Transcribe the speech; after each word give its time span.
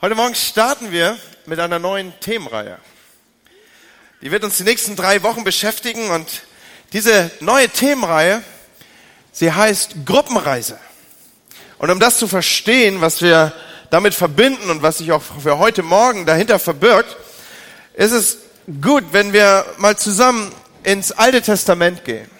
Heute 0.00 0.14
Morgen 0.14 0.36
starten 0.36 0.92
wir 0.92 1.18
mit 1.46 1.58
einer 1.58 1.80
neuen 1.80 2.12
Themenreihe. 2.20 2.78
Die 4.22 4.30
wird 4.30 4.44
uns 4.44 4.56
die 4.56 4.62
nächsten 4.62 4.94
drei 4.94 5.24
Wochen 5.24 5.42
beschäftigen 5.42 6.10
und 6.10 6.42
diese 6.92 7.32
neue 7.40 7.68
Themenreihe, 7.68 8.44
sie 9.32 9.50
heißt 9.50 10.06
Gruppenreise. 10.06 10.78
Und 11.78 11.90
um 11.90 11.98
das 11.98 12.16
zu 12.16 12.28
verstehen, 12.28 13.00
was 13.00 13.22
wir 13.22 13.52
damit 13.90 14.14
verbinden 14.14 14.70
und 14.70 14.82
was 14.82 14.98
sich 14.98 15.10
auch 15.10 15.22
für 15.42 15.58
heute 15.58 15.82
Morgen 15.82 16.26
dahinter 16.26 16.60
verbirgt, 16.60 17.16
ist 17.94 18.12
es 18.12 18.38
gut, 18.80 19.02
wenn 19.10 19.32
wir 19.32 19.66
mal 19.78 19.96
zusammen 19.96 20.52
ins 20.84 21.10
Alte 21.10 21.42
Testament 21.42 22.04
gehen. 22.04 22.30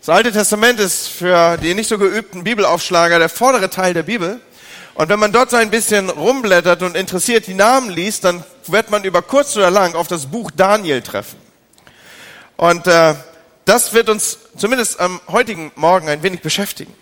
Das 0.00 0.08
Alte 0.08 0.32
Testament 0.32 0.80
ist 0.80 1.06
für 1.06 1.56
die 1.56 1.74
nicht 1.74 1.88
so 1.88 1.98
geübten 1.98 2.42
Bibelaufschlager 2.42 3.20
der 3.20 3.28
vordere 3.28 3.70
Teil 3.70 3.94
der 3.94 4.02
Bibel. 4.02 4.40
Und 5.00 5.08
wenn 5.08 5.18
man 5.18 5.32
dort 5.32 5.48
so 5.48 5.56
ein 5.56 5.70
bisschen 5.70 6.10
rumblättert 6.10 6.82
und 6.82 6.94
interessiert 6.94 7.46
die 7.46 7.54
Namen 7.54 7.88
liest, 7.88 8.24
dann 8.24 8.44
wird 8.66 8.90
man 8.90 9.02
über 9.02 9.22
kurz 9.22 9.56
oder 9.56 9.70
lang 9.70 9.94
auf 9.94 10.08
das 10.08 10.26
Buch 10.26 10.50
Daniel 10.50 11.00
treffen. 11.00 11.38
Und 12.58 12.86
äh, 12.86 13.14
das 13.64 13.94
wird 13.94 14.10
uns 14.10 14.36
zumindest 14.58 15.00
am 15.00 15.22
heutigen 15.28 15.72
Morgen 15.74 16.10
ein 16.10 16.22
wenig 16.22 16.42
beschäftigen. 16.42 16.92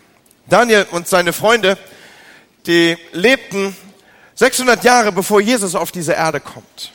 Daniel 0.46 0.86
und 0.92 1.08
seine 1.08 1.32
Freunde, 1.32 1.76
die 2.68 2.96
lebten 3.10 3.74
600 4.36 4.84
Jahre 4.84 5.10
bevor 5.10 5.40
Jesus 5.40 5.74
auf 5.74 5.90
diese 5.90 6.12
Erde 6.12 6.38
kommt. 6.38 6.92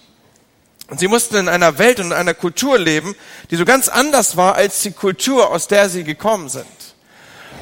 Und 0.87 1.01
sie 1.01 1.09
mussten 1.09 1.35
in 1.35 1.49
einer 1.49 1.77
Welt 1.79 1.99
und 1.99 2.05
in 2.05 2.13
einer 2.13 2.33
Kultur 2.33 2.79
leben, 2.79 3.13
die 3.51 3.57
so 3.57 3.65
ganz 3.65 3.89
anders 3.89 4.37
war 4.37 4.55
als 4.55 4.81
die 4.83 4.91
Kultur, 4.91 5.49
aus 5.49 5.67
der 5.67 5.89
sie 5.89 6.05
gekommen 6.05 6.47
sind. 6.47 6.65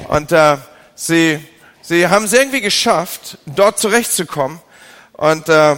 Und 0.06 0.30
äh, 0.30 0.58
sie 0.94 1.40
Sie 1.84 2.06
haben 2.06 2.26
es 2.26 2.32
irgendwie 2.32 2.60
geschafft, 2.60 3.38
dort 3.44 3.80
zurechtzukommen. 3.80 4.60
Und 5.14 5.48
äh, 5.48 5.76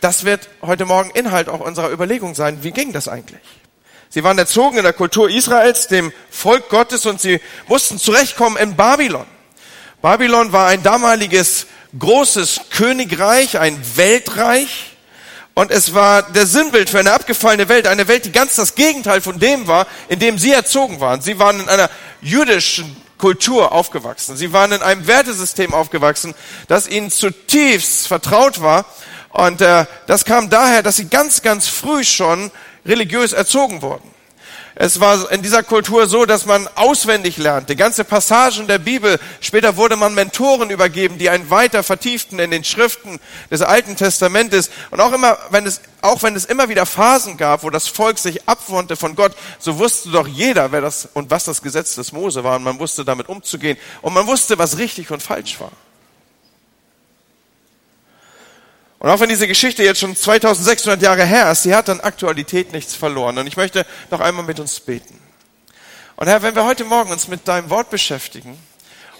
das 0.00 0.24
wird 0.24 0.48
heute 0.62 0.86
Morgen 0.86 1.10
Inhalt 1.10 1.50
auch 1.50 1.60
unserer 1.60 1.90
Überlegung 1.90 2.34
sein. 2.34 2.62
Wie 2.62 2.70
ging 2.70 2.92
das 2.94 3.06
eigentlich? 3.06 3.42
Sie 4.08 4.24
waren 4.24 4.38
erzogen 4.38 4.78
in 4.78 4.84
der 4.84 4.94
Kultur 4.94 5.28
Israels, 5.28 5.88
dem 5.88 6.10
Volk 6.30 6.70
Gottes, 6.70 7.04
und 7.04 7.20
sie 7.20 7.40
mussten 7.68 7.98
zurechtkommen 7.98 8.56
in 8.56 8.76
Babylon. 8.76 9.26
Babylon 10.00 10.52
war 10.52 10.68
ein 10.68 10.82
damaliges 10.82 11.66
großes 11.98 12.60
Königreich, 12.70 13.58
ein 13.58 13.78
Weltreich. 13.96 14.96
Und 15.52 15.70
es 15.70 15.92
war 15.92 16.22
der 16.22 16.46
Sinnbild 16.46 16.88
für 16.88 16.98
eine 16.98 17.12
abgefallene 17.12 17.68
Welt, 17.68 17.86
eine 17.86 18.08
Welt, 18.08 18.24
die 18.24 18.32
ganz 18.32 18.56
das 18.56 18.74
Gegenteil 18.74 19.20
von 19.20 19.38
dem 19.38 19.66
war, 19.66 19.86
in 20.08 20.18
dem 20.18 20.38
sie 20.38 20.52
erzogen 20.52 21.00
waren. 21.00 21.20
Sie 21.20 21.38
waren 21.38 21.60
in 21.60 21.68
einer 21.68 21.90
jüdischen 22.22 22.96
Kultur 23.18 23.72
aufgewachsen. 23.72 24.36
Sie 24.36 24.52
waren 24.52 24.72
in 24.72 24.82
einem 24.82 25.06
Wertesystem 25.06 25.72
aufgewachsen, 25.74 26.34
das 26.68 26.88
ihnen 26.88 27.10
zutiefst 27.10 28.06
vertraut 28.06 28.60
war. 28.60 28.84
Und 29.30 29.60
äh, 29.60 29.86
das 30.06 30.24
kam 30.24 30.50
daher, 30.50 30.82
dass 30.82 30.96
sie 30.96 31.08
ganz, 31.08 31.42
ganz 31.42 31.68
früh 31.68 32.04
schon 32.04 32.50
religiös 32.84 33.32
erzogen 33.32 33.82
wurden. 33.82 34.15
Es 34.78 35.00
war 35.00 35.32
in 35.32 35.40
dieser 35.40 35.62
Kultur 35.62 36.06
so, 36.06 36.26
dass 36.26 36.44
man 36.44 36.68
auswendig 36.74 37.38
lernte, 37.38 37.76
ganze 37.76 38.04
Passagen 38.04 38.66
der 38.66 38.78
Bibel. 38.78 39.18
Später 39.40 39.78
wurde 39.78 39.96
man 39.96 40.14
Mentoren 40.14 40.68
übergeben, 40.68 41.16
die 41.16 41.30
einen 41.30 41.48
weiter 41.48 41.82
vertieften 41.82 42.38
in 42.38 42.50
den 42.50 42.62
Schriften 42.62 43.18
des 43.50 43.62
Alten 43.62 43.96
Testamentes. 43.96 44.68
Und 44.90 45.00
auch 45.00 45.14
immer, 45.14 45.38
wenn 45.48 45.64
es, 45.64 45.80
auch 46.02 46.22
wenn 46.22 46.36
es 46.36 46.44
immer 46.44 46.68
wieder 46.68 46.84
Phasen 46.84 47.38
gab, 47.38 47.62
wo 47.62 47.70
das 47.70 47.88
Volk 47.88 48.18
sich 48.18 48.46
abwandte 48.46 48.96
von 48.96 49.16
Gott, 49.16 49.32
so 49.58 49.78
wusste 49.78 50.10
doch 50.10 50.28
jeder, 50.28 50.70
wer 50.72 50.82
das 50.82 51.08
und 51.14 51.30
was 51.30 51.46
das 51.46 51.62
Gesetz 51.62 51.94
des 51.94 52.12
Mose 52.12 52.44
war. 52.44 52.56
Und 52.56 52.64
man 52.64 52.78
wusste 52.78 53.02
damit 53.02 53.30
umzugehen. 53.30 53.78
Und 54.02 54.12
man 54.12 54.26
wusste, 54.26 54.58
was 54.58 54.76
richtig 54.76 55.10
und 55.10 55.22
falsch 55.22 55.58
war. 55.58 55.72
Und 58.98 59.10
auch 59.10 59.20
wenn 59.20 59.28
diese 59.28 59.46
Geschichte 59.46 59.82
jetzt 59.82 60.00
schon 60.00 60.16
2600 60.16 61.02
Jahre 61.02 61.24
her 61.24 61.50
ist, 61.50 61.64
sie 61.64 61.74
hat 61.74 61.88
an 61.88 62.00
Aktualität 62.00 62.72
nichts 62.72 62.94
verloren. 62.94 63.38
Und 63.38 63.46
ich 63.46 63.56
möchte 63.56 63.84
noch 64.10 64.20
einmal 64.20 64.44
mit 64.44 64.58
uns 64.58 64.80
beten. 64.80 65.18
Und 66.16 66.28
Herr, 66.28 66.42
wenn 66.42 66.54
wir 66.54 66.64
heute 66.64 66.84
Morgen 66.84 67.10
uns 67.10 67.28
mit 67.28 67.46
deinem 67.46 67.68
Wort 67.68 67.90
beschäftigen 67.90 68.58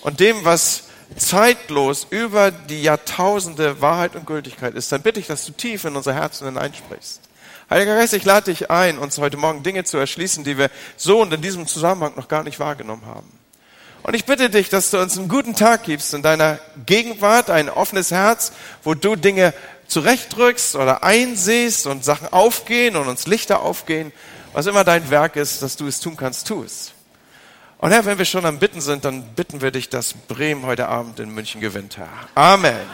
und 0.00 0.18
dem, 0.18 0.44
was 0.44 0.84
zeitlos 1.14 2.06
über 2.08 2.50
die 2.50 2.82
Jahrtausende 2.82 3.80
Wahrheit 3.80 4.16
und 4.16 4.26
Gültigkeit 4.26 4.74
ist, 4.74 4.90
dann 4.90 5.02
bitte 5.02 5.20
ich, 5.20 5.26
dass 5.26 5.44
du 5.44 5.52
tief 5.52 5.84
in 5.84 5.94
unser 5.94 6.14
Herzen 6.14 6.46
hineinsprichst. 6.46 7.20
Heiliger 7.68 7.96
Geist, 7.96 8.14
ich 8.14 8.24
lade 8.24 8.50
dich 8.50 8.70
ein, 8.70 8.98
uns 8.98 9.18
heute 9.18 9.36
Morgen 9.36 9.62
Dinge 9.62 9.84
zu 9.84 9.98
erschließen, 9.98 10.44
die 10.44 10.56
wir 10.56 10.70
so 10.96 11.20
und 11.20 11.34
in 11.34 11.42
diesem 11.42 11.66
Zusammenhang 11.66 12.14
noch 12.16 12.28
gar 12.28 12.44
nicht 12.44 12.58
wahrgenommen 12.60 13.04
haben. 13.06 13.35
Und 14.06 14.14
ich 14.14 14.24
bitte 14.24 14.50
dich, 14.50 14.68
dass 14.68 14.92
du 14.92 15.00
uns 15.00 15.18
einen 15.18 15.26
guten 15.26 15.56
Tag 15.56 15.82
gibst 15.82 16.14
in 16.14 16.22
deiner 16.22 16.60
Gegenwart, 16.86 17.50
ein 17.50 17.68
offenes 17.68 18.12
Herz, 18.12 18.52
wo 18.84 18.94
du 18.94 19.16
Dinge 19.16 19.52
zurechtdrückst 19.88 20.76
oder 20.76 21.02
einsiehst 21.02 21.88
und 21.88 22.04
Sachen 22.04 22.32
aufgehen 22.32 22.94
und 22.94 23.08
uns 23.08 23.26
Lichter 23.26 23.62
aufgehen. 23.62 24.12
Was 24.52 24.66
immer 24.66 24.84
dein 24.84 25.10
Werk 25.10 25.34
ist, 25.34 25.60
dass 25.60 25.74
du 25.74 25.88
es 25.88 25.98
tun 25.98 26.16
kannst, 26.16 26.46
tu 26.46 26.62
es. 26.62 26.92
Und 27.78 27.90
Herr, 27.90 28.04
wenn 28.04 28.16
wir 28.16 28.26
schon 28.26 28.46
am 28.46 28.60
Bitten 28.60 28.80
sind, 28.80 29.04
dann 29.04 29.24
bitten 29.34 29.60
wir 29.60 29.72
dich, 29.72 29.88
dass 29.88 30.12
Bremen 30.12 30.64
heute 30.66 30.86
Abend 30.86 31.18
in 31.18 31.30
München 31.30 31.60
gewinnt, 31.60 31.96
Herr. 31.96 32.08
Amen. 32.36 32.86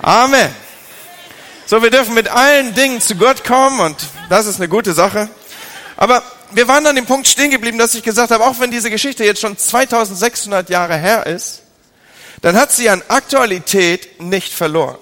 Amen. 0.00 0.48
So, 1.66 1.82
wir 1.82 1.90
dürfen 1.90 2.14
mit 2.14 2.28
allen 2.28 2.74
Dingen 2.74 3.02
zu 3.02 3.14
Gott 3.14 3.44
kommen 3.44 3.78
und 3.80 3.96
das 4.30 4.46
ist 4.46 4.56
eine 4.56 4.70
gute 4.70 4.94
Sache. 4.94 5.28
Aber 5.98 6.22
wir 6.52 6.68
waren 6.68 6.86
an 6.86 6.96
dem 6.96 7.06
Punkt 7.06 7.26
stehen 7.26 7.50
geblieben, 7.50 7.78
dass 7.78 7.94
ich 7.94 8.02
gesagt 8.02 8.30
habe, 8.30 8.44
auch 8.44 8.58
wenn 8.60 8.70
diese 8.70 8.90
Geschichte 8.90 9.24
jetzt 9.24 9.40
schon 9.40 9.56
2600 9.56 10.70
Jahre 10.70 10.96
her 10.96 11.26
ist, 11.26 11.62
dann 12.42 12.56
hat 12.56 12.72
sie 12.72 12.88
an 12.88 13.02
Aktualität 13.08 14.20
nicht 14.20 14.52
verloren. 14.52 14.98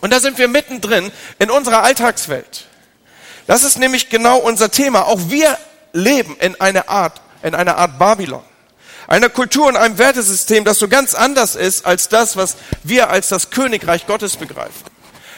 Und 0.00 0.12
da 0.12 0.20
sind 0.20 0.38
wir 0.38 0.48
mittendrin 0.48 1.10
in 1.38 1.50
unserer 1.50 1.82
Alltagswelt. 1.82 2.66
Das 3.46 3.64
ist 3.64 3.78
nämlich 3.78 4.08
genau 4.08 4.38
unser 4.38 4.70
Thema. 4.70 5.06
Auch 5.06 5.18
wir 5.28 5.58
leben 5.92 6.36
in 6.40 6.60
einer 6.60 6.88
Art, 6.88 7.20
in 7.42 7.54
einer 7.54 7.76
Art 7.76 7.98
Babylon. 7.98 8.42
Einer 9.06 9.28
Kultur 9.28 9.66
und 9.66 9.76
einem 9.76 9.98
Wertesystem, 9.98 10.64
das 10.64 10.78
so 10.78 10.86
ganz 10.86 11.14
anders 11.14 11.56
ist 11.56 11.84
als 11.84 12.08
das, 12.08 12.36
was 12.36 12.56
wir 12.84 13.10
als 13.10 13.28
das 13.28 13.50
Königreich 13.50 14.06
Gottes 14.06 14.36
begreifen. 14.36 14.84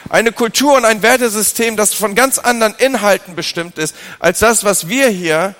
Eine 0.09 0.31
Kultur 0.31 0.75
und 0.75 0.85
ein 0.85 1.01
Wertesystem, 1.01 1.77
das 1.77 1.93
von 1.93 2.15
ganz 2.15 2.37
anderen 2.37 2.75
Inhalten 2.75 3.35
bestimmt 3.35 3.77
ist, 3.77 3.95
als 4.19 4.39
das, 4.39 4.63
was 4.63 4.87
wir 4.87 5.07
hier 5.09 5.55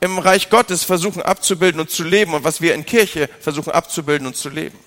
im 0.00 0.18
Reich 0.18 0.50
Gottes 0.50 0.84
versuchen 0.84 1.22
abzubilden 1.22 1.80
und 1.80 1.90
zu 1.90 2.04
leben 2.04 2.34
und 2.34 2.44
was 2.44 2.60
wir 2.60 2.74
in 2.74 2.84
Kirche 2.84 3.28
versuchen 3.40 3.72
abzubilden 3.72 4.26
und 4.26 4.36
zu 4.36 4.48
leben. 4.48 4.78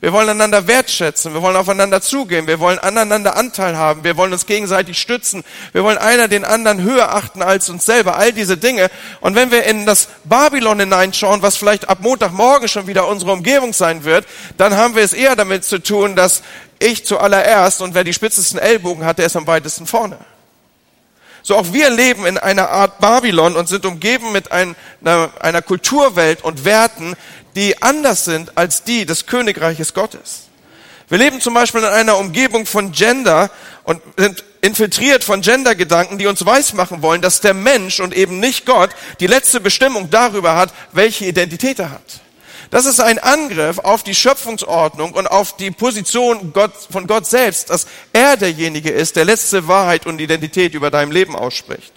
Wir 0.00 0.12
wollen 0.12 0.28
einander 0.28 0.66
wertschätzen, 0.66 1.32
wir 1.32 1.40
wollen 1.40 1.56
aufeinander 1.56 2.02
zugehen, 2.02 2.46
wir 2.46 2.60
wollen 2.60 2.78
aneinander 2.78 3.36
Anteil 3.38 3.78
haben, 3.78 4.04
wir 4.04 4.18
wollen 4.18 4.34
uns 4.34 4.44
gegenseitig 4.44 4.98
stützen, 4.98 5.42
wir 5.72 5.82
wollen 5.82 5.96
einer 5.96 6.28
den 6.28 6.44
anderen 6.44 6.82
höher 6.82 7.14
achten 7.14 7.40
als 7.40 7.70
uns 7.70 7.86
selber, 7.86 8.16
all 8.16 8.30
diese 8.30 8.58
Dinge. 8.58 8.90
Und 9.22 9.34
wenn 9.34 9.50
wir 9.50 9.64
in 9.64 9.86
das 9.86 10.08
Babylon 10.24 10.80
hineinschauen, 10.80 11.40
was 11.40 11.56
vielleicht 11.56 11.88
ab 11.88 12.00
Montagmorgen 12.02 12.68
schon 12.68 12.86
wieder 12.86 13.08
unsere 13.08 13.32
Umgebung 13.32 13.72
sein 13.72 14.04
wird, 14.04 14.26
dann 14.58 14.76
haben 14.76 14.94
wir 14.94 15.02
es 15.02 15.14
eher 15.14 15.36
damit 15.36 15.64
zu 15.64 15.82
tun, 15.82 16.16
dass 16.16 16.42
ich 16.84 17.04
zuallererst 17.04 17.82
und 17.82 17.94
wer 17.94 18.04
die 18.04 18.12
spitzesten 18.12 18.58
Ellbogen 18.58 19.04
hat, 19.04 19.18
der 19.18 19.26
ist 19.26 19.36
am 19.36 19.46
weitesten 19.46 19.86
vorne. 19.86 20.18
So 21.42 21.56
auch 21.56 21.72
wir 21.72 21.90
leben 21.90 22.24
in 22.24 22.38
einer 22.38 22.70
Art 22.70 23.00
Babylon 23.00 23.54
und 23.54 23.68
sind 23.68 23.84
umgeben 23.84 24.32
mit 24.32 24.50
einer, 24.50 24.74
einer 25.40 25.62
Kulturwelt 25.62 26.42
und 26.42 26.64
Werten, 26.64 27.14
die 27.54 27.82
anders 27.82 28.24
sind 28.24 28.56
als 28.56 28.82
die 28.82 29.04
des 29.04 29.26
Königreiches 29.26 29.92
Gottes. 29.92 30.44
Wir 31.08 31.18
leben 31.18 31.40
zum 31.42 31.52
Beispiel 31.52 31.82
in 31.82 31.86
einer 31.86 32.16
Umgebung 32.16 32.64
von 32.64 32.92
Gender 32.92 33.50
und 33.84 34.00
sind 34.16 34.42
infiltriert 34.62 35.22
von 35.22 35.42
Gendergedanken, 35.42 36.16
die 36.16 36.26
uns 36.26 36.46
weismachen 36.46 37.02
wollen, 37.02 37.20
dass 37.20 37.42
der 37.42 37.52
Mensch 37.52 38.00
und 38.00 38.14
eben 38.14 38.40
nicht 38.40 38.64
Gott 38.64 38.90
die 39.20 39.26
letzte 39.26 39.60
Bestimmung 39.60 40.08
darüber 40.08 40.56
hat, 40.56 40.72
welche 40.92 41.26
Identität 41.26 41.78
er 41.78 41.90
hat. 41.90 42.23
Das 42.70 42.86
ist 42.86 43.00
ein 43.00 43.18
Angriff 43.18 43.78
auf 43.78 44.02
die 44.02 44.14
Schöpfungsordnung 44.14 45.12
und 45.12 45.26
auf 45.26 45.56
die 45.56 45.70
Position 45.70 46.52
von 46.90 47.06
Gott 47.06 47.26
selbst, 47.26 47.70
dass 47.70 47.86
er 48.12 48.36
derjenige 48.36 48.90
ist, 48.90 49.16
der 49.16 49.24
letzte 49.24 49.68
Wahrheit 49.68 50.06
und 50.06 50.20
Identität 50.20 50.74
über 50.74 50.90
deinem 50.90 51.10
Leben 51.10 51.36
ausspricht. 51.36 51.92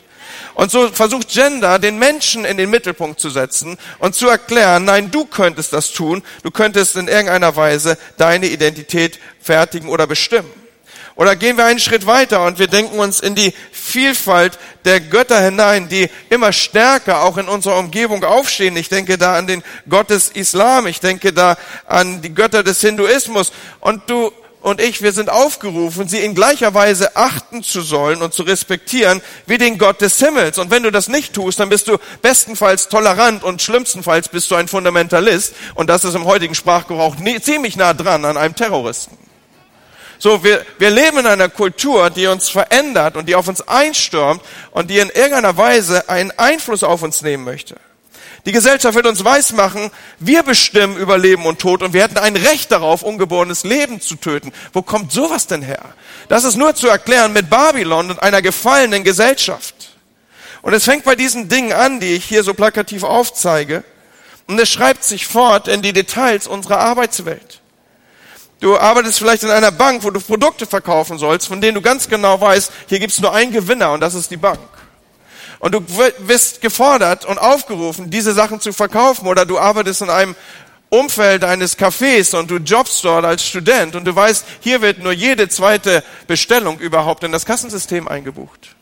Und 0.53 0.71
so 0.71 0.89
versucht 0.89 1.29
Gender, 1.29 1.79
den 1.79 1.99
Menschen 1.99 2.43
in 2.43 2.57
den 2.57 2.69
Mittelpunkt 2.69 3.19
zu 3.19 3.29
setzen 3.29 3.77
und 3.99 4.15
zu 4.15 4.27
erklären, 4.27 4.85
nein, 4.85 5.11
du 5.11 5.25
könntest 5.25 5.73
das 5.73 5.91
tun, 5.91 6.23
du 6.43 6.51
könntest 6.51 6.95
in 6.95 7.07
irgendeiner 7.07 7.55
Weise 7.55 7.97
deine 8.17 8.47
Identität 8.47 9.19
fertigen 9.39 9.89
oder 9.89 10.07
bestimmen. 10.07 10.51
Oder 11.17 11.35
gehen 11.35 11.57
wir 11.57 11.65
einen 11.65 11.79
Schritt 11.79 12.05
weiter 12.05 12.45
und 12.45 12.59
wir 12.59 12.67
denken 12.67 12.99
uns 12.99 13.19
in 13.19 13.33
die 13.33 13.51
Vielfalt 13.71 14.59
der 14.85 15.01
Götter 15.01 15.41
hinein, 15.41 15.89
die 15.89 16.09
immer 16.29 16.53
stärker 16.53 17.23
auch 17.23 17.37
in 17.37 17.47
unserer 17.49 17.79
Umgebung 17.79 18.23
aufstehen. 18.23 18.77
Ich 18.77 18.87
denke 18.87 19.17
da 19.17 19.35
an 19.35 19.47
den 19.47 19.63
Gott 19.89 20.11
des 20.11 20.29
Islam, 20.29 20.85
ich 20.85 20.99
denke 20.99 21.33
da 21.33 21.57
an 21.87 22.21
die 22.21 22.35
Götter 22.35 22.61
des 22.61 22.81
Hinduismus. 22.81 23.51
Und 23.79 24.07
du 24.07 24.31
und 24.61 24.81
ich, 24.81 25.01
wir 25.01 25.11
sind 25.11 25.29
aufgerufen, 25.29 26.07
sie 26.07 26.19
in 26.19 26.35
gleicher 26.35 26.73
Weise 26.73 27.15
achten 27.15 27.63
zu 27.63 27.81
sollen 27.81 28.21
und 28.21 28.33
zu 28.33 28.43
respektieren 28.43 29.21
wie 29.45 29.57
den 29.57 29.79
Gott 29.79 30.01
des 30.01 30.19
Himmels. 30.19 30.59
Und 30.59 30.69
wenn 30.69 30.83
du 30.83 30.91
das 30.91 31.07
nicht 31.07 31.33
tust, 31.33 31.59
dann 31.59 31.69
bist 31.69 31.87
du 31.87 31.97
bestenfalls 32.21 32.89
tolerant 32.89 33.43
und 33.43 33.61
schlimmstenfalls 33.61 34.29
bist 34.29 34.51
du 34.51 34.55
ein 34.55 34.67
Fundamentalist. 34.67 35.55
Und 35.73 35.89
das 35.89 36.03
ist 36.03 36.15
im 36.15 36.25
heutigen 36.25 36.53
Sprachgebrauch 36.53 37.15
ziemlich 37.41 37.75
nah 37.75 37.93
dran 37.93 38.25
an 38.25 38.37
einem 38.37 38.55
Terroristen. 38.55 39.26
So, 40.19 40.43
wir, 40.43 40.65
wir 40.79 40.89
leben 40.89 41.19
in 41.19 41.27
einer 41.27 41.49
Kultur, 41.49 42.09
die 42.09 42.27
uns 42.27 42.49
verändert 42.49 43.15
und 43.15 43.27
die 43.27 43.35
auf 43.35 43.47
uns 43.47 43.67
einstürmt 43.67 44.41
und 44.71 44.89
die 44.89 44.97
in 44.97 45.09
irgendeiner 45.09 45.57
Weise 45.57 46.09
einen 46.09 46.31
Einfluss 46.31 46.83
auf 46.83 47.03
uns 47.03 47.21
nehmen 47.21 47.43
möchte. 47.43 47.75
Die 48.45 48.51
Gesellschaft 48.51 48.95
will 48.95 49.05
uns 49.05 49.25
weismachen, 49.25 49.91
wir 50.19 50.41
bestimmen 50.41 50.95
über 50.95 51.17
Leben 51.17 51.45
und 51.45 51.59
Tod 51.59 51.83
und 51.83 51.93
wir 51.93 52.01
hätten 52.01 52.17
ein 52.17 52.35
Recht 52.35 52.71
darauf, 52.71 53.03
ungeborenes 53.03 53.65
Leben 53.65 53.99
zu 53.99 54.15
töten. 54.15 54.53
Wo 54.71 54.81
kommt 54.81 55.11
sowas 55.11 55.47
denn 55.47 55.61
her? 55.61 55.83
Das 56.29 56.45
ist 56.45 56.55
nur 56.55 56.73
zu 56.73 56.87
erklären 56.87 57.33
mit 57.33 57.49
Babylon 57.49 58.09
und 58.09 58.23
einer 58.23 58.41
gefallenen 58.41 59.03
Gesellschaft. 59.03 59.97
Und 60.61 60.73
es 60.73 60.85
fängt 60.85 61.03
bei 61.03 61.15
diesen 61.15 61.49
Dingen 61.49 61.73
an, 61.73 61.99
die 61.99 62.13
ich 62.13 62.25
hier 62.25 62.43
so 62.43 62.53
plakativ 62.53 63.03
aufzeige. 63.03 63.83
Und 64.47 64.59
es 64.59 64.69
schreibt 64.69 65.03
sich 65.03 65.27
fort 65.27 65.67
in 65.67 65.81
die 65.81 65.93
Details 65.93 66.47
unserer 66.47 66.79
Arbeitswelt. 66.79 67.61
Du 68.59 68.77
arbeitest 68.77 69.19
vielleicht 69.19 69.44
in 69.44 69.51
einer 69.51 69.71
Bank, 69.71 70.04
wo 70.04 70.09
du 70.09 70.19
Produkte 70.19 70.65
verkaufen 70.65 71.18
sollst, 71.18 71.48
von 71.48 71.62
denen 71.62 71.75
du 71.75 71.81
ganz 71.81 72.09
genau 72.09 72.42
weißt, 72.42 72.71
hier 72.88 73.00
gibt's 73.00 73.19
nur 73.19 73.33
einen 73.33 73.51
Gewinner 73.51 73.92
und 73.92 74.01
das 74.01 74.15
ist 74.15 74.31
die 74.31 74.38
Bank. 74.38 74.59
Und 75.59 75.74
du 75.74 75.83
wirst 76.19 76.62
gefordert 76.62 77.25
und 77.25 77.38
aufgerufen, 77.38 78.09
diese 78.09 78.33
Sachen 78.33 78.59
zu 78.59 78.74
verkaufen 78.74 79.27
oder 79.27 79.45
du 79.45 79.59
arbeitest 79.59 80.01
in 80.01 80.09
einem 80.09 80.36
Umfeld 80.89 81.44
eines 81.44 81.77
Cafés 81.77 82.36
und 82.36 82.50
du 82.50 82.57
jobbst 82.57 83.04
dort 83.04 83.25
als 83.25 83.45
Student 83.45 83.95
und 83.95 84.06
du 84.06 84.15
weißt, 84.15 84.45
hier 84.62 84.81
wird 84.81 85.00
nur 85.00 85.12
jede 85.12 85.50
zweite 85.50 86.04
Bestellung 86.27 86.80
überhaupt 86.80 87.24
in 87.24 87.31
das 87.31 87.45
Kassensystem 87.45 88.07
eingebucht. 88.07 88.75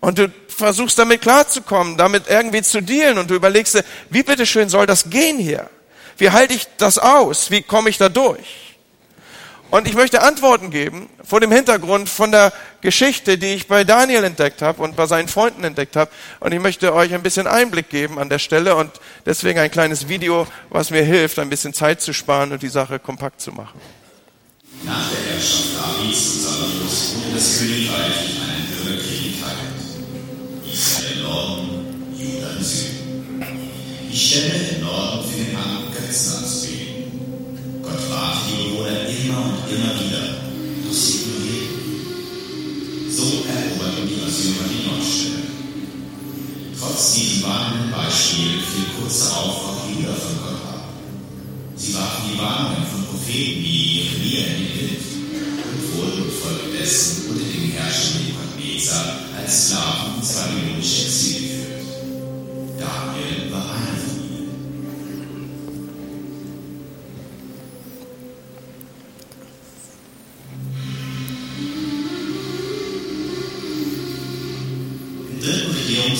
Und 0.00 0.18
du 0.18 0.30
versuchst 0.48 0.98
damit 0.98 1.22
klarzukommen, 1.22 1.96
damit 1.96 2.28
irgendwie 2.28 2.62
zu 2.62 2.80
dealen 2.80 3.18
und 3.18 3.30
du 3.30 3.34
überlegst 3.34 3.74
dir, 3.74 3.84
wie 4.10 4.22
bitteschön 4.22 4.68
soll 4.68 4.86
das 4.86 5.10
gehen 5.10 5.38
hier? 5.38 5.68
Wie 6.18 6.30
halte 6.30 6.54
ich 6.54 6.66
das 6.78 6.98
aus? 6.98 7.50
Wie 7.50 7.62
komme 7.62 7.90
ich 7.90 7.98
da 7.98 8.08
durch? 8.08 8.66
Und 9.70 9.88
ich 9.88 9.94
möchte 9.94 10.22
Antworten 10.22 10.70
geben 10.70 11.08
vor 11.24 11.40
dem 11.40 11.50
Hintergrund 11.50 12.08
von 12.08 12.30
der 12.30 12.52
Geschichte, 12.80 13.36
die 13.36 13.54
ich 13.54 13.66
bei 13.66 13.82
Daniel 13.82 14.22
entdeckt 14.22 14.62
habe 14.62 14.80
und 14.82 14.94
bei 14.94 15.06
seinen 15.06 15.26
Freunden 15.26 15.64
entdeckt 15.64 15.96
habe. 15.96 16.10
Und 16.38 16.52
ich 16.52 16.60
möchte 16.60 16.94
euch 16.94 17.12
ein 17.12 17.22
bisschen 17.22 17.48
Einblick 17.48 17.88
geben 17.88 18.18
an 18.18 18.28
der 18.28 18.38
Stelle 18.38 18.76
und 18.76 18.92
deswegen 19.26 19.58
ein 19.58 19.70
kleines 19.70 20.08
Video, 20.08 20.46
was 20.70 20.90
mir 20.90 21.02
hilft, 21.02 21.40
ein 21.40 21.50
bisschen 21.50 21.74
Zeit 21.74 22.00
zu 22.00 22.12
sparen 22.12 22.52
und 22.52 22.62
die 22.62 22.68
Sache 22.68 23.00
kompakt 23.00 23.40
zu 23.40 23.50
machen. 23.50 23.80
Nach 24.84 25.10
der 25.10 25.32
Herrschaft 25.32 25.74
Davids 25.74 26.34
und 26.34 26.42
Salomos 26.42 27.14
wurde 27.16 27.34
das 27.34 27.58
Königreich 27.58 28.36
in 28.36 28.42
einen 28.42 28.66
Bürgerkrieg 28.84 29.34
geteilt. 29.34 29.56
Israel 30.72 31.12
im 31.16 31.22
Norden, 31.22 32.14
Juda 32.16 32.50
im 32.56 32.62
Süden. 32.62 33.42
Die 34.12 34.16
Stämme 34.16 34.54
im 34.76 34.84
Norden 34.84 35.28
fingen 35.28 35.56
an, 35.56 35.85
Götzen 36.06 36.36
anzubeten. 36.36 37.82
Gott 37.82 38.10
warf 38.10 38.38
die 38.46 38.62
Bewohner 38.62 39.08
immer 39.10 39.42
und 39.42 39.66
immer 39.66 39.92
wieder, 39.98 40.38
doch 40.84 40.94
sie 40.94 41.18
ignorierten. 41.18 41.82
So 43.10 43.42
eroberten 43.42 44.06
die 44.06 44.22
Assyrer 44.22 44.70
die 44.70 44.86
Nordstämme. 44.86 45.42
Trotz 46.78 47.14
diesem 47.14 47.42
warnenden 47.42 47.90
Beispiel 47.90 48.62
fiel 48.62 48.86
kurz 49.00 49.18
darauf 49.20 49.56
auch 49.66 49.90
Juda 49.90 50.14
von 50.14 50.36
Gott 50.44 50.62
ab. 50.62 50.88
Sie 51.74 51.94
warfen 51.94 52.30
die 52.32 52.38
Warnungen 52.38 52.86
von 52.86 53.02
Propheten 53.06 53.62
wie 53.64 53.98
Jeremia 53.98 54.46
in 54.46 54.62
den 54.62 54.74
Wind 54.78 55.02
und 55.66 55.82
wurden 55.96 56.22
infolgedessen 56.22 57.30
unter 57.30 57.46
dem 57.50 57.72
Herrscher 57.72 58.14
Nebukadnezar 58.22 59.06
als 59.36 59.66
Sklaven 59.66 60.22
ins 60.22 60.32
babylonische 60.32 61.02
Exil 61.06 61.35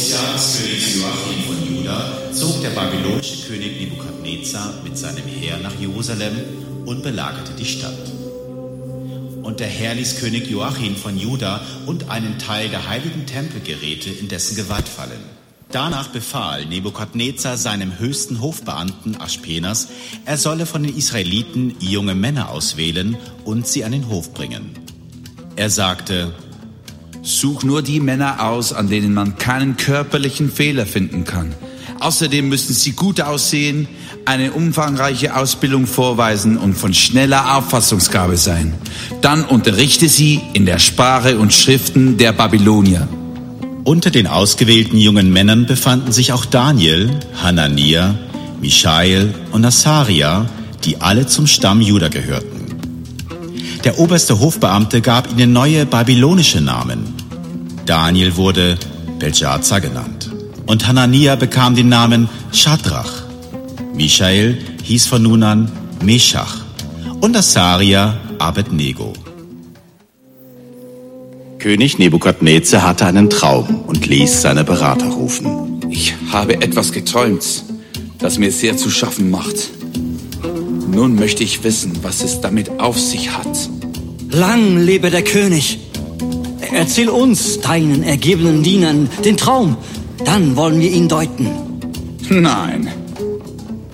Des 0.06 0.58
Königs 0.61 0.94
Joachim 0.94 1.43
von 1.49 1.76
Juda 1.76 2.32
zog 2.32 2.61
der 2.62 2.70
babylonische 2.70 3.49
König 3.49 3.81
Nebukadnezar 3.81 4.73
mit 4.85 4.97
seinem 4.97 5.25
Heer 5.25 5.58
nach 5.58 5.75
Jerusalem 5.81 6.37
und 6.85 7.03
belagerte 7.03 7.50
die 7.58 7.64
Stadt. 7.64 8.12
Und 9.43 9.58
der 9.58 9.67
Herr 9.67 9.97
ließ 9.97 10.20
König 10.20 10.49
Joachim 10.49 10.94
von 10.94 11.19
Juda 11.19 11.61
und 11.87 12.08
einen 12.08 12.38
Teil 12.38 12.69
der 12.69 12.88
heiligen 12.88 13.26
Tempelgeräte 13.26 14.11
in 14.11 14.29
dessen 14.29 14.55
Gewalt 14.55 14.87
fallen. 14.87 15.19
Danach 15.73 16.06
befahl 16.06 16.67
Nebukadnezar 16.67 17.56
seinem 17.56 17.99
höchsten 17.99 18.41
Hofbeamten 18.41 19.20
Aspenas, 19.20 19.88
er 20.25 20.38
solle 20.38 20.67
von 20.67 20.85
den 20.85 20.97
Israeliten 20.97 21.75
junge 21.81 22.14
Männer 22.14 22.50
auswählen 22.50 23.17
und 23.44 23.67
sie 23.67 23.82
an 23.82 23.91
den 23.91 24.09
Hof 24.09 24.32
bringen. 24.32 24.70
Er 25.56 25.69
sagte, 25.70 26.32
Such 27.26 27.64
nur 27.64 27.82
die 27.82 27.99
Männer 27.99 28.49
aus, 28.49 28.73
an 28.73 28.88
denen 28.88 29.12
man 29.12 29.37
keinen 29.37 29.76
körperlichen 29.76 30.49
Fehler 30.49 30.87
finden 30.87 31.25
kann. 31.25 31.52
Außerdem 31.99 32.49
müssen 32.49 32.73
sie 32.73 32.93
gut 32.93 33.20
aussehen, 33.20 33.88
eine 34.25 34.52
umfangreiche 34.52 35.34
Ausbildung 35.34 35.88
vorweisen 35.88 36.56
und 36.56 36.75
von 36.75 36.94
schneller 36.94 37.56
Auffassungsgabe 37.56 38.37
sein. 38.37 38.75
Dann 39.23 39.43
unterrichte 39.44 40.08
sie 40.08 40.40
in 40.52 40.67
der 40.67 40.78
Sprache 40.78 41.37
und 41.38 41.52
Schriften 41.52 42.17
der 42.17 42.32
Babylonier. 42.32 43.08
Unter 43.82 44.12
den 44.12 44.28
ausgewählten 44.28 44.96
jungen 44.96 45.32
Männern 45.32 45.67
befanden 45.67 46.12
sich 46.12 46.32
auch 46.32 46.44
Daniel, 46.44 47.11
Hanania, 47.43 48.17
Michael 48.61 49.34
und 49.50 49.64
Asaria, 49.64 50.49
die 50.84 51.00
alle 51.00 51.26
zum 51.26 51.49
Stamm 51.49 51.81
Juda 51.81 52.06
gehörten. 52.06 52.56
Der 53.87 54.00
oberste 54.00 54.41
Hofbeamte 54.41 55.00
gab 55.00 55.31
ihnen 55.31 55.53
neue 55.53 55.87
babylonische 55.87 56.61
Namen. 56.61 57.15
Daniel 57.87 58.35
wurde 58.35 58.77
Belshazzar 59.21 59.81
genannt 59.81 60.29
und 60.67 60.88
Hanania 60.88 61.37
bekam 61.37 61.77
den 61.77 61.88
Namen 61.88 62.29
Shadrach. 62.50 63.23
Michael 63.94 64.59
hieß 64.83 65.06
von 65.06 65.23
nun 65.23 65.44
an 65.44 65.71
Meshach 66.03 66.65
und 67.21 67.37
Asaria 67.37 68.17
Abednego. 68.41 69.12
König 71.61 71.97
Nebukadnezar 72.00 72.83
hatte 72.83 73.06
einen 73.06 73.31
Traum 73.31 73.83
und 73.87 74.05
ließ 74.05 74.43
seine 74.43 74.65
Berater 74.65 75.11
rufen. 75.11 75.81
Ich 75.91 76.12
habe 76.33 76.61
etwas 76.61 76.91
geträumt, 76.91 77.44
das 78.19 78.37
mir 78.37 78.50
sehr 78.50 78.77
zu 78.77 78.91
schaffen 78.91 79.31
macht. 79.31 79.71
Nun 80.91 81.15
möchte 81.15 81.44
ich 81.44 81.62
wissen, 81.62 81.93
was 82.03 82.25
es 82.25 82.41
damit 82.41 82.81
auf 82.81 82.99
sich 82.99 83.31
hat. 83.31 83.75
Lang 84.37 84.77
lebe 84.85 85.09
der 85.11 85.25
König. 85.25 85.79
Erzähl 86.71 87.09
uns, 87.09 87.59
deinen 87.62 88.02
ergebenen 88.02 88.62
Dienern, 88.62 89.09
den 89.25 89.38
Traum. 89.38 89.78
Dann 90.26 90.57
wollen 90.57 90.78
wir 90.78 90.90
ihn 90.90 91.09
deuten. 91.09 91.49
Nein. 92.28 92.93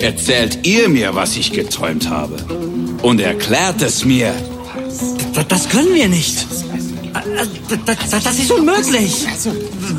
Erzählt 0.00 0.66
ihr 0.66 0.88
mir, 0.88 1.14
was 1.14 1.36
ich 1.36 1.52
geträumt 1.52 2.10
habe. 2.10 2.38
Und 3.02 3.20
erklärt 3.20 3.82
es 3.82 4.04
mir. 4.04 4.34
D 5.36 5.44
das 5.46 5.68
können 5.68 5.94
wir 5.94 6.08
nicht. 6.08 6.44
Das 8.10 8.36
ist 8.36 8.50
unmöglich. 8.50 9.24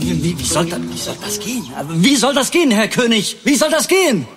Wie, 0.02 0.36
wie, 0.38 0.44
soll 0.44 0.66
das, 0.66 0.80
wie 0.82 0.98
soll 0.98 1.16
das 1.24 1.40
gehen? 1.40 1.64
Wie 1.96 2.16
soll 2.18 2.34
das 2.34 2.52
gehen, 2.52 2.72
Herr 2.72 2.90
König? 2.90 3.38
Wie 3.46 3.56
soll 3.56 3.72
das 3.72 3.88
gehen? 3.88 4.28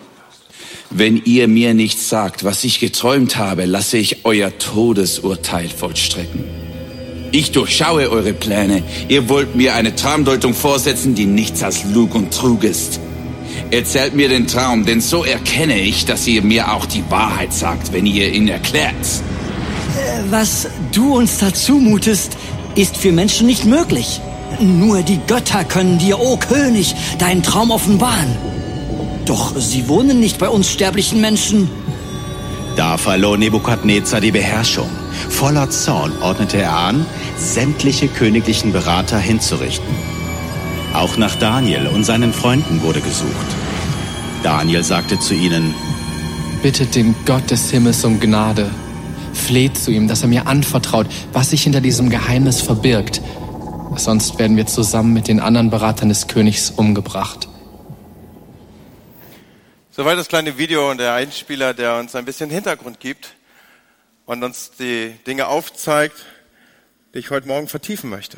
Wenn 0.90 1.20
ihr 1.24 1.48
mir 1.48 1.74
nicht 1.74 2.00
sagt, 2.00 2.44
was 2.44 2.64
ich 2.64 2.80
geträumt 2.80 3.36
habe, 3.36 3.64
lasse 3.64 3.98
ich 3.98 4.24
euer 4.24 4.56
Todesurteil 4.58 5.68
vollstrecken. 5.68 6.44
Ich 7.32 7.50
durchschaue 7.52 8.10
eure 8.10 8.32
Pläne. 8.32 8.82
Ihr 9.08 9.28
wollt 9.28 9.56
mir 9.56 9.74
eine 9.74 9.94
Traumdeutung 9.94 10.54
vorsetzen, 10.54 11.14
die 11.14 11.26
nichts 11.26 11.62
als 11.62 11.84
Lug 11.84 12.14
und 12.14 12.32
Trug 12.32 12.64
ist. 12.64 13.00
Erzählt 13.70 14.14
mir 14.14 14.28
den 14.28 14.46
Traum, 14.46 14.86
denn 14.86 15.00
so 15.00 15.24
erkenne 15.24 15.78
ich, 15.80 16.04
dass 16.04 16.26
ihr 16.26 16.42
mir 16.42 16.72
auch 16.72 16.86
die 16.86 17.04
Wahrheit 17.10 17.52
sagt, 17.52 17.92
wenn 17.92 18.06
ihr 18.06 18.32
ihn 18.32 18.48
erklärt. 18.48 18.94
Was 20.30 20.68
du 20.92 21.16
uns 21.16 21.38
da 21.38 21.52
zumutest, 21.52 22.36
ist 22.74 22.96
für 22.96 23.12
Menschen 23.12 23.46
nicht 23.46 23.64
möglich. 23.64 24.20
Nur 24.60 25.02
die 25.02 25.18
Götter 25.26 25.64
können 25.64 25.98
dir, 25.98 26.18
o 26.18 26.34
oh 26.34 26.36
König, 26.36 26.94
deinen 27.18 27.42
Traum 27.42 27.70
offenbaren. 27.70 28.55
Doch 29.26 29.52
sie 29.58 29.88
wohnen 29.88 30.20
nicht 30.20 30.38
bei 30.38 30.48
uns 30.48 30.70
sterblichen 30.70 31.20
Menschen. 31.20 31.68
Da 32.76 32.96
verlor 32.96 33.36
Nebukadnezar 33.36 34.20
die 34.20 34.30
Beherrschung. 34.30 34.88
Voller 35.28 35.70
Zorn 35.70 36.12
ordnete 36.20 36.58
er 36.58 36.76
an, 36.76 37.06
sämtliche 37.36 38.06
königlichen 38.08 38.72
Berater 38.72 39.18
hinzurichten. 39.18 39.94
Auch 40.94 41.16
nach 41.16 41.36
Daniel 41.36 41.88
und 41.88 42.04
seinen 42.04 42.32
Freunden 42.32 42.82
wurde 42.82 43.00
gesucht. 43.00 43.46
Daniel 44.42 44.84
sagte 44.84 45.18
zu 45.18 45.34
ihnen, 45.34 45.74
Bittet 46.62 46.94
den 46.94 47.14
Gott 47.24 47.50
des 47.50 47.70
Himmels 47.70 48.04
um 48.04 48.20
Gnade. 48.20 48.70
Fleht 49.32 49.76
zu 49.76 49.90
ihm, 49.90 50.08
dass 50.08 50.22
er 50.22 50.28
mir 50.28 50.46
anvertraut, 50.46 51.06
was 51.32 51.50
sich 51.50 51.62
hinter 51.62 51.80
diesem 51.80 52.10
Geheimnis 52.10 52.60
verbirgt. 52.60 53.20
Sonst 53.96 54.38
werden 54.38 54.56
wir 54.56 54.66
zusammen 54.66 55.12
mit 55.12 55.28
den 55.28 55.40
anderen 55.40 55.70
Beratern 55.70 56.08
des 56.08 56.26
Königs 56.26 56.70
umgebracht. 56.70 57.48
Soweit 59.96 60.18
das 60.18 60.28
kleine 60.28 60.58
Video 60.58 60.90
und 60.90 60.98
der 60.98 61.14
Einspieler, 61.14 61.72
der 61.72 61.96
uns 61.96 62.14
ein 62.14 62.26
bisschen 62.26 62.50
Hintergrund 62.50 63.00
gibt. 63.00 63.34
und 64.26 64.44
uns 64.44 64.72
die 64.78 65.14
Dinge 65.26 65.46
aufzeigt, 65.46 66.26
die 67.14 67.20
ich 67.20 67.30
heute 67.30 67.48
Morgen 67.48 67.66
vertiefen 67.66 68.10
möchte. 68.10 68.36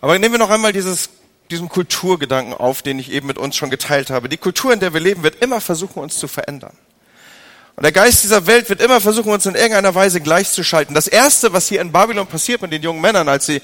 Aber 0.00 0.16
nehmen 0.16 0.34
wir 0.34 0.38
noch 0.38 0.50
einmal 0.50 0.72
dieses, 0.72 1.08
diesen 1.50 1.68
Kulturgedanken 1.68 2.54
auf, 2.54 2.82
den 2.82 3.00
ich 3.00 3.10
eben 3.10 3.26
mit 3.26 3.36
uns 3.36 3.56
schon 3.56 3.68
geteilt 3.68 4.10
habe. 4.10 4.28
Die 4.28 4.36
Kultur, 4.36 4.72
in 4.72 4.78
der 4.78 4.94
wir 4.94 5.00
leben, 5.00 5.24
wird 5.24 5.42
immer 5.42 5.60
versuchen, 5.60 6.00
uns 6.00 6.16
zu 6.16 6.28
verändern. 6.28 6.78
Und 7.74 7.82
der 7.82 7.90
Geist 7.90 8.22
dieser 8.22 8.46
Welt 8.46 8.68
wird 8.68 8.80
immer 8.80 9.00
versuchen, 9.00 9.32
uns 9.32 9.46
in 9.46 9.56
irgendeiner 9.56 9.96
Weise 9.96 10.20
gleichzuschalten. 10.20 10.94
Das 10.94 11.08
Erste, 11.08 11.52
was 11.52 11.66
hier 11.66 11.80
in 11.80 11.90
Babylon 11.90 12.28
passiert 12.28 12.62
mit 12.62 12.70
den 12.70 12.82
jungen 12.82 13.00
Männern, 13.00 13.28
als 13.28 13.46
sie 13.46 13.60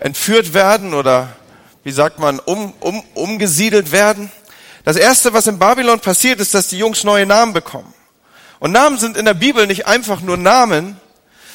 entführt 0.00 0.54
werden 0.54 0.94
oder, 0.94 1.36
wie 1.82 1.92
sagt 1.92 2.18
man, 2.18 2.38
um, 2.38 2.72
um, 2.80 3.02
umgesiedelt 3.12 3.92
werden, 3.92 4.32
das 4.84 4.96
Erste, 4.96 5.32
was 5.32 5.46
in 5.46 5.58
Babylon 5.58 5.98
passiert, 5.98 6.40
ist, 6.40 6.54
dass 6.54 6.68
die 6.68 6.78
Jungs 6.78 7.04
neue 7.04 7.26
Namen 7.26 7.52
bekommen. 7.52 7.92
Und 8.58 8.72
Namen 8.72 8.98
sind 8.98 9.16
in 9.16 9.24
der 9.24 9.34
Bibel 9.34 9.66
nicht 9.66 9.86
einfach 9.86 10.20
nur 10.20 10.36
Namen, 10.36 11.00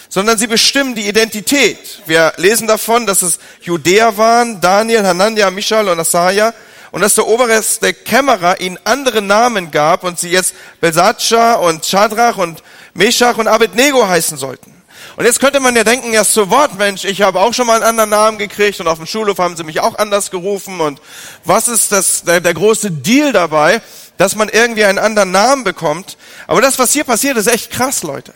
sondern 0.10 0.38
sie 0.38 0.48
bestimmen 0.48 0.96
die 0.96 1.08
Identität. 1.08 2.02
Wir 2.08 2.34
lesen 2.38 2.68
davon, 2.68 3.06
dass 3.06 3.22
es 3.22 3.40
Judäer 3.62 4.18
waren, 4.18 4.60
Daniel, 4.60 5.06
Hanania, 5.06 5.52
Michael 5.52 5.90
und 5.90 6.00
Asaja, 6.00 6.54
und 6.92 7.02
dass 7.02 7.14
der 7.14 7.28
oberste 7.28 7.94
Kämmerer 7.94 8.60
ihnen 8.62 8.80
andere 8.84 9.22
Namen 9.22 9.70
gab 9.70 10.04
und 10.04 10.20
sie 10.20 10.32
jetzt 10.32 10.56
Belsatschar 10.82 11.62
und 11.62 11.86
Shadrach 11.86 12.38
und 12.38 12.64
Meshach 12.96 13.38
und 13.38 13.48
Abednego 13.48 14.08
heißen 14.08 14.40
sollten. 14.40 14.79
Und 15.20 15.26
jetzt 15.26 15.42
könnte 15.42 15.60
man 15.60 15.76
ja 15.76 15.84
denken, 15.84 16.14
ja, 16.14 16.24
so 16.24 16.50
Wort, 16.50 16.78
Mensch, 16.78 17.04
ich 17.04 17.22
habe 17.22 17.42
auch 17.42 17.54
schon 17.54 17.68
mal 17.68 17.74
einen 17.74 17.84
anderen 17.84 18.10
Namen 18.10 18.38
gekriegt 18.38 18.80
und 18.80 18.88
auf 18.88 19.00
dem 19.00 19.06
Schulhof 19.06 19.38
haben 19.38 19.58
sie 19.58 19.66
mich 19.66 19.82
auch 19.82 19.98
anders 19.98 20.32
gerufen 20.32 20.80
und 20.80 21.02
was 21.44 21.68
ist 21.68 21.92
das, 21.92 22.24
der, 22.24 22.40
der 22.40 22.54
große 22.54 22.90
Deal 22.90 23.34
dabei, 23.34 23.82
dass 24.16 24.36
man 24.36 24.48
irgendwie 24.48 24.86
einen 24.86 24.98
anderen 24.98 25.32
Namen 25.32 25.66
bekommt? 25.66 26.16
Aber 26.48 26.62
das, 26.62 26.80
was 26.80 26.94
hier 26.94 27.04
passiert, 27.04 27.36
ist 27.36 27.48
echt 27.48 27.70
krass, 27.70 28.02
Leute. 28.04 28.34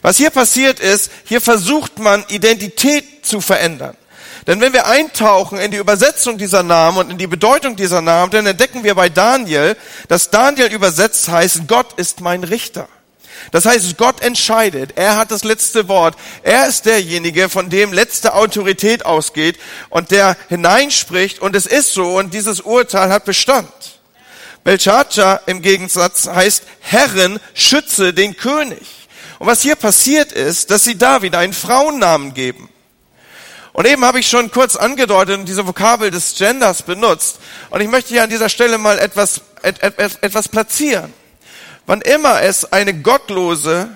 Was 0.00 0.16
hier 0.16 0.30
passiert 0.30 0.78
ist, 0.78 1.10
hier 1.24 1.40
versucht 1.40 1.98
man 1.98 2.24
Identität 2.28 3.26
zu 3.26 3.40
verändern. 3.40 3.96
Denn 4.46 4.60
wenn 4.60 4.72
wir 4.72 4.86
eintauchen 4.86 5.58
in 5.58 5.72
die 5.72 5.78
Übersetzung 5.78 6.38
dieser 6.38 6.62
Namen 6.62 6.98
und 6.98 7.10
in 7.10 7.18
die 7.18 7.26
Bedeutung 7.26 7.74
dieser 7.74 8.00
Namen, 8.00 8.30
dann 8.30 8.46
entdecken 8.46 8.84
wir 8.84 8.94
bei 8.94 9.08
Daniel, 9.08 9.76
dass 10.06 10.30
Daniel 10.30 10.72
übersetzt 10.72 11.28
heißt, 11.28 11.66
Gott 11.66 11.94
ist 11.94 12.20
mein 12.20 12.44
Richter. 12.44 12.86
Das 13.52 13.64
heißt, 13.64 13.96
Gott 13.96 14.22
entscheidet. 14.22 14.92
Er 14.96 15.16
hat 15.16 15.30
das 15.30 15.44
letzte 15.44 15.88
Wort. 15.88 16.16
Er 16.42 16.66
ist 16.68 16.86
derjenige, 16.86 17.48
von 17.48 17.70
dem 17.70 17.92
letzte 17.92 18.34
Autorität 18.34 19.04
ausgeht 19.04 19.58
und 19.88 20.10
der 20.10 20.36
hineinspricht 20.48 21.40
und 21.40 21.56
es 21.56 21.66
ist 21.66 21.94
so 21.94 22.16
und 22.16 22.34
dieses 22.34 22.60
Urteil 22.60 23.10
hat 23.10 23.24
Bestand. 23.24 23.70
Belshazzar 24.64 25.42
im 25.46 25.62
Gegensatz 25.62 26.26
heißt, 26.26 26.64
Herren, 26.80 27.40
schütze 27.54 28.12
den 28.12 28.36
König. 28.36 28.86
Und 29.38 29.46
was 29.46 29.62
hier 29.62 29.76
passiert 29.76 30.32
ist, 30.32 30.70
dass 30.70 30.84
sie 30.84 30.98
David 30.98 31.34
einen 31.34 31.54
Frauennamen 31.54 32.34
geben. 32.34 32.68
Und 33.72 33.86
eben 33.86 34.04
habe 34.04 34.20
ich 34.20 34.28
schon 34.28 34.50
kurz 34.50 34.76
angedeutet 34.76 35.38
und 35.38 35.46
diese 35.46 35.66
Vokabel 35.66 36.10
des 36.10 36.34
Genders 36.34 36.82
benutzt. 36.82 37.38
Und 37.70 37.80
ich 37.80 37.88
möchte 37.88 38.10
hier 38.10 38.22
an 38.22 38.30
dieser 38.30 38.48
Stelle 38.48 38.76
mal 38.76 38.98
etwas, 38.98 39.40
etwas, 39.62 40.16
etwas 40.20 40.48
platzieren. 40.48 41.14
Wann 41.90 42.02
immer 42.02 42.40
es 42.42 42.72
eine 42.72 42.94
gottlose 42.94 43.88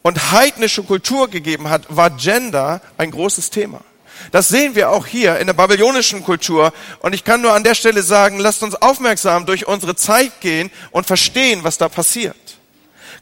und 0.00 0.32
heidnische 0.32 0.82
Kultur 0.82 1.28
gegeben 1.28 1.68
hat, 1.68 1.82
war 1.90 2.08
Gender 2.08 2.80
ein 2.96 3.10
großes 3.10 3.50
Thema. 3.50 3.82
Das 4.32 4.48
sehen 4.48 4.74
wir 4.74 4.88
auch 4.88 5.04
hier 5.04 5.38
in 5.38 5.46
der 5.46 5.52
babylonischen 5.52 6.24
Kultur. 6.24 6.72
Und 7.00 7.14
ich 7.14 7.24
kann 7.24 7.42
nur 7.42 7.52
an 7.52 7.62
der 7.62 7.74
Stelle 7.74 8.02
sagen, 8.02 8.38
lasst 8.38 8.62
uns 8.62 8.74
aufmerksam 8.76 9.44
durch 9.44 9.68
unsere 9.68 9.94
Zeit 9.96 10.40
gehen 10.40 10.70
und 10.92 11.06
verstehen, 11.06 11.62
was 11.62 11.76
da 11.76 11.90
passiert. 11.90 12.36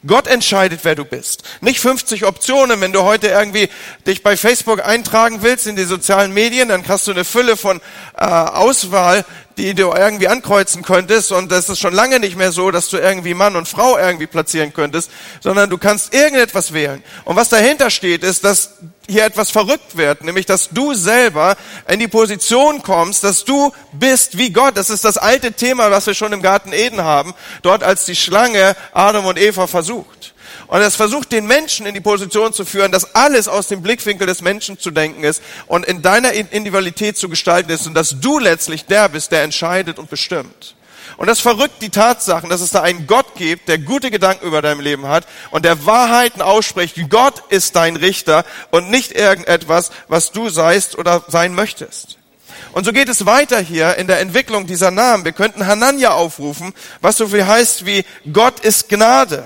Gott 0.07 0.27
entscheidet, 0.27 0.81
wer 0.83 0.95
du 0.95 1.03
bist. 1.03 1.43
Nicht 1.59 1.81
50 1.81 2.25
Optionen. 2.25 2.79
Wenn 2.79 2.93
du 2.93 3.01
heute 3.03 3.27
irgendwie 3.27 3.69
dich 4.07 4.23
bei 4.23 4.37
Facebook 4.37 4.85
eintragen 4.85 5.41
willst 5.41 5.67
in 5.67 5.75
die 5.75 5.83
sozialen 5.83 6.33
Medien, 6.33 6.69
dann 6.69 6.87
hast 6.87 7.07
du 7.07 7.11
eine 7.11 7.25
Fülle 7.25 7.57
von 7.57 7.81
äh, 8.15 8.23
Auswahl, 8.23 9.25
die 9.57 9.73
du 9.73 9.91
irgendwie 9.91 10.27
ankreuzen 10.27 10.83
könntest. 10.83 11.31
Und 11.31 11.51
das 11.51 11.69
ist 11.69 11.79
schon 11.79 11.93
lange 11.93 12.19
nicht 12.19 12.35
mehr 12.35 12.51
so, 12.51 12.71
dass 12.71 12.89
du 12.89 12.97
irgendwie 12.97 13.33
Mann 13.33 13.55
und 13.55 13.67
Frau 13.67 13.97
irgendwie 13.97 14.27
platzieren 14.27 14.73
könntest, 14.73 15.09
sondern 15.41 15.69
du 15.69 15.77
kannst 15.77 16.13
irgendetwas 16.13 16.73
wählen. 16.73 17.03
Und 17.23 17.35
was 17.35 17.49
dahinter 17.49 17.89
steht, 17.89 18.23
ist, 18.23 18.43
dass 18.43 18.71
hier 19.07 19.25
etwas 19.25 19.51
verrückt 19.51 19.97
wird, 19.97 20.23
nämlich 20.23 20.45
dass 20.45 20.69
du 20.69 20.93
selber 20.93 21.55
in 21.87 21.99
die 21.99 22.07
Position 22.07 22.81
kommst, 22.81 23.23
dass 23.23 23.45
du 23.45 23.71
bist 23.91 24.37
wie 24.37 24.51
Gott. 24.51 24.77
Das 24.77 24.89
ist 24.89 25.05
das 25.05 25.17
alte 25.17 25.51
Thema, 25.53 25.91
was 25.91 26.07
wir 26.07 26.13
schon 26.13 26.33
im 26.33 26.41
Garten 26.41 26.73
Eden 26.73 27.03
haben, 27.03 27.33
dort 27.61 27.83
als 27.83 28.05
die 28.05 28.15
Schlange 28.15 28.75
Adam 28.93 29.25
und 29.25 29.37
Eva 29.37 29.67
versucht. 29.67 30.34
Und 30.67 30.81
es 30.81 30.95
versucht 30.95 31.31
den 31.31 31.45
Menschen 31.45 31.85
in 31.85 31.93
die 31.93 32.01
Position 32.01 32.53
zu 32.53 32.65
führen, 32.65 32.91
dass 32.91 33.15
alles 33.15 33.47
aus 33.47 33.67
dem 33.67 33.81
Blickwinkel 33.81 34.25
des 34.25 34.41
Menschen 34.41 34.79
zu 34.79 34.91
denken 34.91 35.23
ist 35.23 35.41
und 35.67 35.85
in 35.85 36.01
deiner 36.01 36.33
Individualität 36.33 37.17
zu 37.17 37.29
gestalten 37.29 37.69
ist 37.69 37.85
und 37.85 37.93
dass 37.93 38.19
du 38.19 38.39
letztlich 38.39 38.85
der 38.85 39.09
bist, 39.09 39.31
der 39.31 39.43
entscheidet 39.43 39.99
und 39.99 40.09
bestimmt. 40.09 40.75
Und 41.17 41.27
das 41.27 41.39
verrückt 41.39 41.81
die 41.81 41.89
Tatsachen, 41.89 42.49
dass 42.49 42.61
es 42.61 42.71
da 42.71 42.81
einen 42.81 43.07
Gott 43.07 43.35
gibt, 43.35 43.69
der 43.69 43.77
gute 43.77 44.11
Gedanken 44.11 44.45
über 44.45 44.61
dein 44.61 44.79
Leben 44.79 45.07
hat 45.07 45.25
und 45.51 45.63
der 45.63 45.85
Wahrheiten 45.85 46.41
ausspricht. 46.41 46.97
Gott 47.09 47.41
ist 47.49 47.75
dein 47.75 47.95
Richter 47.95 48.43
und 48.71 48.89
nicht 48.89 49.13
irgendetwas, 49.13 49.91
was 50.07 50.31
du 50.31 50.49
seist 50.49 50.97
oder 50.97 51.23
sein 51.27 51.53
möchtest. 51.53 52.17
Und 52.73 52.83
so 52.83 52.91
geht 52.91 53.07
es 53.07 53.25
weiter 53.25 53.59
hier 53.59 53.95
in 53.95 54.07
der 54.07 54.19
Entwicklung 54.19 54.67
dieser 54.67 54.91
Namen. 54.91 55.23
Wir 55.23 55.31
könnten 55.31 55.65
Hanania 55.65 56.11
aufrufen, 56.11 56.73
was 56.99 57.15
so 57.15 57.29
viel 57.29 57.45
heißt 57.45 57.85
wie 57.85 58.03
Gott 58.33 58.59
ist 58.59 58.89
Gnade. 58.89 59.45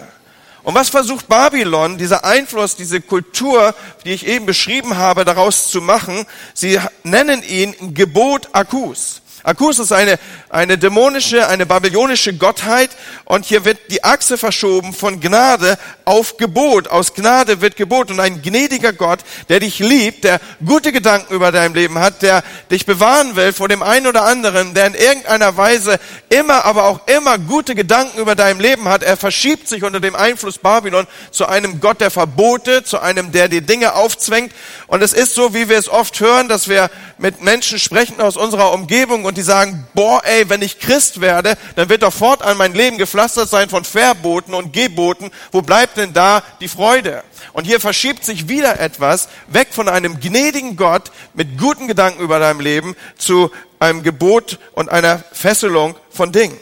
Und 0.69 0.75
was 0.75 0.89
versucht 0.89 1.27
Babylon, 1.27 1.97
dieser 1.97 2.25
Einfluss, 2.25 2.75
diese 2.75 3.01
Kultur, 3.01 3.73
die 4.05 4.11
ich 4.11 4.27
eben 4.27 4.45
beschrieben 4.45 4.97
habe, 4.97 5.25
daraus 5.25 5.71
zu 5.71 5.81
machen? 5.81 6.27
Sie 6.53 6.79
nennen 7.01 7.41
ihn 7.41 7.95
Gebot 7.95 8.49
Akkus. 8.51 9.23
Akkus 9.43 9.79
ist 9.79 9.93
eine, 9.93 10.19
eine 10.49 10.77
dämonische, 10.77 11.47
eine 11.47 11.65
babylonische 11.65 12.33
Gottheit 12.33 12.89
und 13.25 13.45
hier 13.45 13.63
wird 13.63 13.79
die 13.89 14.03
Achse 14.03 14.37
verschoben 14.37 14.93
von 14.93 15.21
Gnade 15.21 15.77
auf 16.03 16.37
Gebot. 16.37 16.89
Aus 16.89 17.13
Gnade 17.13 17.61
wird 17.61 17.75
Gebot 17.77 18.11
und 18.11 18.19
ein 18.19 18.41
gnädiger 18.41 18.91
Gott, 18.91 19.19
der 19.47 19.59
dich 19.61 19.79
liebt, 19.79 20.23
der 20.23 20.41
gute 20.65 20.91
Gedanken 20.91 21.33
über 21.33 21.51
dein 21.51 21.73
Leben 21.73 21.99
hat, 21.99 22.21
der 22.21 22.43
dich 22.69 22.85
bewahren 22.85 23.35
will 23.35 23.53
vor 23.53 23.69
dem 23.69 23.81
einen 23.81 24.07
oder 24.07 24.23
anderen, 24.23 24.73
der 24.73 24.87
in 24.87 24.93
irgendeiner 24.95 25.55
Weise 25.55 25.99
immer, 26.29 26.65
aber 26.65 26.85
auch 26.85 27.07
immer 27.07 27.37
gute 27.37 27.75
Gedanken 27.75 28.19
über 28.19 28.35
dein 28.35 28.59
Leben 28.59 28.89
hat. 28.89 29.03
Er 29.03 29.15
verschiebt 29.15 29.67
sich 29.67 29.83
unter 29.83 29.99
dem 29.99 30.15
Einfluss 30.15 30.57
Babylon 30.57 31.07
zu 31.31 31.45
einem 31.45 31.79
Gott 31.79 32.01
der 32.01 32.11
Verbote, 32.11 32.83
zu 32.83 32.99
einem, 32.99 33.31
der 33.31 33.47
dir 33.47 33.61
Dinge 33.61 33.93
aufzwängt. 33.93 34.51
Und 34.87 35.01
es 35.01 35.13
ist 35.13 35.33
so, 35.33 35.53
wie 35.53 35.69
wir 35.69 35.77
es 35.77 35.87
oft 35.87 36.19
hören, 36.19 36.49
dass 36.49 36.67
wir 36.67 36.89
mit 37.17 37.41
Menschen 37.41 37.79
sprechen 37.79 38.19
aus 38.21 38.37
unserer 38.37 38.73
Umgebung 38.73 39.25
und 39.29 39.37
die 39.37 39.43
sagen, 39.43 39.85
boah, 39.93 40.23
ey, 40.25 40.49
wenn 40.49 40.63
ich 40.63 40.79
Christ 40.79 41.21
werde, 41.21 41.55
dann 41.75 41.87
wird 41.87 42.01
doch 42.01 42.11
fortan 42.11 42.57
mein 42.57 42.73
Leben 42.73 42.97
gepflastert 42.97 43.47
sein 43.47 43.69
von 43.69 43.85
Verboten 43.85 44.55
und 44.55 44.73
Geboten. 44.73 45.29
Wo 45.51 45.61
bleibt 45.61 45.97
denn 45.97 46.13
da 46.13 46.41
die 46.59 46.67
Freude? 46.67 47.23
Und 47.53 47.65
hier 47.65 47.79
verschiebt 47.79 48.25
sich 48.25 48.49
wieder 48.49 48.79
etwas 48.79 49.29
weg 49.45 49.67
von 49.69 49.87
einem 49.87 50.19
gnädigen 50.19 50.77
Gott 50.77 51.11
mit 51.35 51.59
guten 51.59 51.87
Gedanken 51.87 52.23
über 52.23 52.39
deinem 52.39 52.59
Leben 52.59 52.95
zu 53.19 53.51
einem 53.77 54.01
Gebot 54.01 54.57
und 54.73 54.89
einer 54.89 55.23
Fesselung 55.31 55.95
von 56.09 56.31
Dingen. 56.31 56.57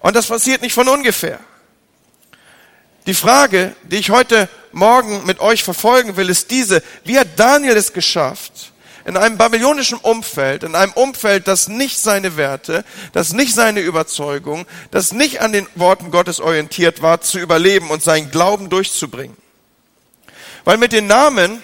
Und 0.00 0.16
das 0.16 0.26
passiert 0.26 0.62
nicht 0.62 0.74
von 0.74 0.88
ungefähr. 0.88 1.38
Die 3.06 3.14
Frage, 3.14 3.76
die 3.84 3.98
ich 3.98 4.10
heute 4.10 4.48
Morgen 4.72 5.24
mit 5.26 5.38
euch 5.38 5.62
verfolgen 5.62 6.16
will, 6.16 6.28
ist 6.28 6.50
diese. 6.50 6.82
Wie 7.04 7.20
hat 7.20 7.28
Daniel 7.36 7.76
es 7.76 7.92
geschafft, 7.92 8.72
in 9.04 9.16
einem 9.16 9.36
babylonischen 9.36 9.98
Umfeld, 9.98 10.62
in 10.62 10.74
einem 10.74 10.92
Umfeld, 10.92 11.46
das 11.46 11.68
nicht 11.68 11.98
seine 11.98 12.36
Werte, 12.36 12.84
das 13.12 13.32
nicht 13.32 13.54
seine 13.54 13.80
Überzeugung, 13.80 14.66
das 14.90 15.12
nicht 15.12 15.40
an 15.40 15.52
den 15.52 15.66
Worten 15.74 16.10
Gottes 16.10 16.40
orientiert 16.40 17.02
war, 17.02 17.20
zu 17.20 17.38
überleben 17.38 17.90
und 17.90 18.02
seinen 18.02 18.30
Glauben 18.30 18.70
durchzubringen. 18.70 19.36
Weil 20.64 20.78
mit 20.78 20.92
den 20.92 21.06
Namen 21.06 21.62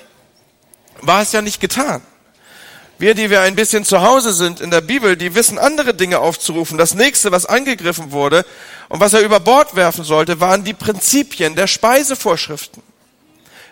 war 1.00 1.23
es 1.23 1.32
ja 1.32 1.40
nicht 1.40 1.61
getan. 1.61 2.02
Wir, 2.99 3.14
die 3.14 3.30
wir 3.30 3.40
ein 3.40 3.56
bisschen 3.56 3.87
zu 3.87 4.02
Hause 4.02 4.35
sind 4.35 4.61
in 4.61 4.70
der 4.70 4.82
Bibel, 4.82 5.16
die 5.16 5.35
wissen 5.35 5.59
andere 5.59 5.94
Dinge 5.94 6.18
aufzurufen. 6.18 6.76
Das 6.76 6.94
nächste, 6.94 7.32
was 7.32 7.47
angegriffen 7.47 8.12
wurde 8.12 8.44
und 8.90 9.00
was 9.00 9.14
er 9.14 9.20
über 9.23 9.40
Bord 9.40 9.75
werfen 9.75 10.04
sollte, 10.04 10.38
waren 10.40 10.64
die 10.64 10.75
Prinzipien 10.75 11.54
der 11.54 11.66
Speisevorschriften. 11.66 12.82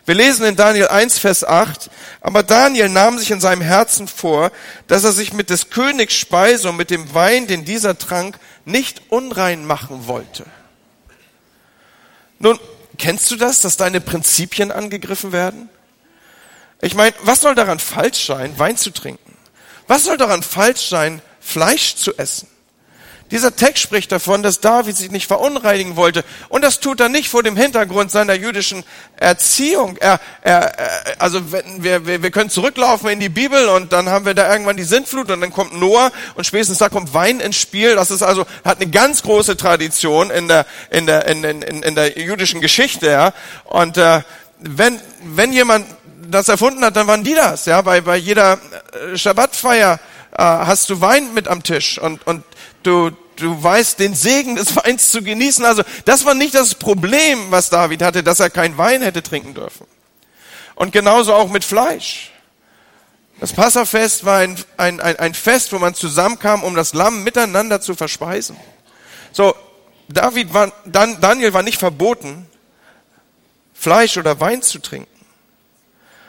Wir 0.09 0.15
lesen 0.15 0.47
in 0.47 0.57
Daniel 0.57 0.88
1, 0.88 1.19
Vers 1.19 1.45
8, 1.45 1.91
aber 2.23 2.43
Daniel 2.43 2.88
nahm 2.88 3.19
sich 3.19 3.31
in 3.31 3.43
seinem 3.43 3.61
Herzen 3.61 4.09
vor, 4.09 4.53
dass 4.87 5.05
er 5.05 5.12
sich 5.12 5.35
mit 5.35 5.50
des 5.50 5.69
Königs 5.69 6.15
Speise 6.15 6.71
und 6.71 6.79
mit 6.79 6.88
dem 6.88 7.12
Wein, 7.12 7.47
den 7.47 7.67
dieser 7.67 7.99
trank, 7.99 8.38
nicht 8.65 9.03
unrein 9.11 9.67
machen 9.67 10.07
wollte. 10.07 10.47
Nun, 12.38 12.59
kennst 12.97 13.31
du 13.31 13.37
das, 13.37 13.61
dass 13.61 13.77
deine 13.77 14.00
Prinzipien 14.00 14.73
angegriffen 14.73 15.33
werden? 15.33 15.69
Ich 16.81 16.95
meine, 16.95 17.15
was 17.25 17.43
soll 17.43 17.55
daran 17.55 17.79
falsch 17.79 18.25
sein, 18.25 18.59
Wein 18.59 18.79
zu 18.79 18.88
trinken? 18.88 19.37
Was 19.88 20.05
soll 20.05 20.17
daran 20.17 20.43
falsch 20.43 20.88
sein, 20.88 21.21
Fleisch 21.38 21.97
zu 21.97 22.17
essen? 22.17 22.49
Dieser 23.31 23.55
Text 23.55 23.83
spricht 23.83 24.11
davon, 24.11 24.43
dass 24.43 24.61
David 24.61 24.97
sich 24.97 25.11
nicht 25.11 25.27
verunreinigen 25.27 25.97
wollte. 25.97 26.25
Und 26.49 26.63
das 26.63 26.81
tut 26.81 27.01
er 27.01 27.09
nicht 27.09 27.29
vor 27.29 27.43
dem 27.43 27.57
Hintergrund 27.57 28.11
seiner 28.11 28.35
jüdischen 28.35 28.85
Erziehung. 29.17 29.99
Er, 29.99 30.19
er, 30.41 30.75
also 31.19 31.53
wenn 31.53 31.83
wir, 31.83 32.07
wir, 32.07 32.31
können 32.31 32.49
zurücklaufen 32.49 33.11
in 33.11 33.21
die 33.21 33.29
Bibel 33.29 33.69
und 33.69 33.93
dann 33.93 34.09
haben 34.09 34.25
wir 34.25 34.35
da 34.35 34.51
irgendwann 34.51 34.79
die 34.79 34.83
Sintflut 34.83 35.31
und 35.31 35.43
dann 35.43 35.53
kommt 35.53 35.79
Noah 35.79 36.11
und 36.37 36.47
spätestens 36.47 36.79
da 36.79 36.89
kommt 36.89 37.13
Wein 37.13 37.41
ins 37.41 37.57
Spiel. 37.57 37.97
Das 37.97 38.11
ist 38.11 38.23
also, 38.23 38.47
hat 38.65 38.81
eine 38.81 38.91
ganz 38.91 39.23
große 39.23 39.57
Tradition 39.57 40.31
in 40.31 40.49
der, 40.49 40.65
in 40.91 41.07
der, 41.07 41.27
in, 41.27 41.45
in, 41.45 41.83
in 41.83 41.95
der 41.95 42.19
jüdischen 42.19 42.63
Geschichte. 42.63 43.09
Ja. 43.09 43.35
Und 43.65 43.99
äh, 43.99 44.23
wenn, 44.61 44.99
wenn 45.23 45.53
jemand 45.53 45.87
das 46.31 46.49
erfunden 46.49 46.85
hat, 46.85 46.97
dann 46.97 47.07
waren 47.07 47.25
die 47.25 47.35
das. 47.35 47.67
Ja. 47.67 47.83
Bei, 47.83 48.01
bei 48.01 48.17
jeder 48.17 48.55
äh, 49.13 49.17
Schabbatfeier 49.17 50.01
äh, 50.33 50.43
hast 50.43 50.91
du 50.91 51.01
Wein 51.01 51.35
mit 51.35 51.49
am 51.49 51.63
Tisch 51.63 51.99
und, 51.99 52.27
und 52.27 52.43
du, 52.83 53.11
du 53.37 53.63
weißt 53.63 53.99
den 53.99 54.15
Segen 54.15 54.57
des 54.57 54.75
Weins 54.77 55.11
zu 55.11 55.23
genießen. 55.23 55.65
Also 55.65 55.83
das 56.05 56.25
war 56.25 56.35
nicht 56.35 56.55
das 56.55 56.75
Problem, 56.75 57.51
was 57.51 57.71
David 57.71 58.03
hatte, 58.03 58.23
dass 58.23 58.41
er 58.41 58.51
kein 58.51 58.77
Wein 58.79 59.03
hätte 59.03 59.23
trinken 59.23 59.55
dürfen. 59.55 59.87
Und 60.75 60.93
genauso 60.93 61.35
auch 61.35 61.49
mit 61.49 61.65
Fleisch. 61.65 62.31
Das 63.41 63.53
Passafest 63.53 64.25
war 64.25 64.39
ein, 64.39 64.57
ein, 64.77 65.01
ein, 65.01 65.17
ein 65.17 65.35
Fest, 65.35 65.73
wo 65.73 65.79
man 65.79 65.95
zusammenkam, 65.95 66.65
um 66.65 66.75
das 66.75 66.93
Lamm 66.93 67.23
miteinander 67.23 67.81
zu 67.81 67.95
verspeisen. 67.95 68.57
So, 69.33 69.55
David 70.09 70.55
war, 70.55 70.73
Dan, 70.85 71.21
Daniel 71.21 71.53
war 71.53 71.63
nicht 71.63 71.79
verboten, 71.79 72.49
Fleisch 73.75 74.17
oder 74.17 74.41
Wein 74.41 74.63
zu 74.63 74.81
trinken. 74.81 75.09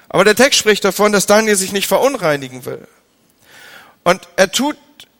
Aber 0.07 0.23
der 0.23 0.35
Text 0.35 0.59
spricht 0.59 0.83
davon, 0.83 1.11
dass 1.11 1.25
Daniel 1.25 1.55
sich 1.55 1.71
nicht 1.71 1.87
verunreinigen 1.87 2.65
will. 2.65 2.87
Und 4.03 4.27
er 4.35 4.51
tut 4.51 4.77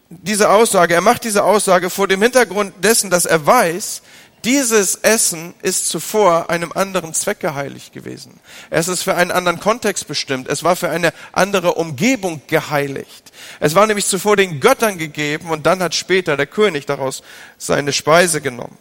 diese 0.09 0.49
Aussage, 0.49 0.95
er 0.95 1.01
macht 1.01 1.23
diese 1.23 1.43
Aussage 1.43 1.89
vor 1.89 2.07
dem 2.07 2.21
Hintergrund 2.21 2.73
dessen, 2.83 3.09
dass 3.09 3.25
er 3.25 3.45
weiß, 3.45 4.01
dieses 4.45 4.95
Essen 4.95 5.53
ist 5.61 5.89
zuvor 5.89 6.49
einem 6.49 6.71
anderen 6.71 7.13
Zweck 7.13 7.41
geheiligt 7.41 7.93
gewesen. 7.93 8.39
Es 8.69 8.87
ist 8.87 9.03
für 9.03 9.15
einen 9.15 9.31
anderen 9.31 9.59
Kontext 9.59 10.07
bestimmt. 10.07 10.47
Es 10.47 10.63
war 10.63 10.77
für 10.77 10.89
eine 10.89 11.13
andere 11.33 11.73
Umgebung 11.73 12.41
geheiligt. 12.47 13.33
Es 13.59 13.75
war 13.75 13.85
nämlich 13.85 14.05
zuvor 14.05 14.37
den 14.37 14.61
Göttern 14.61 14.97
gegeben 14.97 15.49
und 15.49 15.65
dann 15.65 15.83
hat 15.83 15.93
später 15.93 16.37
der 16.37 16.47
König 16.47 16.85
daraus 16.85 17.21
seine 17.57 17.91
Speise 17.91 18.39
genommen. 18.39 18.77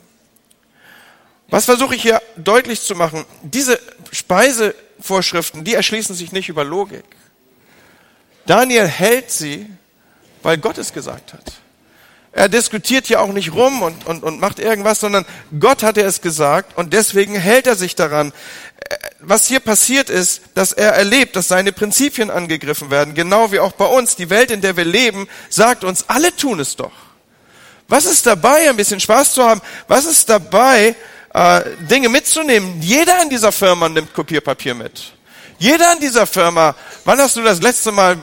Was 1.49 1.64
versuche 1.64 1.97
ich 1.97 2.02
hier 2.02 2.23
deutlich 2.37 2.82
zu 2.82 2.94
machen? 2.94 3.25
Diese 3.42 3.80
Speisevorschriften, 4.12 5.64
die 5.64 5.75
erschließen 5.75 6.14
sich 6.14 6.30
nicht 6.30 6.49
über 6.49 6.62
Logik. 6.62 7.04
Daniel 8.47 8.87
hält 8.87 9.30
sie 9.30 9.66
weil 10.42 10.59
Gott 10.59 10.78
es 10.78 10.92
gesagt 10.92 11.33
hat. 11.33 11.52
Er 12.33 12.49
diskutiert 12.49 13.07
hier 13.07 13.21
auch 13.21 13.33
nicht 13.33 13.52
rum 13.52 13.83
und, 13.83 14.07
und, 14.07 14.23
und 14.23 14.38
macht 14.38 14.59
irgendwas, 14.59 15.00
sondern 15.00 15.25
Gott 15.59 15.83
hat 15.83 15.97
er 15.97 16.07
es 16.07 16.21
gesagt 16.21 16.76
und 16.76 16.92
deswegen 16.92 17.35
hält 17.35 17.66
er 17.66 17.75
sich 17.75 17.97
daran. 17.97 18.33
Was 19.21 19.47
hier 19.47 19.61
passiert 19.61 20.11
ist, 20.11 20.42
dass 20.54 20.73
er 20.73 20.92
erlebt, 20.92 21.37
dass 21.37 21.49
seine 21.49 21.73
Prinzipien 21.73 22.30
angegriffen 22.30 22.90
werden, 22.90 23.14
genau 23.14 23.50
wie 23.50 23.59
auch 23.59 23.73
bei 23.73 23.87
uns. 23.87 24.14
Die 24.14 24.30
Welt, 24.30 24.50
in 24.50 24.61
der 24.61 24.76
wir 24.76 24.85
leben, 24.85 25.26
sagt 25.49 25.85
uns, 25.85 26.04
alle 26.09 26.35
tun 26.37 26.61
es 26.61 26.76
doch. 26.76 26.92
Was 27.88 28.04
ist 28.04 28.26
dabei, 28.26 28.68
ein 28.68 28.76
bisschen 28.76 29.00
Spaß 29.00 29.33
zu 29.33 29.42
haben? 29.42 29.62
Was 29.88 30.04
ist 30.04 30.28
dabei, 30.28 30.95
äh, 31.33 31.61
Dinge 31.90 32.11
mitzunehmen? 32.11 32.80
Jeder 32.83 33.23
in 33.23 33.30
dieser 33.30 33.50
Firma 33.50 33.88
nimmt 33.88 34.12
Kopierpapier 34.12 34.75
mit. 34.75 35.12
Jeder 35.59 35.95
in 35.95 36.00
dieser 36.00 36.26
Firma, 36.26 36.75
wann 37.04 37.18
hast 37.18 37.37
du 37.37 37.42
das 37.42 37.61
letzte 37.62 37.90
Mal 37.90 38.18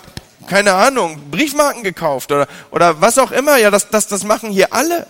keine 0.47 0.73
Ahnung, 0.73 1.29
Briefmarken 1.31 1.83
gekauft 1.83 2.31
oder, 2.31 2.47
oder 2.71 3.01
was 3.01 3.17
auch 3.17 3.31
immer. 3.31 3.57
Ja, 3.57 3.71
das, 3.71 3.89
das, 3.89 4.07
das 4.07 4.23
machen 4.23 4.51
hier 4.51 4.73
alle. 4.73 5.07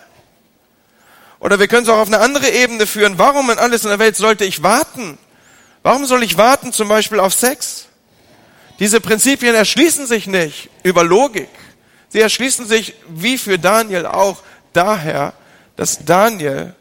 Oder 1.40 1.60
wir 1.60 1.68
können 1.68 1.84
es 1.84 1.90
auch 1.90 2.00
auf 2.00 2.08
eine 2.08 2.20
andere 2.20 2.50
Ebene 2.50 2.88
führen. 2.88 3.18
Warum 3.18 3.50
in 3.50 3.58
alles 3.58 3.84
in 3.84 3.90
der 3.90 4.00
Welt 4.00 4.16
sollte 4.16 4.46
ich 4.46 4.64
warten? 4.64 5.18
Warum 5.84 6.06
soll 6.06 6.24
ich 6.24 6.38
warten 6.38 6.74
zum 6.74 6.88
Beispiel 6.88 7.20
auf 7.20 7.34
Sex? 7.34 7.88
Diese 8.80 9.00
Prinzipien 9.00 9.56
erschließen 9.56 10.08
sich 10.08 10.28
nicht 10.28 10.70
über 10.84 11.04
Logik. 11.04 11.50
Sie 12.10 12.20
erschließen 12.20 12.68
sich, 12.68 12.96
wie 13.08 13.38
für 13.38 13.60
Daniel 13.60 14.06
auch, 14.06 14.38
daher, 14.74 15.34
dass 15.76 16.04
Daniel 16.06 16.74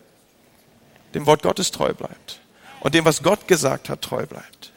dem 1.14 1.26
Wort 1.26 1.42
Gottes 1.42 1.70
treu 1.70 1.92
bleibt 1.92 2.40
und 2.81 2.94
dem, 2.94 3.05
was 3.05 3.22
Gott 3.22 3.46
gesagt 3.46 3.88
hat, 3.88 4.02
treu 4.02 4.26
bleibt. 4.26 4.72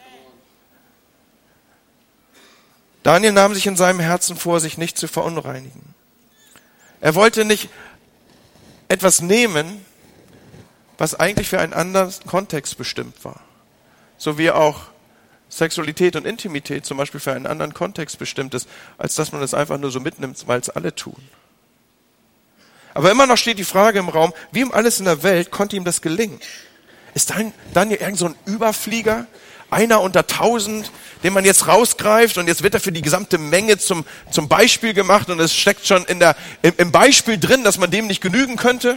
Daniel 3.08 3.32
nahm 3.32 3.54
sich 3.54 3.66
in 3.66 3.78
seinem 3.78 4.02
Herzen 4.02 4.36
vor, 4.36 4.60
sich 4.60 4.78
nicht 4.78 4.98
zu 4.98 5.08
verunreinigen. 5.08 5.96
Er 7.00 7.16
wollte 7.16 7.46
nicht 7.46 7.70
etwas 8.90 9.22
nehmen, 9.22 9.86
was 10.98 11.16
eigentlich 11.16 11.48
für 11.48 11.62
einen 11.62 11.72
anderen 11.72 12.12
Kontext 12.26 12.78
bestimmt 12.78 13.24
war. 13.24 13.40
So 14.18 14.38
wie 14.38 14.52
auch 14.52 14.88
Sexualität 15.48 16.18
und 16.18 16.26
Intimität 16.26 16.86
zum 16.86 16.98
Beispiel 16.98 17.22
für 17.22 17.32
einen 17.32 17.48
anderen 17.48 17.74
Kontext 17.74 18.20
bestimmt 18.20 18.54
ist, 18.54 18.68
als 18.98 19.16
dass 19.16 19.32
man 19.32 19.42
es 19.42 19.54
einfach 19.54 19.78
nur 19.78 19.90
so 19.90 20.02
mitnimmt, 20.02 20.46
weil 20.46 20.60
es 20.60 20.70
alle 20.70 20.94
tun. 20.94 21.30
Aber 22.94 23.10
immer 23.10 23.26
noch 23.26 23.38
steht 23.38 23.58
die 23.58 23.64
Frage 23.64 24.00
im 24.00 24.10
Raum, 24.10 24.34
wie 24.52 24.66
um 24.66 24.74
alles 24.74 25.00
in 25.00 25.06
der 25.06 25.24
Welt 25.24 25.50
konnte 25.50 25.78
ihm 25.78 25.86
das 25.86 26.02
gelingen? 26.02 26.42
Ist 27.14 27.34
Daniel 27.74 28.00
irgend 28.02 28.18
so 28.18 28.26
ein 28.26 28.36
Überflieger, 28.46 29.28
einer 29.70 30.02
unter 30.02 30.28
tausend, 30.28 30.92
den 31.24 31.34
man 31.34 31.46
jetzt 31.46 31.68
rausgreift 31.68 32.38
und 32.38 32.48
jetzt 32.48 32.64
wird 32.64 32.74
er 32.74 32.80
für 32.80 32.92
die 32.92 33.02
gesamte 33.02 33.38
Menge 33.38 33.78
zum, 33.78 34.06
zum 34.32 34.48
Beispiel 34.48 34.94
gemacht 34.94 35.30
und 35.30 35.40
es 35.40 35.54
steckt 35.54 35.86
schon 35.88 36.06
in 36.06 36.20
der, 36.20 36.36
im, 36.62 36.74
im 36.78 36.92
Beispiel 36.92 37.38
drin, 37.38 37.64
dass 37.64 37.78
man 37.78 37.92
dem 37.92 38.08
nicht 38.08 38.22
genügen 38.22 38.56
könnte. 38.56 38.96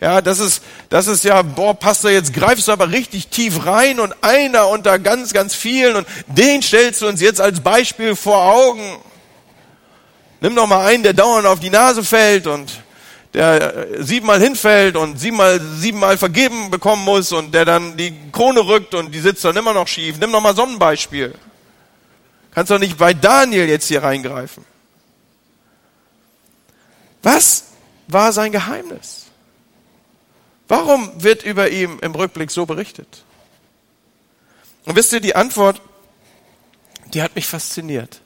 Ja, 0.00 0.20
das 0.20 0.40
ist, 0.40 0.62
das 0.90 1.06
ist 1.06 1.24
ja, 1.24 1.40
boah, 1.40 1.74
Pastor, 1.74 2.10
jetzt 2.10 2.34
greifst 2.34 2.68
du 2.68 2.72
aber 2.72 2.90
richtig 2.90 3.28
tief 3.28 3.64
rein 3.64 3.98
und 3.98 4.14
einer 4.22 4.68
unter 4.68 4.98
ganz, 4.98 5.32
ganz 5.32 5.54
vielen 5.54 5.96
und 5.96 6.06
den 6.26 6.62
stellst 6.62 7.00
du 7.00 7.08
uns 7.08 7.20
jetzt 7.20 7.40
als 7.40 7.60
Beispiel 7.60 8.14
vor 8.14 8.42
Augen. 8.42 8.98
Nimm 10.40 10.54
doch 10.54 10.66
mal 10.66 10.84
einen, 10.86 11.02
der 11.02 11.14
dauernd 11.14 11.46
auf 11.46 11.60
die 11.60 11.70
Nase 11.70 12.04
fällt 12.04 12.46
und 12.46 12.70
der 13.36 13.90
äh, 13.90 14.02
siebenmal 14.02 14.40
hinfällt 14.40 14.96
und 14.96 15.20
siebenmal, 15.20 15.60
siebenmal 15.60 16.16
vergeben 16.16 16.70
bekommen 16.70 17.04
muss 17.04 17.32
und 17.32 17.52
der 17.52 17.66
dann 17.66 17.96
die 17.98 18.14
Krone 18.32 18.66
rückt 18.66 18.94
und 18.94 19.14
die 19.14 19.20
sitzt 19.20 19.44
dann 19.44 19.56
immer 19.56 19.74
noch 19.74 19.86
schief. 19.86 20.16
Nimm 20.18 20.32
doch 20.32 20.40
mal 20.40 20.56
so 20.56 20.62
ein 20.62 20.78
Beispiel. 20.78 21.34
Kannst 22.52 22.70
doch 22.70 22.78
nicht 22.78 22.96
bei 22.96 23.12
Daniel 23.12 23.68
jetzt 23.68 23.88
hier 23.88 24.02
reingreifen. 24.02 24.64
Was 27.22 27.64
war 28.08 28.32
sein 28.32 28.52
Geheimnis? 28.52 29.26
Warum 30.66 31.22
wird 31.22 31.42
über 31.42 31.68
ihm 31.68 31.98
im 32.00 32.14
Rückblick 32.14 32.50
so 32.50 32.64
berichtet? 32.64 33.22
Und 34.86 34.96
wisst 34.96 35.12
ihr, 35.12 35.20
die 35.20 35.36
Antwort, 35.36 35.82
die 37.12 37.22
hat 37.22 37.34
mich 37.34 37.46
fasziniert 37.46 38.22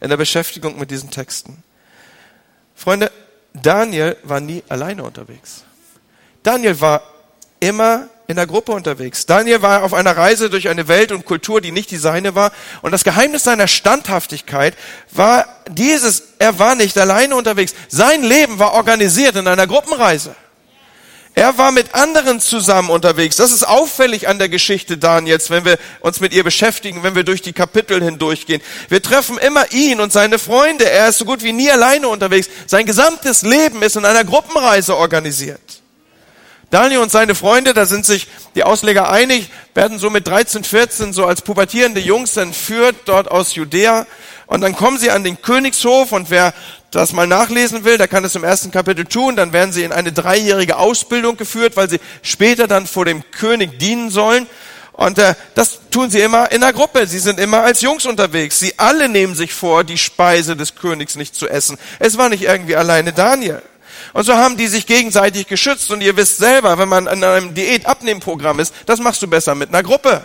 in 0.00 0.08
der 0.08 0.16
Beschäftigung 0.16 0.78
mit 0.78 0.92
diesen 0.92 1.10
Texten. 1.10 1.64
Freunde, 2.76 3.10
Daniel 3.62 4.16
war 4.22 4.40
nie 4.40 4.62
alleine 4.68 5.02
unterwegs. 5.04 5.64
Daniel 6.42 6.80
war 6.80 7.02
immer 7.60 8.08
in 8.28 8.36
der 8.36 8.46
Gruppe 8.46 8.72
unterwegs. 8.72 9.26
Daniel 9.26 9.62
war 9.62 9.84
auf 9.84 9.94
einer 9.94 10.16
Reise 10.16 10.50
durch 10.50 10.68
eine 10.68 10.88
Welt 10.88 11.12
und 11.12 11.24
Kultur, 11.24 11.60
die 11.60 11.72
nicht 11.72 11.90
die 11.90 11.96
seine 11.96 12.34
war. 12.34 12.52
Und 12.82 12.92
das 12.92 13.04
Geheimnis 13.04 13.44
seiner 13.44 13.68
Standhaftigkeit 13.68 14.74
war 15.12 15.46
dieses, 15.68 16.22
er 16.38 16.58
war 16.58 16.74
nicht 16.74 16.98
alleine 16.98 17.36
unterwegs. 17.36 17.74
Sein 17.88 18.22
Leben 18.22 18.58
war 18.58 18.72
organisiert 18.72 19.36
in 19.36 19.46
einer 19.46 19.66
Gruppenreise. 19.66 20.34
Er 21.38 21.58
war 21.58 21.70
mit 21.70 21.94
anderen 21.94 22.40
zusammen 22.40 22.88
unterwegs. 22.88 23.36
Das 23.36 23.52
ist 23.52 23.62
auffällig 23.62 24.26
an 24.26 24.38
der 24.38 24.48
Geschichte 24.48 24.96
Daniels, 24.96 25.50
wenn 25.50 25.66
wir 25.66 25.76
uns 26.00 26.18
mit 26.18 26.32
ihr 26.32 26.42
beschäftigen, 26.42 27.02
wenn 27.02 27.14
wir 27.14 27.24
durch 27.24 27.42
die 27.42 27.52
Kapitel 27.52 28.02
hindurchgehen. 28.02 28.62
Wir 28.88 29.02
treffen 29.02 29.36
immer 29.36 29.70
ihn 29.70 30.00
und 30.00 30.14
seine 30.14 30.38
Freunde. 30.38 30.90
Er 30.90 31.08
ist 31.10 31.18
so 31.18 31.26
gut 31.26 31.42
wie 31.42 31.52
nie 31.52 31.70
alleine 31.70 32.08
unterwegs. 32.08 32.48
Sein 32.66 32.86
gesamtes 32.86 33.42
Leben 33.42 33.82
ist 33.82 33.96
in 33.96 34.06
einer 34.06 34.24
Gruppenreise 34.24 34.96
organisiert. 34.96 35.60
Daniel 36.70 37.00
und 37.00 37.12
seine 37.12 37.34
Freunde, 37.34 37.74
da 37.74 37.84
sind 37.84 38.06
sich 38.06 38.28
die 38.54 38.64
Ausleger 38.64 39.10
einig, 39.10 39.50
werden 39.74 39.98
so 39.98 40.08
mit 40.08 40.26
13, 40.26 40.64
14 40.64 41.12
so 41.12 41.26
als 41.26 41.42
pubertierende 41.42 42.00
Jungs 42.00 42.38
entführt, 42.38 42.96
dort 43.04 43.30
aus 43.30 43.54
Judäa. 43.54 44.06
Und 44.46 44.62
dann 44.62 44.74
kommen 44.74 44.96
sie 44.96 45.10
an 45.10 45.22
den 45.22 45.42
Königshof 45.42 46.12
und 46.12 46.30
wer 46.30 46.54
das 46.96 47.12
mal 47.12 47.26
nachlesen 47.26 47.84
will, 47.84 47.98
der 47.98 48.08
kann 48.08 48.24
es 48.24 48.34
im 48.34 48.44
ersten 48.44 48.70
Kapitel 48.70 49.04
tun. 49.04 49.36
Dann 49.36 49.52
werden 49.52 49.72
sie 49.72 49.84
in 49.84 49.92
eine 49.92 50.12
dreijährige 50.12 50.78
Ausbildung 50.78 51.36
geführt, 51.36 51.76
weil 51.76 51.90
sie 51.90 52.00
später 52.22 52.66
dann 52.66 52.86
vor 52.86 53.04
dem 53.04 53.22
König 53.30 53.78
dienen 53.78 54.10
sollen. 54.10 54.46
Und 54.92 55.18
äh, 55.18 55.34
das 55.54 55.80
tun 55.90 56.10
sie 56.10 56.20
immer 56.20 56.50
in 56.52 56.62
der 56.62 56.72
Gruppe. 56.72 57.06
Sie 57.06 57.18
sind 57.18 57.38
immer 57.38 57.62
als 57.62 57.82
Jungs 57.82 58.06
unterwegs. 58.06 58.58
Sie 58.58 58.78
alle 58.78 59.10
nehmen 59.10 59.34
sich 59.34 59.52
vor, 59.52 59.84
die 59.84 59.98
Speise 59.98 60.56
des 60.56 60.74
Königs 60.74 61.16
nicht 61.16 61.34
zu 61.34 61.48
essen. 61.48 61.76
Es 61.98 62.16
war 62.16 62.30
nicht 62.30 62.44
irgendwie 62.44 62.76
alleine 62.76 63.12
Daniel. 63.12 63.62
Und 64.14 64.24
so 64.24 64.34
haben 64.34 64.56
die 64.56 64.66
sich 64.66 64.86
gegenseitig 64.86 65.46
geschützt. 65.46 65.90
Und 65.90 66.00
ihr 66.00 66.16
wisst 66.16 66.38
selber, 66.38 66.78
wenn 66.78 66.88
man 66.88 67.06
in 67.06 67.22
einem 67.22 67.52
Diät-Abnehmprogramm 67.54 68.58
ist, 68.58 68.72
das 68.86 69.00
machst 69.00 69.20
du 69.20 69.26
besser 69.26 69.54
mit 69.54 69.68
einer 69.68 69.82
Gruppe. 69.82 70.24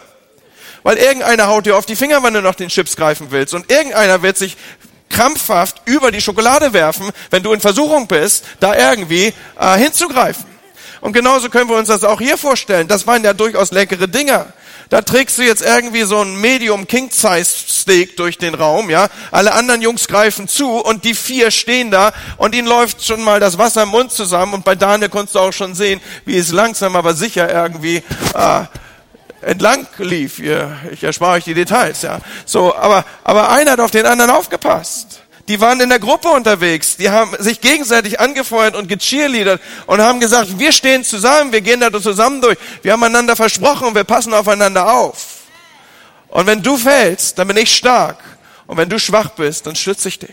Weil 0.83 0.97
irgendeiner 0.97 1.47
haut 1.47 1.65
dir 1.65 1.75
auf 1.75 1.85
die 1.85 1.97
Finger, 1.97 2.23
wenn 2.23 2.33
du 2.33 2.41
noch 2.41 2.55
den 2.55 2.69
Chips 2.69 2.95
greifen 2.95 3.27
willst. 3.29 3.53
Und 3.53 3.69
irgendeiner 3.69 4.23
wird 4.23 4.37
sich 4.37 4.55
krampfhaft 5.11 5.81
über 5.85 6.11
die 6.11 6.21
Schokolade 6.21 6.73
werfen, 6.73 7.09
wenn 7.29 7.43
du 7.43 7.53
in 7.53 7.59
Versuchung 7.59 8.07
bist, 8.07 8.45
da 8.59 8.75
irgendwie 8.75 9.33
äh, 9.59 9.77
hinzugreifen. 9.77 10.45
Und 11.01 11.13
genauso 11.13 11.49
können 11.49 11.69
wir 11.69 11.77
uns 11.77 11.87
das 11.87 12.03
auch 12.03 12.19
hier 12.19 12.37
vorstellen. 12.37 12.87
Das 12.87 13.07
waren 13.07 13.23
ja 13.23 13.33
durchaus 13.33 13.71
leckere 13.71 14.07
Dinger. 14.07 14.53
Da 14.89 15.01
trägst 15.01 15.37
du 15.37 15.43
jetzt 15.43 15.61
irgendwie 15.61 16.03
so 16.03 16.19
ein 16.19 16.35
Medium 16.35 16.85
King 16.85 17.09
Size 17.09 17.45
Steak 17.45 18.17
durch 18.17 18.37
den 18.37 18.53
Raum, 18.53 18.89
ja. 18.89 19.07
Alle 19.31 19.53
anderen 19.53 19.81
Jungs 19.81 20.07
greifen 20.07 20.49
zu 20.49 20.69
und 20.79 21.05
die 21.05 21.13
vier 21.13 21.49
stehen 21.49 21.91
da 21.91 22.11
und 22.35 22.53
ihnen 22.53 22.67
läuft 22.67 23.05
schon 23.05 23.23
mal 23.23 23.39
das 23.39 23.57
Wasser 23.57 23.83
im 23.83 23.89
Mund 23.89 24.11
zusammen 24.11 24.53
und 24.53 24.65
bei 24.65 24.75
Daniel 24.75 25.07
konntest 25.07 25.35
du 25.35 25.39
auch 25.39 25.53
schon 25.53 25.75
sehen, 25.75 26.01
wie 26.25 26.37
es 26.37 26.51
langsam 26.51 26.97
aber 26.97 27.13
sicher 27.13 27.49
irgendwie 27.49 28.03
äh, 28.35 28.63
entlang 29.41 29.87
lief. 29.97 30.39
Ich 30.91 31.03
erspare 31.03 31.33
euch 31.33 31.43
die 31.43 31.53
Details, 31.53 32.01
ja. 32.01 32.19
So, 32.45 32.75
aber, 32.75 33.05
aber 33.23 33.49
einer 33.49 33.71
hat 33.71 33.79
auf 33.79 33.91
den 33.91 34.05
anderen 34.05 34.31
aufgepasst. 34.31 35.21
Die 35.47 35.59
waren 35.59 35.79
in 35.81 35.89
der 35.89 35.99
Gruppe 35.99 36.29
unterwegs. 36.29 36.97
Die 36.97 37.09
haben 37.09 37.35
sich 37.39 37.59
gegenseitig 37.61 38.19
angefeuert 38.19 38.75
und 38.75 38.87
gecheerleadert 38.87 39.61
und 39.87 39.99
haben 39.99 40.19
gesagt, 40.19 40.59
wir 40.59 40.71
stehen 40.71 41.03
zusammen, 41.03 41.51
wir 41.51 41.61
gehen 41.61 41.79
da 41.79 41.91
zusammen 41.91 42.41
durch. 42.41 42.57
Wir 42.83 42.93
haben 42.93 43.03
einander 43.03 43.35
versprochen 43.35 43.87
und 43.87 43.95
wir 43.95 44.03
passen 44.03 44.33
aufeinander 44.33 44.93
auf. 44.93 45.39
Und 46.29 46.47
wenn 46.47 46.63
du 46.63 46.77
fällst, 46.77 47.37
dann 47.37 47.47
bin 47.47 47.57
ich 47.57 47.75
stark. 47.75 48.17
Und 48.67 48.77
wenn 48.77 48.87
du 48.87 48.97
schwach 48.99 49.31
bist, 49.31 49.67
dann 49.67 49.75
stütze 49.75 50.07
ich 50.07 50.19
dich. 50.19 50.29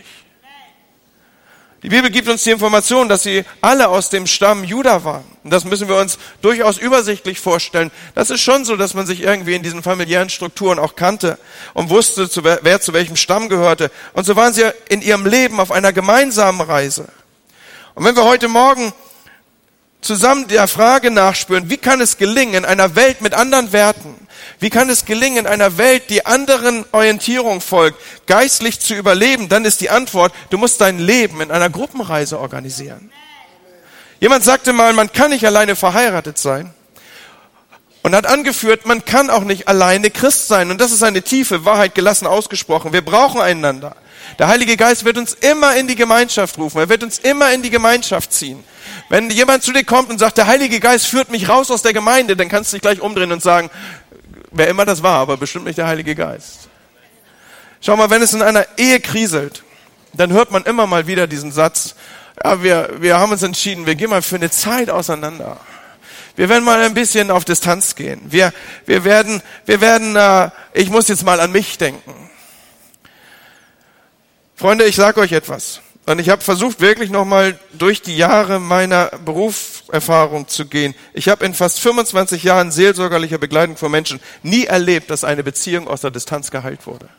Die 1.81 1.89
Bibel 1.89 2.09
gibt 2.09 2.27
uns 2.27 2.43
die 2.43 2.51
Information, 2.51 3.07
dass 3.07 3.23
sie 3.23 3.45
alle 3.61 3.87
aus 3.87 4.09
dem 4.09 4.27
Stamm 4.27 4.65
Juda 4.65 5.05
waren. 5.05 5.23
Und 5.45 5.51
das 5.51 5.63
müssen 5.63 5.87
wir 5.87 5.95
uns 5.95 6.17
durchaus 6.41 6.77
übersichtlich 6.77 7.39
vorstellen. 7.39 7.89
Das 8.15 8.29
ist 8.29 8.41
schon 8.41 8.65
so, 8.65 8.75
dass 8.75 8.93
man 8.93 9.05
sich 9.05 9.21
irgendwie 9.21 9.55
in 9.55 9.63
diesen 9.63 9.81
familiären 9.81 10.29
Strukturen 10.29 10.77
auch 10.77 10.95
kannte 10.97 11.37
und 11.73 11.89
wusste, 11.89 12.29
wer 12.61 12.81
zu 12.81 12.91
welchem 12.91 13.15
Stamm 13.15 13.47
gehörte. 13.47 13.91
Und 14.11 14.25
so 14.25 14.35
waren 14.35 14.53
sie 14.53 14.69
in 14.89 15.01
ihrem 15.01 15.25
Leben 15.25 15.61
auf 15.61 15.71
einer 15.71 15.93
gemeinsamen 15.93 16.59
Reise. 16.59 17.07
Und 17.95 18.03
wenn 18.03 18.15
wir 18.15 18.25
heute 18.25 18.49
Morgen 18.49 18.91
zusammen 20.01 20.49
der 20.49 20.67
Frage 20.67 21.11
nachspüren, 21.11 21.69
wie 21.69 21.77
kann 21.77 22.01
es 22.01 22.17
gelingen, 22.17 22.55
in 22.55 22.65
einer 22.65 22.95
Welt 22.95 23.21
mit 23.21 23.33
anderen 23.33 23.71
Werten, 23.71 24.27
wie 24.59 24.69
kann 24.69 24.89
es 24.89 25.05
gelingen, 25.05 25.45
in 25.45 25.47
einer 25.47 25.77
Welt, 25.77 26.09
die 26.09 26.25
anderen 26.25 26.85
Orientierung 26.91 27.61
folgt, 27.61 27.99
geistlich 28.27 28.79
zu 28.79 28.95
überleben, 28.95 29.49
dann 29.49 29.65
ist 29.65 29.81
die 29.81 29.89
Antwort, 29.89 30.33
du 30.49 30.57
musst 30.57 30.81
dein 30.81 30.99
Leben 30.99 31.41
in 31.41 31.51
einer 31.51 31.69
Gruppenreise 31.69 32.39
organisieren. 32.39 33.11
Jemand 34.19 34.43
sagte 34.43 34.73
mal, 34.73 34.93
man 34.93 35.11
kann 35.13 35.31
nicht 35.31 35.45
alleine 35.45 35.75
verheiratet 35.75 36.37
sein 36.37 36.73
und 38.01 38.15
hat 38.15 38.25
angeführt, 38.25 38.85
man 38.85 39.05
kann 39.05 39.29
auch 39.29 39.43
nicht 39.43 39.67
alleine 39.67 40.09
Christ 40.09 40.47
sein. 40.47 40.71
Und 40.71 40.81
das 40.81 40.91
ist 40.91 41.03
eine 41.03 41.21
tiefe 41.21 41.65
Wahrheit 41.65 41.95
gelassen 41.95 42.27
ausgesprochen. 42.27 42.91
Wir 42.91 43.03
brauchen 43.03 43.39
einander. 43.39 43.95
Der 44.37 44.47
Heilige 44.47 44.77
Geist 44.77 45.05
wird 45.05 45.17
uns 45.17 45.33
immer 45.33 45.75
in 45.75 45.87
die 45.87 45.95
Gemeinschaft 45.95 46.57
rufen. 46.57 46.79
Er 46.79 46.89
wird 46.89 47.03
uns 47.03 47.17
immer 47.19 47.51
in 47.51 47.61
die 47.61 47.69
Gemeinschaft 47.69 48.31
ziehen. 48.31 48.63
Wenn 49.09 49.29
jemand 49.29 49.63
zu 49.63 49.71
dir 49.71 49.83
kommt 49.83 50.09
und 50.09 50.19
sagt, 50.19 50.37
der 50.37 50.47
Heilige 50.47 50.79
Geist 50.79 51.07
führt 51.07 51.29
mich 51.31 51.49
raus 51.49 51.71
aus 51.71 51.81
der 51.81 51.93
Gemeinde, 51.93 52.35
dann 52.35 52.47
kannst 52.47 52.71
du 52.71 52.75
dich 52.75 52.81
gleich 52.81 53.01
umdrehen 53.01 53.31
und 53.31 53.41
sagen, 53.41 53.69
wer 54.51 54.67
immer 54.67 54.85
das 54.85 55.03
war, 55.03 55.19
aber 55.19 55.37
bestimmt 55.37 55.65
nicht 55.65 55.77
der 55.77 55.87
Heilige 55.87 56.15
Geist. 56.15 56.69
Schau 57.81 57.95
mal, 57.95 58.09
wenn 58.09 58.21
es 58.21 58.33
in 58.33 58.41
einer 58.41 58.65
Ehe 58.77 58.99
kriselt, 58.99 59.63
dann 60.13 60.33
hört 60.33 60.51
man 60.51 60.63
immer 60.63 60.87
mal 60.87 61.07
wieder 61.07 61.27
diesen 61.27 61.51
Satz, 61.51 61.95
ja, 62.43 62.63
wir, 62.63 62.89
wir 62.99 63.19
haben 63.19 63.31
uns 63.31 63.43
entschieden, 63.43 63.85
wir 63.85 63.95
gehen 63.95 64.09
mal 64.09 64.21
für 64.21 64.35
eine 64.35 64.49
Zeit 64.49 64.89
auseinander. 64.89 65.57
Wir 66.35 66.47
werden 66.47 66.63
mal 66.63 66.81
ein 66.81 66.93
bisschen 66.93 67.31
auf 67.31 67.43
Distanz 67.43 67.95
gehen. 67.95 68.21
Wir, 68.29 68.53
wir 68.85 69.03
werden, 69.03 69.41
wir 69.65 69.81
werden, 69.81 70.15
äh, 70.15 70.49
ich 70.73 70.89
muss 70.89 71.09
jetzt 71.09 71.25
mal 71.25 71.39
an 71.41 71.51
mich 71.51 71.77
denken. 71.77 72.29
Freunde, 74.55 74.85
ich 74.85 74.95
sage 74.95 75.19
euch 75.19 75.33
etwas. 75.33 75.81
Und 76.05 76.19
ich 76.19 76.29
habe 76.29 76.41
versucht, 76.41 76.79
wirklich 76.79 77.09
nochmal 77.09 77.59
durch 77.73 78.01
die 78.01 78.15
Jahre 78.15 78.59
meiner 78.59 79.11
Berufserfahrung 79.89 80.47
zu 80.47 80.65
gehen. 80.65 80.95
Ich 81.13 81.29
habe 81.29 81.45
in 81.45 81.53
fast 81.53 81.79
25 81.79 82.43
Jahren 82.43 82.71
seelsorgerlicher 82.71 83.37
Begleitung 83.37 83.77
von 83.77 83.91
Menschen 83.91 84.19
nie 84.43 84.65
erlebt, 84.65 85.09
dass 85.09 85.23
eine 85.23 85.43
Beziehung 85.43 85.87
aus 85.87 86.01
der 86.01 86.11
Distanz 86.11 86.51
geheilt 86.51 86.85
wurde. 86.87 87.09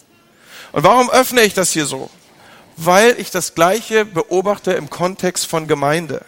Und 0.73 0.85
warum 0.85 1.11
öffne 1.11 1.43
ich 1.43 1.55
das 1.55 1.73
hier 1.73 1.87
so? 1.87 2.11
Weil 2.77 3.19
ich 3.19 3.31
das 3.31 3.55
Gleiche 3.55 4.05
beobachte 4.05 4.73
im 4.73 4.89
Kontext 4.89 5.47
von 5.47 5.67
Gemeinde. 5.67 6.25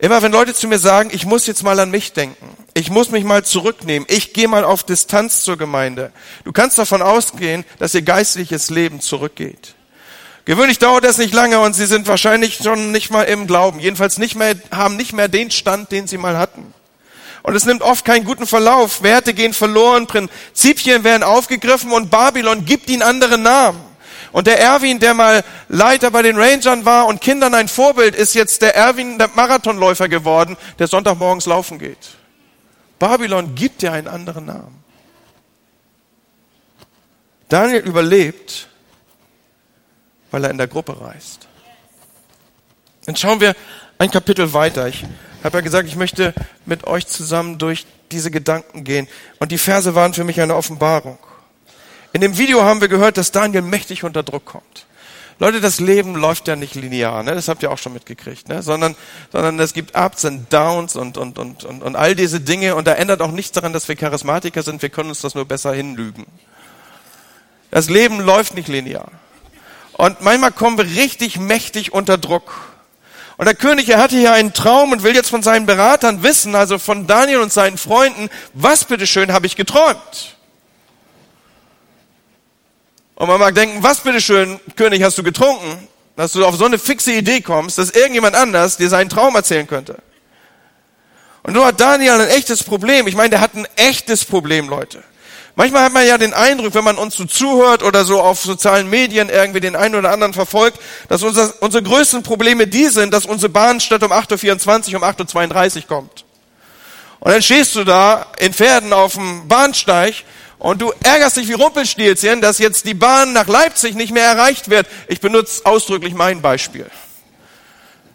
Immer 0.00 0.22
wenn 0.22 0.30
Leute 0.30 0.54
zu 0.54 0.68
mir 0.68 0.78
sagen, 0.78 1.10
ich 1.12 1.26
muss 1.26 1.46
jetzt 1.46 1.64
mal 1.64 1.80
an 1.80 1.90
mich 1.90 2.12
denken, 2.12 2.56
ich 2.74 2.88
muss 2.88 3.10
mich 3.10 3.24
mal 3.24 3.44
zurücknehmen, 3.44 4.06
ich 4.08 4.32
gehe 4.32 4.46
mal 4.46 4.62
auf 4.62 4.84
Distanz 4.84 5.42
zur 5.42 5.56
Gemeinde. 5.56 6.12
Du 6.44 6.52
kannst 6.52 6.78
davon 6.78 7.02
ausgehen, 7.02 7.64
dass 7.80 7.94
ihr 7.94 8.02
geistliches 8.02 8.70
Leben 8.70 9.00
zurückgeht. 9.00 9.74
Gewöhnlich 10.48 10.78
dauert 10.78 11.04
das 11.04 11.18
nicht 11.18 11.34
lange 11.34 11.60
und 11.60 11.74
sie 11.74 11.84
sind 11.84 12.08
wahrscheinlich 12.08 12.60
schon 12.62 12.90
nicht 12.90 13.10
mal 13.10 13.24
im 13.24 13.46
Glauben, 13.46 13.80
jedenfalls 13.80 14.16
nicht 14.16 14.34
mehr, 14.34 14.54
haben 14.70 14.96
nicht 14.96 15.12
mehr 15.12 15.28
den 15.28 15.50
Stand, 15.50 15.92
den 15.92 16.06
sie 16.06 16.16
mal 16.16 16.38
hatten. 16.38 16.72
Und 17.42 17.54
es 17.54 17.66
nimmt 17.66 17.82
oft 17.82 18.02
keinen 18.06 18.24
guten 18.24 18.46
Verlauf. 18.46 19.02
Werte 19.02 19.34
gehen 19.34 19.52
verloren, 19.52 20.06
Prinzipien 20.06 21.04
werden 21.04 21.22
aufgegriffen 21.22 21.92
und 21.92 22.08
Babylon 22.08 22.64
gibt 22.64 22.88
ihnen 22.88 23.02
andere 23.02 23.36
Namen. 23.36 23.78
Und 24.32 24.46
der 24.46 24.58
Erwin, 24.58 25.00
der 25.00 25.12
mal 25.12 25.44
Leiter 25.68 26.10
bei 26.10 26.22
den 26.22 26.38
Rangern 26.38 26.86
war 26.86 27.08
und 27.08 27.20
Kindern 27.20 27.52
ein 27.52 27.68
Vorbild, 27.68 28.14
ist 28.14 28.34
jetzt 28.34 28.62
der 28.62 28.74
Erwin, 28.74 29.18
der 29.18 29.28
Marathonläufer 29.34 30.08
geworden, 30.08 30.56
der 30.78 30.86
Sonntagmorgens 30.86 31.44
laufen 31.44 31.78
geht. 31.78 32.16
Babylon 32.98 33.54
gibt 33.54 33.82
dir 33.82 33.92
einen 33.92 34.08
anderen 34.08 34.46
Namen. 34.46 34.82
Daniel 37.50 37.80
überlebt, 37.80 38.68
weil 40.30 40.44
er 40.44 40.50
in 40.50 40.58
der 40.58 40.68
Gruppe 40.68 41.00
reist. 41.00 41.48
Dann 43.06 43.16
schauen 43.16 43.40
wir 43.40 43.54
ein 43.98 44.10
Kapitel 44.10 44.52
weiter. 44.52 44.86
Ich 44.88 45.04
habe 45.42 45.58
ja 45.58 45.60
gesagt, 45.62 45.88
ich 45.88 45.96
möchte 45.96 46.34
mit 46.66 46.86
euch 46.86 47.06
zusammen 47.06 47.58
durch 47.58 47.86
diese 48.12 48.30
Gedanken 48.30 48.84
gehen. 48.84 49.08
Und 49.38 49.52
die 49.52 49.58
Verse 49.58 49.94
waren 49.94 50.14
für 50.14 50.24
mich 50.24 50.40
eine 50.40 50.56
Offenbarung. 50.56 51.18
In 52.12 52.20
dem 52.20 52.38
Video 52.38 52.62
haben 52.62 52.80
wir 52.80 52.88
gehört, 52.88 53.16
dass 53.16 53.32
Daniel 53.32 53.62
mächtig 53.62 54.04
unter 54.04 54.22
Druck 54.22 54.44
kommt. 54.44 54.86
Leute, 55.40 55.60
das 55.60 55.78
Leben 55.78 56.16
läuft 56.16 56.48
ja 56.48 56.56
nicht 56.56 56.74
linear, 56.74 57.22
ne? 57.22 57.32
das 57.32 57.46
habt 57.46 57.62
ihr 57.62 57.70
auch 57.70 57.78
schon 57.78 57.92
mitgekriegt, 57.92 58.48
ne? 58.48 58.60
sondern, 58.60 58.96
sondern 59.30 59.60
es 59.60 59.72
gibt 59.72 59.96
Ups 59.96 60.24
und 60.24 60.52
Downs 60.52 60.96
und, 60.96 61.16
und, 61.16 61.38
und, 61.38 61.62
und, 61.62 61.80
und 61.80 61.94
all 61.94 62.16
diese 62.16 62.40
Dinge 62.40 62.74
und 62.74 62.88
da 62.88 62.94
ändert 62.94 63.22
auch 63.22 63.30
nichts 63.30 63.52
daran, 63.52 63.72
dass 63.72 63.86
wir 63.86 63.94
Charismatiker 63.94 64.64
sind, 64.64 64.82
wir 64.82 64.88
können 64.88 65.10
uns 65.10 65.20
das 65.20 65.36
nur 65.36 65.44
besser 65.44 65.72
hinlügen. 65.72 66.26
Das 67.70 67.88
Leben 67.88 68.18
läuft 68.18 68.54
nicht 68.54 68.66
linear. 68.66 69.12
Und 69.98 70.20
manchmal 70.20 70.52
kommen 70.52 70.78
wir 70.78 70.84
richtig 70.84 71.40
mächtig 71.40 71.92
unter 71.92 72.18
Druck. 72.18 72.52
Und 73.36 73.46
der 73.46 73.56
König, 73.56 73.88
er 73.88 73.98
hatte 73.98 74.16
hier 74.16 74.32
einen 74.32 74.52
Traum 74.52 74.92
und 74.92 75.02
will 75.02 75.12
jetzt 75.12 75.28
von 75.28 75.42
seinen 75.42 75.66
Beratern 75.66 76.22
wissen, 76.22 76.54
also 76.54 76.78
von 76.78 77.08
Daniel 77.08 77.40
und 77.40 77.52
seinen 77.52 77.76
Freunden, 77.76 78.30
was 78.54 78.84
bitteschön 78.84 79.32
habe 79.32 79.46
ich 79.46 79.56
geträumt? 79.56 80.36
Und 83.16 83.26
man 83.26 83.40
mag 83.40 83.56
denken, 83.56 83.82
was 83.82 83.98
bitteschön, 83.98 84.60
König, 84.76 85.02
hast 85.02 85.18
du 85.18 85.24
getrunken, 85.24 85.88
dass 86.14 86.30
du 86.30 86.46
auf 86.46 86.54
so 86.54 86.64
eine 86.64 86.78
fixe 86.78 87.12
Idee 87.12 87.40
kommst, 87.40 87.78
dass 87.78 87.90
irgendjemand 87.90 88.36
anders 88.36 88.76
dir 88.76 88.88
seinen 88.88 89.10
Traum 89.10 89.34
erzählen 89.34 89.66
könnte. 89.66 89.98
Und 91.42 91.54
nur 91.54 91.66
hat 91.66 91.80
Daniel 91.80 92.20
ein 92.20 92.28
echtes 92.28 92.62
Problem. 92.62 93.08
Ich 93.08 93.16
meine, 93.16 93.30
der 93.30 93.40
hat 93.40 93.56
ein 93.56 93.66
echtes 93.74 94.24
Problem, 94.24 94.68
Leute. 94.68 95.02
Manchmal 95.58 95.82
hat 95.82 95.92
man 95.92 96.06
ja 96.06 96.18
den 96.18 96.34
Eindruck, 96.34 96.74
wenn 96.74 96.84
man 96.84 96.98
uns 96.98 97.16
so 97.16 97.24
zuhört 97.24 97.82
oder 97.82 98.04
so 98.04 98.22
auf 98.22 98.40
sozialen 98.40 98.88
Medien 98.88 99.28
irgendwie 99.28 99.58
den 99.58 99.74
einen 99.74 99.96
oder 99.96 100.12
anderen 100.12 100.32
verfolgt, 100.32 100.78
dass 101.08 101.24
unser, 101.24 101.52
unsere 101.60 101.82
größten 101.82 102.22
Probleme 102.22 102.68
die 102.68 102.86
sind, 102.86 103.12
dass 103.12 103.26
unsere 103.26 103.48
Bahn 103.48 103.80
statt 103.80 104.04
um 104.04 104.12
8.24 104.12 104.94
Uhr 104.94 105.02
um 105.02 105.02
8.32 105.02 105.76
Uhr 105.78 105.82
kommt. 105.88 106.24
Und 107.18 107.32
dann 107.32 107.42
stehst 107.42 107.74
du 107.74 107.82
da 107.82 108.26
in 108.38 108.54
Pferden 108.54 108.92
auf 108.92 109.14
dem 109.14 109.48
Bahnsteig 109.48 110.14
und 110.60 110.80
du 110.80 110.92
ärgerst 111.02 111.38
dich 111.38 111.48
wie 111.48 111.54
Rumpelstilzchen, 111.54 112.40
dass 112.40 112.58
jetzt 112.58 112.86
die 112.86 112.94
Bahn 112.94 113.32
nach 113.32 113.48
Leipzig 113.48 113.96
nicht 113.96 114.12
mehr 114.12 114.26
erreicht 114.26 114.70
wird. 114.70 114.86
Ich 115.08 115.20
benutze 115.20 115.66
ausdrücklich 115.66 116.14
mein 116.14 116.40
Beispiel. 116.40 116.86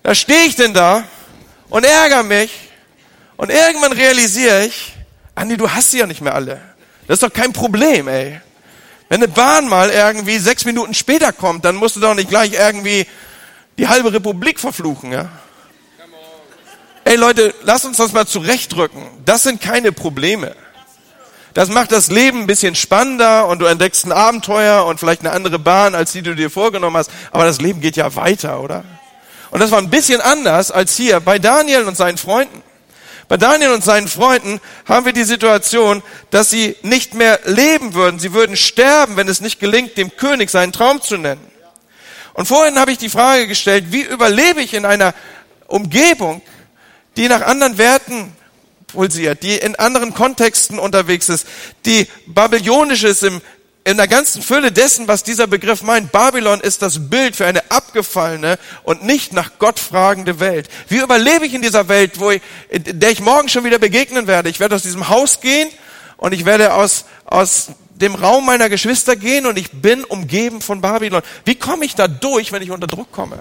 Da 0.01 0.15
stehe 0.15 0.45
ich 0.45 0.55
denn 0.55 0.73
da 0.73 1.03
und 1.69 1.83
ärgere 1.83 2.23
mich 2.23 2.51
und 3.35 3.51
irgendwann 3.51 3.91
realisiere 3.91 4.65
ich, 4.65 4.93
Andi, 5.35 5.57
du 5.57 5.69
hast 5.69 5.91
sie 5.91 5.97
ja 5.97 6.07
nicht 6.07 6.21
mehr 6.21 6.35
alle. 6.35 6.72
Das 7.07 7.15
ist 7.15 7.23
doch 7.23 7.33
kein 7.33 7.53
Problem, 7.53 8.07
ey. 8.07 8.39
Wenn 9.09 9.21
eine 9.21 9.27
Bahn 9.27 9.67
mal 9.67 9.89
irgendwie 9.89 10.39
sechs 10.39 10.65
Minuten 10.65 10.93
später 10.93 11.31
kommt, 11.33 11.65
dann 11.65 11.75
musst 11.75 11.95
du 11.95 11.99
doch 11.99 12.15
nicht 12.15 12.29
gleich 12.29 12.53
irgendwie 12.53 13.05
die 13.77 13.87
halbe 13.87 14.13
Republik 14.13 14.59
verfluchen, 14.59 15.11
ja? 15.11 15.29
Ey 17.05 17.17
Leute, 17.17 17.53
lass 17.63 17.83
uns 17.83 17.97
das 17.97 18.13
mal 18.13 18.25
zurechtrücken. 18.25 19.03
Das 19.25 19.43
sind 19.43 19.59
keine 19.61 19.91
Probleme. 19.91 20.55
Das 21.53 21.69
macht 21.69 21.91
das 21.91 22.09
Leben 22.09 22.41
ein 22.41 22.47
bisschen 22.47 22.75
spannender 22.75 23.47
und 23.47 23.59
du 23.59 23.65
entdeckst 23.65 24.05
ein 24.05 24.11
Abenteuer 24.11 24.85
und 24.85 24.99
vielleicht 24.99 25.21
eine 25.21 25.31
andere 25.31 25.59
Bahn, 25.59 25.93
als 25.93 26.13
die 26.13 26.21
du 26.21 26.33
dir 26.33 26.49
vorgenommen 26.49 26.97
hast. 26.97 27.11
Aber 27.31 27.45
das 27.45 27.61
Leben 27.61 27.81
geht 27.81 27.95
ja 27.97 28.15
weiter, 28.15 28.61
oder? 28.61 28.83
Und 29.51 29.59
das 29.59 29.69
war 29.69 29.77
ein 29.77 29.91
bisschen 29.91 30.21
anders 30.21 30.71
als 30.71 30.95
hier 30.95 31.19
bei 31.19 31.37
Daniel 31.37 31.83
und 31.83 31.95
seinen 31.95 32.17
Freunden. 32.17 32.63
Bei 33.27 33.37
Daniel 33.37 33.71
und 33.71 33.83
seinen 33.83 34.07
Freunden 34.07 34.59
haben 34.85 35.05
wir 35.05 35.13
die 35.13 35.23
Situation, 35.23 36.03
dass 36.29 36.49
sie 36.49 36.75
nicht 36.81 37.13
mehr 37.13 37.39
leben 37.45 37.93
würden. 37.93 38.19
Sie 38.19 38.33
würden 38.33 38.57
sterben, 38.57 39.15
wenn 39.15 39.27
es 39.27 39.41
nicht 39.41 39.59
gelingt, 39.59 39.97
dem 39.97 40.15
König 40.15 40.49
seinen 40.49 40.73
Traum 40.73 41.01
zu 41.01 41.17
nennen. 41.17 41.41
Und 42.33 42.47
vorhin 42.47 42.79
habe 42.79 42.91
ich 42.91 42.97
die 42.97 43.09
Frage 43.09 43.47
gestellt, 43.47 43.85
wie 43.89 44.01
überlebe 44.01 44.61
ich 44.61 44.73
in 44.73 44.85
einer 44.85 45.13
Umgebung, 45.67 46.41
die 47.15 47.27
nach 47.27 47.41
anderen 47.41 47.77
Werten 47.77 48.35
pulsiert, 48.87 49.43
die 49.43 49.55
in 49.55 49.75
anderen 49.75 50.13
Kontexten 50.13 50.79
unterwegs 50.79 51.29
ist, 51.29 51.47
die 51.85 52.07
babylonisch 52.27 53.03
ist 53.03 53.23
im, 53.23 53.41
in 53.85 53.97
der 53.97 54.07
ganzen 54.07 54.41
Fülle 54.41 54.71
dessen, 54.71 55.07
was 55.07 55.23
dieser 55.23 55.47
Begriff 55.47 55.81
meint. 55.81 56.11
Babylon 56.11 56.61
ist 56.61 56.81
das 56.81 57.09
Bild 57.09 57.35
für 57.35 57.45
eine 57.45 57.69
abgefallene 57.69 58.57
und 58.83 59.03
nicht 59.03 59.33
nach 59.33 59.51
Gott 59.59 59.79
fragende 59.79 60.39
Welt. 60.39 60.69
Wie 60.87 60.99
überlebe 60.99 61.45
ich 61.45 61.53
in 61.53 61.61
dieser 61.61 61.89
Welt, 61.89 62.19
wo 62.19 62.31
ich, 62.31 62.41
der 62.71 63.11
ich 63.11 63.19
morgen 63.19 63.49
schon 63.49 63.65
wieder 63.65 63.79
begegnen 63.79 64.27
werde? 64.27 64.49
Ich 64.49 64.59
werde 64.59 64.75
aus 64.75 64.83
diesem 64.83 65.09
Haus 65.09 65.41
gehen 65.41 65.69
und 66.15 66.33
ich 66.33 66.45
werde 66.45 66.73
aus, 66.73 67.05
aus 67.25 67.71
dem 67.95 68.15
Raum 68.15 68.45
meiner 68.45 68.69
Geschwister 68.69 69.17
gehen 69.17 69.45
und 69.45 69.57
ich 69.57 69.71
bin 69.71 70.05
umgeben 70.05 70.61
von 70.61 70.79
Babylon. 70.79 71.21
Wie 71.43 71.55
komme 71.55 71.83
ich 71.83 71.95
da 71.95 72.07
durch, 72.07 72.53
wenn 72.53 72.61
ich 72.61 72.71
unter 72.71 72.87
Druck 72.87 73.11
komme? 73.11 73.39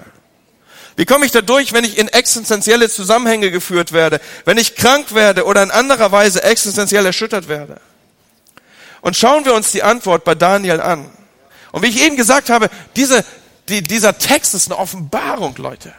Wie 0.97 1.05
komme 1.05 1.25
ich 1.25 1.31
da 1.31 1.41
durch, 1.41 1.73
wenn 1.73 1.85
ich 1.85 1.97
in 1.97 2.09
existenzielle 2.09 2.89
Zusammenhänge 2.89 3.49
geführt 3.49 3.93
werde, 3.93 4.19
wenn 4.45 4.57
ich 4.57 4.75
krank 4.75 5.15
werde 5.15 5.45
oder 5.45 5.63
in 5.63 5.71
anderer 5.71 6.11
Weise 6.11 6.43
existenziell 6.43 7.05
erschüttert 7.05 7.47
werde? 7.47 7.79
Und 9.03 9.17
schauen 9.17 9.43
wir 9.43 9.53
uns 9.53 9.73
die 9.73 9.83
Antwort 9.83 10.23
bei 10.23 10.33
Daniel 10.33 10.79
an. 10.79 11.11
Und 11.73 11.83
wie 11.83 11.87
ich 11.87 12.01
eben 12.01 12.15
gesagt 12.15 12.49
habe, 12.49 12.69
diese, 12.95 13.25
die, 13.67 13.83
dieser 13.83 14.17
Text 14.17 14.53
ist 14.53 14.71
eine 14.71 14.79
Offenbarung, 14.79 15.55
Leute. 15.57 15.93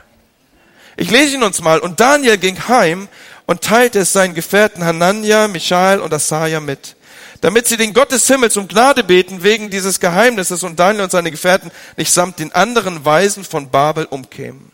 Ich 0.96 1.10
lese 1.10 1.34
ihn 1.34 1.42
uns 1.42 1.60
mal. 1.60 1.80
Und 1.80 2.00
Daniel 2.00 2.38
ging 2.38 2.66
heim 2.66 3.08
und 3.44 3.60
teilte 3.60 3.98
es 3.98 4.14
seinen 4.14 4.32
Gefährten 4.32 4.86
Hanania, 4.86 5.48
Michael 5.48 6.00
und 6.00 6.14
Asaja 6.14 6.60
mit, 6.60 6.96
damit 7.42 7.68
sie 7.68 7.76
den 7.76 7.92
Gott 7.92 8.10
des 8.10 8.26
Himmels 8.26 8.56
um 8.56 8.68
Gnade 8.68 9.04
beten 9.04 9.42
wegen 9.42 9.68
dieses 9.68 10.00
Geheimnisses 10.00 10.62
und 10.62 10.80
Daniel 10.80 11.04
und 11.04 11.10
seine 11.10 11.30
Gefährten 11.30 11.70
nicht 11.98 12.10
samt 12.10 12.38
den 12.38 12.52
anderen 12.52 13.04
Weisen 13.04 13.44
von 13.44 13.68
Babel 13.68 14.06
umkämen. 14.06 14.72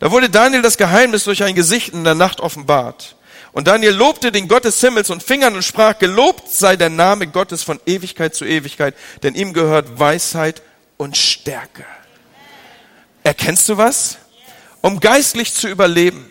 Da 0.00 0.10
wurde 0.10 0.28
Daniel 0.28 0.62
das 0.62 0.76
Geheimnis 0.76 1.22
durch 1.22 1.44
ein 1.44 1.54
Gesicht 1.54 1.90
in 1.90 2.02
der 2.02 2.16
Nacht 2.16 2.40
offenbart. 2.40 3.14
Und 3.54 3.68
Daniel 3.68 3.92
lobte 3.92 4.32
den 4.32 4.48
Gott 4.48 4.64
des 4.64 4.80
Himmels 4.80 5.10
und 5.10 5.22
fing 5.22 5.44
an 5.44 5.54
und 5.54 5.62
sprach, 5.62 5.98
gelobt 6.00 6.50
sei 6.50 6.74
der 6.74 6.90
Name 6.90 7.28
Gottes 7.28 7.62
von 7.62 7.80
Ewigkeit 7.86 8.34
zu 8.34 8.44
Ewigkeit, 8.44 8.96
denn 9.22 9.36
ihm 9.36 9.52
gehört 9.52 10.00
Weisheit 10.00 10.60
und 10.96 11.16
Stärke. 11.16 11.84
Erkennst 13.22 13.68
du 13.68 13.76
was? 13.76 14.18
Um 14.80 14.98
geistlich 14.98 15.54
zu 15.54 15.68
überleben, 15.68 16.28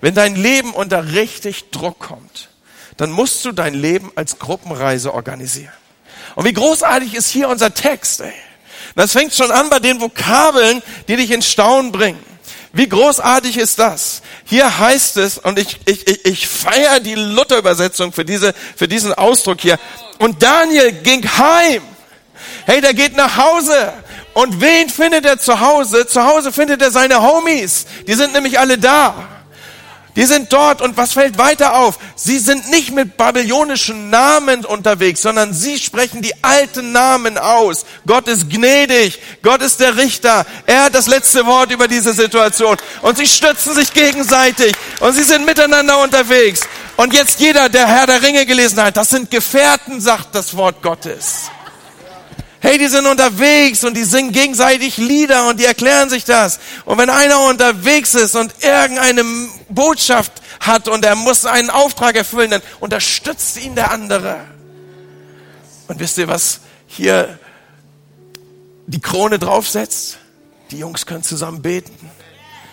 wenn 0.00 0.14
dein 0.14 0.36
Leben 0.36 0.72
unter 0.72 1.12
richtig 1.12 1.70
Druck 1.70 1.98
kommt, 1.98 2.50
dann 2.96 3.10
musst 3.10 3.44
du 3.44 3.50
dein 3.50 3.74
Leben 3.74 4.12
als 4.14 4.38
Gruppenreise 4.38 5.12
organisieren. 5.12 5.72
Und 6.36 6.44
wie 6.44 6.52
großartig 6.52 7.14
ist 7.14 7.30
hier 7.30 7.48
unser 7.48 7.74
Text, 7.74 8.20
ey. 8.20 8.32
Das 8.94 9.12
fängt 9.12 9.34
schon 9.34 9.50
an 9.50 9.70
bei 9.70 9.80
den 9.80 10.00
Vokabeln, 10.00 10.82
die 11.08 11.16
dich 11.16 11.32
in 11.32 11.42
Staunen 11.42 11.90
bringen. 11.90 12.29
Wie 12.72 12.88
großartig 12.88 13.56
ist 13.56 13.78
das? 13.78 14.22
Hier 14.44 14.78
heißt 14.78 15.16
es, 15.16 15.38
und 15.38 15.58
ich, 15.58 15.80
ich, 15.86 16.06
ich, 16.06 16.24
ich 16.24 16.48
feiere 16.48 17.00
die 17.00 17.16
Luther-Übersetzung 17.16 18.12
für, 18.12 18.24
diese, 18.24 18.54
für 18.76 18.86
diesen 18.86 19.12
Ausdruck 19.12 19.60
hier. 19.60 19.78
Und 20.18 20.42
Daniel 20.42 20.92
ging 20.92 21.26
heim. 21.26 21.82
Hey, 22.66 22.80
der 22.80 22.94
geht 22.94 23.16
nach 23.16 23.36
Hause. 23.36 23.92
Und 24.34 24.60
wen 24.60 24.88
findet 24.88 25.24
er 25.24 25.38
zu 25.38 25.58
Hause? 25.58 26.06
Zu 26.06 26.24
Hause 26.24 26.52
findet 26.52 26.80
er 26.80 26.92
seine 26.92 27.20
Homies. 27.20 27.86
Die 28.06 28.14
sind 28.14 28.32
nämlich 28.32 28.58
alle 28.58 28.78
da. 28.78 29.39
Die 30.16 30.24
sind 30.24 30.52
dort 30.52 30.82
und 30.82 30.96
was 30.96 31.12
fällt 31.12 31.38
weiter 31.38 31.76
auf? 31.76 31.98
Sie 32.16 32.38
sind 32.38 32.68
nicht 32.70 32.92
mit 32.92 33.16
babylonischen 33.16 34.10
Namen 34.10 34.64
unterwegs, 34.64 35.22
sondern 35.22 35.52
sie 35.52 35.78
sprechen 35.78 36.20
die 36.20 36.34
alten 36.42 36.92
Namen 36.92 37.38
aus. 37.38 37.84
Gott 38.06 38.26
ist 38.26 38.50
gnädig, 38.50 39.20
Gott 39.42 39.62
ist 39.62 39.78
der 39.80 39.96
Richter, 39.96 40.44
er 40.66 40.84
hat 40.84 40.94
das 40.94 41.06
letzte 41.06 41.46
Wort 41.46 41.70
über 41.70 41.86
diese 41.86 42.12
Situation 42.12 42.76
und 43.02 43.16
sie 43.16 43.26
stützen 43.26 43.74
sich 43.74 43.92
gegenseitig 43.92 44.72
und 44.98 45.12
sie 45.12 45.22
sind 45.22 45.46
miteinander 45.46 46.02
unterwegs. 46.02 46.60
Und 46.96 47.14
jetzt 47.14 47.40
jeder, 47.40 47.68
der 47.68 47.86
Herr 47.86 48.06
der 48.06 48.20
Ringe 48.20 48.44
gelesen 48.44 48.82
hat, 48.82 48.96
das 48.96 49.10
sind 49.10 49.30
Gefährten, 49.30 50.00
sagt 50.00 50.34
das 50.34 50.54
Wort 50.56 50.82
Gottes. 50.82 51.50
Hey, 52.62 52.76
die 52.76 52.88
sind 52.88 53.06
unterwegs 53.06 53.84
und 53.84 53.96
die 53.96 54.04
singen 54.04 54.32
gegenseitig 54.32 54.98
Lieder 54.98 55.48
und 55.48 55.58
die 55.58 55.64
erklären 55.64 56.10
sich 56.10 56.24
das. 56.24 56.60
Und 56.84 56.98
wenn 56.98 57.08
einer 57.08 57.40
unterwegs 57.40 58.14
ist 58.14 58.36
und 58.36 58.52
irgendeine 58.62 59.24
Botschaft 59.70 60.32
hat 60.60 60.86
und 60.86 61.04
er 61.04 61.16
muss 61.16 61.46
einen 61.46 61.70
Auftrag 61.70 62.16
erfüllen, 62.16 62.50
dann 62.50 62.62
unterstützt 62.78 63.56
ihn 63.56 63.74
der 63.74 63.90
andere. 63.90 64.44
Und 65.88 66.00
wisst 66.00 66.18
ihr, 66.18 66.28
was 66.28 66.60
hier 66.86 67.38
die 68.86 69.00
Krone 69.00 69.38
draufsetzt? 69.38 70.18
Die 70.70 70.78
Jungs 70.78 71.06
können 71.06 71.22
zusammen 71.22 71.62
beten. 71.62 72.10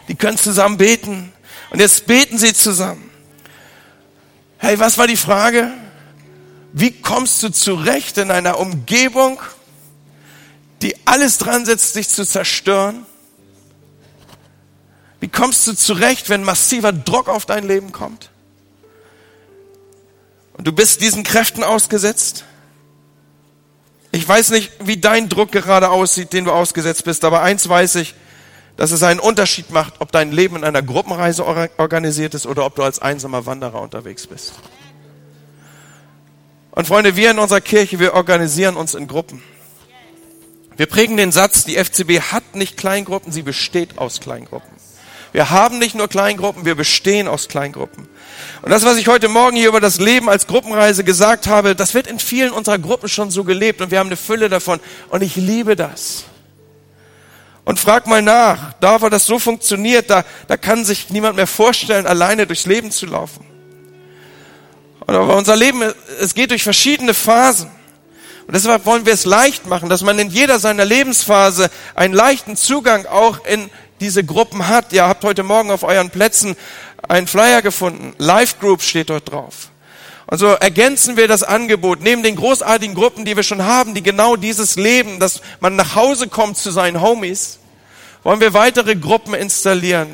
Die 0.10 0.16
können 0.16 0.38
zusammen 0.38 0.78
beten. 0.78 1.32
Und 1.70 1.80
jetzt 1.80 2.08
beten 2.08 2.38
sie 2.38 2.54
zusammen. 2.54 3.10
Hey, 4.58 4.80
was 4.80 4.98
war 4.98 5.08
die 5.08 5.18
Frage? 5.18 5.72
Wie 6.74 6.92
kommst 6.92 7.42
du 7.42 7.50
zurecht 7.50 8.18
in 8.18 8.32
einer 8.32 8.60
Umgebung, 8.60 9.40
die 10.82 10.96
alles 11.06 11.38
dran 11.38 11.66
setzt, 11.66 11.96
dich 11.96 12.10
zu 12.10 12.26
zerstören? 12.26 13.06
Wie 15.20 15.28
kommst 15.28 15.66
du 15.66 15.74
zurecht, 15.74 16.30
wenn 16.30 16.44
massiver 16.44 16.94
Druck 16.94 17.28
auf 17.28 17.46
dein 17.46 17.68
Leben 17.68 17.92
kommt? 17.92 18.30
Und 20.54 20.66
du 20.68 20.72
bist 20.72 21.02
diesen 21.02 21.24
Kräften 21.24 21.64
ausgesetzt? 21.64 22.46
Ich 24.12 24.28
weiß 24.28 24.50
nicht, 24.52 24.72
wie 24.80 24.98
dein 24.98 25.30
Druck 25.30 25.52
gerade 25.52 25.90
aussieht, 25.90 26.34
den 26.34 26.46
du 26.46 26.52
ausgesetzt 26.52 27.04
bist, 27.04 27.24
aber 27.26 27.42
eins 27.42 27.68
weiß 27.68 27.96
ich, 27.96 28.16
dass 28.76 28.92
es 28.92 29.04
einen 29.04 29.20
Unterschied 29.20 29.72
macht, 29.72 29.96
ob 30.00 30.12
dein 30.12 30.32
Leben 30.32 30.56
in 30.56 30.64
einer 30.64 30.84
Gruppenreise 30.84 31.46
organisiert 31.46 32.36
ist 32.36 32.46
oder 32.46 32.66
ob 32.66 32.76
du 32.76 32.84
als 32.84 33.00
einsamer 33.00 33.46
Wanderer 33.46 33.82
unterwegs 33.82 34.28
bist. 34.28 34.54
Und 36.72 36.88
Freunde, 36.88 37.16
wir 37.16 37.32
in 37.32 37.40
unserer 37.40 37.62
Kirche, 37.62 38.00
wir 38.00 38.14
organisieren 38.14 38.78
uns 38.78 38.94
in 38.94 39.08
Gruppen. 39.08 39.42
Wir 40.78 40.86
prägen 40.86 41.18
den 41.18 41.32
Satz, 41.32 41.66
die 41.66 41.76
FCB 41.76 42.32
hat 42.32 42.56
nicht 42.56 42.78
Kleingruppen, 42.78 43.32
sie 43.32 43.42
besteht 43.42 43.98
aus 43.98 44.20
Kleingruppen. 44.20 44.78
Wir 45.32 45.50
haben 45.50 45.80
nicht 45.80 45.96
nur 45.96 46.08
Kleingruppen, 46.08 46.66
wir 46.66 46.76
bestehen 46.76 47.28
aus 47.28 47.48
Kleingruppen. 47.48 48.08
Und 48.62 48.70
das, 48.70 48.86
was 48.86 48.98
ich 48.98 49.08
heute 49.08 49.28
Morgen 49.28 49.58
hier 49.58 49.70
über 49.70 49.82
das 49.82 50.00
Leben 50.00 50.30
als 50.30 50.48
Gruppenreise 50.48 51.04
gesagt 51.04 51.48
habe, 51.48 51.76
das 51.76 51.94
wird 51.94 52.08
in 52.08 52.20
vielen 52.20 52.52
unserer 52.52 52.78
Gruppen 52.78 53.10
schon 53.10 53.32
so 53.32 53.44
gelebt 53.44 53.82
und 53.82 53.92
wir 53.92 54.00
haben 54.00 54.08
eine 54.08 54.18
Fülle 54.18 54.50
davon. 54.50 54.80
Und 55.10 55.24
ich 55.24 55.36
liebe 55.36 55.76
das. 55.76 56.26
Und 57.66 57.80
frag 57.80 58.08
mal 58.08 58.22
nach, 58.22 58.74
da 58.80 59.02
wo 59.02 59.10
das 59.10 59.26
so 59.26 59.40
funktioniert, 59.40 60.10
da, 60.10 60.24
da 60.48 60.58
kann 60.58 60.86
sich 60.86 61.10
niemand 61.10 61.36
mehr 61.36 61.48
vorstellen, 61.48 62.06
alleine 62.06 62.48
durchs 62.48 62.66
Leben 62.66 62.92
zu 62.92 63.08
laufen. 63.08 63.46
Aber 65.06 65.36
unser 65.36 65.56
Leben, 65.56 65.82
es 66.22 66.34
geht 66.34 66.52
durch 66.52 66.64
verschiedene 66.64 67.14
Phasen. 67.14 67.72
Und 68.48 68.56
deshalb 68.56 68.86
wollen 68.86 69.06
wir 69.06 69.14
es 69.14 69.26
leicht 69.26 69.68
machen, 69.68 69.90
dass 69.90 70.04
man 70.04 70.18
in 70.20 70.30
jeder 70.30 70.58
seiner 70.58 70.86
Lebensphase 70.86 71.70
einen 71.96 72.14
leichten 72.14 72.56
Zugang 72.56 73.06
auch 73.06 73.46
in 73.46 73.70
diese 74.00 74.24
Gruppen 74.24 74.70
hat. 74.70 74.94
Ihr 74.94 75.06
habt 75.06 75.26
heute 75.26 75.44
Morgen 75.44 75.70
auf 75.70 75.84
euren 75.84 76.10
Plätzen 76.10 76.56
einen 77.10 77.28
Flyer 77.28 77.62
gefunden. 77.62 78.14
Life 78.18 78.56
Group 78.62 78.82
steht 78.82 79.10
dort 79.10 79.30
drauf. 79.30 79.70
Und 80.28 80.38
so 80.38 80.48
ergänzen 80.48 81.18
wir 81.18 81.28
das 81.28 81.44
Angebot 81.44 82.02
neben 82.02 82.24
den 82.24 82.38
großartigen 82.38 82.96
Gruppen, 82.96 83.26
die 83.26 83.36
wir 83.36 83.44
schon 83.44 83.66
haben, 83.66 83.94
die 83.94 84.04
genau 84.04 84.38
dieses 84.38 84.78
Leben, 84.78 85.20
dass 85.20 85.42
man 85.60 85.76
nach 85.76 85.96
Hause 85.96 86.30
kommt 86.30 86.58
zu 86.58 86.72
seinen 86.72 87.02
Homies, 87.02 87.60
wollen 88.24 88.40
wir 88.40 88.54
weitere 88.54 88.96
Gruppen 88.96 89.34
installieren, 89.34 90.08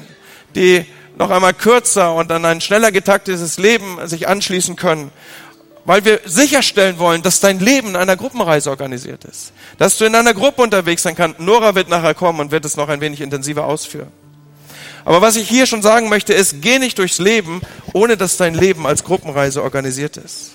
die 0.56 0.86
noch 1.17 1.30
einmal 1.30 1.54
kürzer 1.54 2.15
und 2.15 2.32
an 2.32 2.46
ein 2.46 2.62
schneller 2.62 2.91
getaktetes 2.91 3.60
Leben 3.60 4.00
sich 4.08 4.28
anschließen 4.28 4.76
können 4.76 5.12
weil 5.86 6.06
wir 6.06 6.22
sicherstellen 6.26 6.98
wollen, 6.98 7.22
dass 7.22 7.39
dein 7.39 7.60
Leben 7.60 7.89
in 7.89 7.96
einer 7.96 8.15
Gruppenreise 8.15 8.69
organisiert 8.69 9.26
ist. 9.26 9.52
Dass 9.78 9.98
du 9.98 10.06
in 10.06 10.15
einer 10.15 10.34
Gruppe 10.34 10.62
unterwegs 10.62 11.04
sein 11.04 11.15
kannst. 11.15 11.39
Nora 11.39 11.76
wird 11.76 11.89
nachher 11.89 12.13
kommen 12.13 12.39
und 12.39 12.52
wird 12.52 12.65
es 12.65 12.78
noch 12.78 12.89
ein 12.89 13.02
wenig 13.02 13.22
intensiver 13.22 13.65
ausführen. 13.65 14.12
Aber 15.06 15.22
was 15.22 15.36
ich 15.36 15.50
hier 15.50 15.65
schon 15.65 15.82
sagen 15.82 16.08
möchte, 16.08 16.34
ist, 16.34 16.62
geh 16.62 16.80
nicht 16.80 16.98
durchs 16.98 17.19
Leben, 17.19 17.62
ohne 17.91 18.15
dass 18.15 18.38
dein 18.38 18.54
Leben 18.54 18.88
als 18.88 19.04
Gruppenreise 19.04 19.62
organisiert 19.62 20.15
ist. 20.15 20.52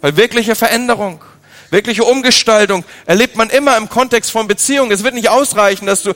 Weil 0.00 0.16
wirkliche 0.16 0.56
Veränderung, 0.56 1.24
wirkliche 1.70 2.02
Umgestaltung 2.02 2.84
erlebt 3.06 3.36
man 3.36 3.50
immer 3.50 3.76
im 3.76 3.88
Kontext 3.88 4.32
von 4.32 4.48
Beziehungen. 4.48 4.90
Es 4.90 5.04
wird 5.04 5.14
nicht 5.14 5.28
ausreichen, 5.28 5.86
dass 5.86 6.02
du 6.02 6.14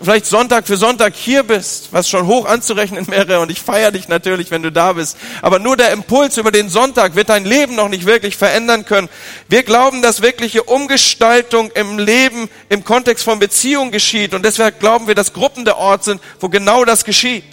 vielleicht 0.00 0.26
Sonntag 0.26 0.66
für 0.66 0.76
Sonntag 0.76 1.14
hier 1.14 1.42
bist, 1.42 1.88
was 1.92 2.08
schon 2.08 2.26
hoch 2.26 2.46
anzurechnen 2.46 3.06
wäre 3.08 3.40
und 3.40 3.50
ich 3.50 3.60
feiere 3.60 3.90
dich 3.90 4.08
natürlich, 4.08 4.50
wenn 4.50 4.62
du 4.62 4.72
da 4.72 4.92
bist. 4.94 5.16
Aber 5.42 5.58
nur 5.58 5.76
der 5.76 5.90
Impuls 5.90 6.36
über 6.38 6.50
den 6.50 6.68
Sonntag 6.68 7.16
wird 7.16 7.28
dein 7.28 7.44
Leben 7.44 7.74
noch 7.74 7.88
nicht 7.88 8.06
wirklich 8.06 8.36
verändern 8.36 8.84
können. 8.84 9.08
Wir 9.48 9.62
glauben, 9.62 10.02
dass 10.02 10.22
wirkliche 10.22 10.62
Umgestaltung 10.62 11.70
im 11.72 11.98
Leben 11.98 12.48
im 12.68 12.84
Kontext 12.84 13.24
von 13.24 13.38
Beziehung 13.38 13.90
geschieht 13.90 14.34
und 14.34 14.44
deshalb 14.44 14.80
glauben 14.80 15.06
wir, 15.06 15.14
dass 15.14 15.32
Gruppen 15.32 15.64
der 15.64 15.78
Ort 15.78 16.04
sind, 16.04 16.20
wo 16.40 16.48
genau 16.48 16.84
das 16.84 17.04
geschieht. 17.04 17.44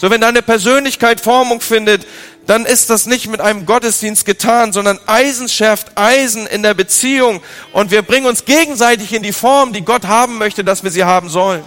So 0.00 0.10
wenn 0.10 0.22
deine 0.22 0.40
Persönlichkeit 0.40 1.20
Formung 1.20 1.60
findet, 1.60 2.06
dann 2.46 2.66
ist 2.66 2.90
das 2.90 3.06
nicht 3.06 3.28
mit 3.28 3.40
einem 3.40 3.66
Gottesdienst 3.66 4.24
getan, 4.24 4.72
sondern 4.72 4.98
Eisen 5.06 5.48
schärft 5.48 5.96
Eisen 5.96 6.46
in 6.46 6.62
der 6.62 6.74
Beziehung 6.74 7.40
und 7.72 7.90
wir 7.90 8.02
bringen 8.02 8.26
uns 8.26 8.44
gegenseitig 8.44 9.12
in 9.12 9.22
die 9.22 9.32
Form, 9.32 9.72
die 9.72 9.82
Gott 9.82 10.06
haben 10.06 10.38
möchte, 10.38 10.64
dass 10.64 10.82
wir 10.82 10.90
sie 10.90 11.04
haben 11.04 11.28
sollen. 11.28 11.62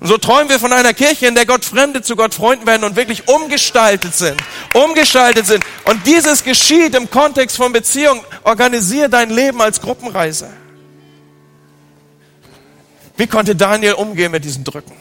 Und 0.00 0.08
so 0.08 0.16
träumen 0.16 0.48
wir 0.48 0.58
von 0.58 0.72
einer 0.72 0.94
Kirche, 0.94 1.26
in 1.26 1.34
der 1.34 1.44
Gott 1.44 1.62
Fremde 1.62 2.00
zu 2.00 2.16
Gott 2.16 2.32
Freunden 2.32 2.66
werden 2.66 2.84
und 2.84 2.96
wirklich 2.96 3.28
umgestaltet 3.28 4.14
sind. 4.14 4.40
Umgestaltet 4.72 5.46
sind. 5.46 5.62
Und 5.84 6.06
dieses 6.06 6.42
geschieht 6.42 6.94
im 6.94 7.10
Kontext 7.10 7.58
von 7.58 7.70
Beziehung. 7.70 8.24
Organisiere 8.42 9.10
dein 9.10 9.28
Leben 9.28 9.60
als 9.60 9.78
Gruppenreise. 9.78 10.48
Wie 13.18 13.26
konnte 13.26 13.54
Daniel 13.54 13.92
umgehen 13.92 14.32
mit 14.32 14.42
diesen 14.42 14.64
Drücken? 14.64 14.94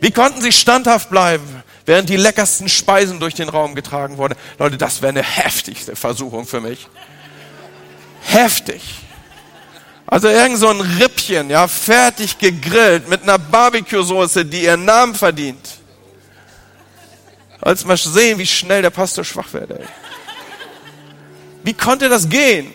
Wie 0.00 0.10
konnten 0.10 0.40
sie 0.40 0.52
standhaft 0.52 1.10
bleiben, 1.10 1.62
während 1.86 2.08
die 2.08 2.16
leckersten 2.16 2.68
Speisen 2.68 3.20
durch 3.20 3.34
den 3.34 3.48
Raum 3.48 3.74
getragen 3.74 4.18
wurden? 4.18 4.34
Leute, 4.58 4.76
das 4.76 5.02
wäre 5.02 5.10
eine 5.10 5.22
heftigste 5.22 5.96
Versuchung 5.96 6.46
für 6.46 6.60
mich. 6.60 6.88
Heftig. 8.22 8.82
Also 10.06 10.28
irgend 10.28 10.58
so 10.58 10.68
ein 10.68 10.80
Rippchen, 10.80 11.50
ja, 11.50 11.66
fertig 11.66 12.38
gegrillt 12.38 13.08
mit 13.08 13.22
einer 13.22 13.38
Barbecue-Soße, 13.38 14.44
die 14.44 14.64
ihren 14.64 14.84
Namen 14.84 15.14
verdient. 15.14 15.78
Als 17.60 17.84
mal 17.84 17.96
sehen, 17.96 18.38
wie 18.38 18.46
schnell 18.46 18.82
der 18.82 18.90
Pastor 18.90 19.24
schwach 19.24 19.52
wird, 19.52 19.70
ey. 19.70 19.84
Wie 21.64 21.74
konnte 21.74 22.08
das 22.08 22.28
gehen? 22.28 22.72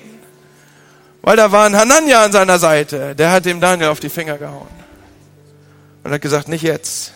Weil 1.22 1.38
da 1.38 1.52
war 1.52 1.66
ein 1.66 1.78
Hanania 1.78 2.26
an 2.26 2.32
seiner 2.34 2.60
Seite, 2.60 3.16
der 3.16 3.32
hat 3.32 3.46
dem 3.46 3.62
Daniel 3.62 3.90
auf 3.90 4.02
die 4.02 4.10
Finger 4.10 4.38
gehauen. 4.38 4.81
Und 6.04 6.12
hat 6.12 6.22
gesagt, 6.22 6.48
nicht 6.48 6.64
jetzt. 6.64 7.14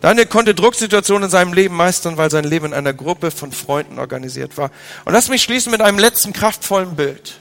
Daniel 0.00 0.26
konnte 0.26 0.54
Drucksituationen 0.54 1.24
in 1.24 1.30
seinem 1.30 1.52
Leben 1.52 1.74
meistern, 1.74 2.16
weil 2.16 2.30
sein 2.30 2.44
Leben 2.44 2.66
in 2.66 2.74
einer 2.74 2.92
Gruppe 2.92 3.30
von 3.30 3.50
Freunden 3.50 3.98
organisiert 3.98 4.56
war. 4.56 4.70
Und 5.04 5.12
lass 5.12 5.28
mich 5.28 5.42
schließen 5.42 5.72
mit 5.72 5.80
einem 5.80 5.98
letzten 5.98 6.32
kraftvollen 6.32 6.94
Bild. 6.94 7.38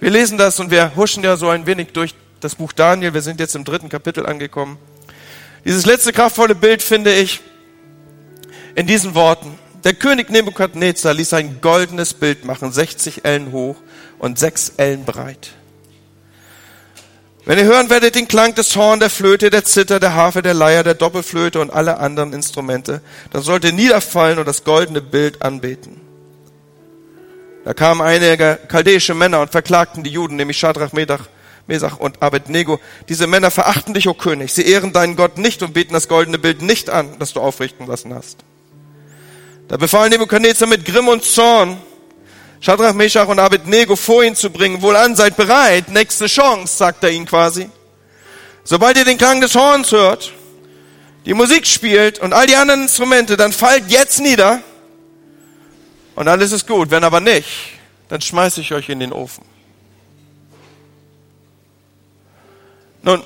Wir 0.00 0.10
lesen 0.10 0.38
das 0.38 0.60
und 0.60 0.70
wir 0.70 0.96
huschen 0.96 1.24
ja 1.24 1.36
so 1.36 1.48
ein 1.48 1.66
wenig 1.66 1.88
durch 1.92 2.14
das 2.40 2.54
Buch 2.54 2.72
Daniel. 2.72 3.12
Wir 3.12 3.22
sind 3.22 3.40
jetzt 3.40 3.54
im 3.54 3.64
dritten 3.64 3.88
Kapitel 3.88 4.24
angekommen. 4.24 4.78
Dieses 5.64 5.84
letzte 5.84 6.12
kraftvolle 6.12 6.54
Bild 6.54 6.82
finde 6.82 7.12
ich 7.12 7.40
in 8.74 8.86
diesen 8.86 9.14
Worten. 9.14 9.58
Der 9.84 9.92
König 9.92 10.30
Nebukadnezar 10.30 11.12
ließ 11.12 11.34
ein 11.34 11.60
goldenes 11.60 12.14
Bild 12.14 12.44
machen, 12.44 12.72
60 12.72 13.24
Ellen 13.24 13.52
hoch 13.52 13.76
und 14.18 14.38
6 14.38 14.74
Ellen 14.76 15.04
breit. 15.04 15.50
Wenn 17.48 17.56
ihr 17.56 17.64
hören 17.64 17.88
werdet 17.88 18.14
den 18.14 18.28
Klang 18.28 18.54
des 18.54 18.76
Horn, 18.76 19.00
der 19.00 19.08
Flöte, 19.08 19.48
der 19.48 19.64
Zither, 19.64 19.98
der 19.98 20.12
Harfe, 20.12 20.42
der 20.42 20.52
Leier, 20.52 20.84
der 20.84 20.92
Doppelflöte 20.92 21.60
und 21.60 21.70
alle 21.70 21.96
anderen 21.96 22.34
Instrumente, 22.34 23.00
dann 23.32 23.40
sollt 23.40 23.64
ihr 23.64 23.72
niederfallen 23.72 24.38
und 24.38 24.46
das 24.46 24.64
goldene 24.64 25.00
Bild 25.00 25.40
anbeten. 25.40 25.98
Da 27.64 27.72
kamen 27.72 28.02
einige 28.02 28.58
chaldäische 28.68 29.14
Männer 29.14 29.40
und 29.40 29.50
verklagten 29.50 30.04
die 30.04 30.10
Juden, 30.10 30.36
nämlich 30.36 30.58
Shadrach, 30.58 30.92
Medach, 30.92 31.24
Mesach 31.66 31.98
und 31.98 32.20
Abednego. 32.22 32.80
Diese 33.08 33.26
Männer 33.26 33.50
verachten 33.50 33.94
dich, 33.94 34.08
o 34.08 34.12
König. 34.12 34.52
Sie 34.52 34.70
ehren 34.70 34.92
deinen 34.92 35.16
Gott 35.16 35.38
nicht 35.38 35.62
und 35.62 35.72
beten 35.72 35.94
das 35.94 36.06
goldene 36.06 36.38
Bild 36.38 36.60
nicht 36.60 36.90
an, 36.90 37.18
das 37.18 37.32
du 37.32 37.40
aufrichten 37.40 37.86
lassen 37.86 38.12
hast. 38.12 38.40
Da 39.68 39.78
befahl 39.78 40.10
Nebukadnezar 40.10 40.68
mit 40.68 40.84
Grimm 40.84 41.08
und 41.08 41.24
Zorn, 41.24 41.78
Shadrach, 42.60 42.92
Meshach 42.92 43.28
und 43.28 43.38
Abednego 43.38 43.94
vor 43.96 44.24
ihn 44.24 44.34
zu 44.34 44.50
bringen. 44.50 44.82
Wohlan, 44.82 45.14
seid 45.14 45.36
bereit. 45.36 45.90
Nächste 45.90 46.26
Chance, 46.26 46.76
sagt 46.76 47.04
er 47.04 47.10
ihnen 47.10 47.26
quasi. 47.26 47.70
Sobald 48.64 48.96
ihr 48.96 49.04
den 49.04 49.16
Klang 49.16 49.40
des 49.40 49.54
Horns 49.54 49.92
hört, 49.92 50.32
die 51.24 51.34
Musik 51.34 51.66
spielt 51.66 52.18
und 52.18 52.32
all 52.32 52.46
die 52.46 52.56
anderen 52.56 52.82
Instrumente, 52.82 53.36
dann 53.36 53.52
fallt 53.52 53.84
jetzt 53.88 54.20
nieder 54.20 54.60
und 56.14 56.26
alles 56.26 56.52
ist 56.52 56.66
gut. 56.66 56.90
Wenn 56.90 57.04
aber 57.04 57.20
nicht, 57.20 57.48
dann 58.08 58.20
schmeiße 58.20 58.60
ich 58.60 58.72
euch 58.72 58.88
in 58.88 59.00
den 59.00 59.12
Ofen. 59.12 59.44
Nun, 63.02 63.22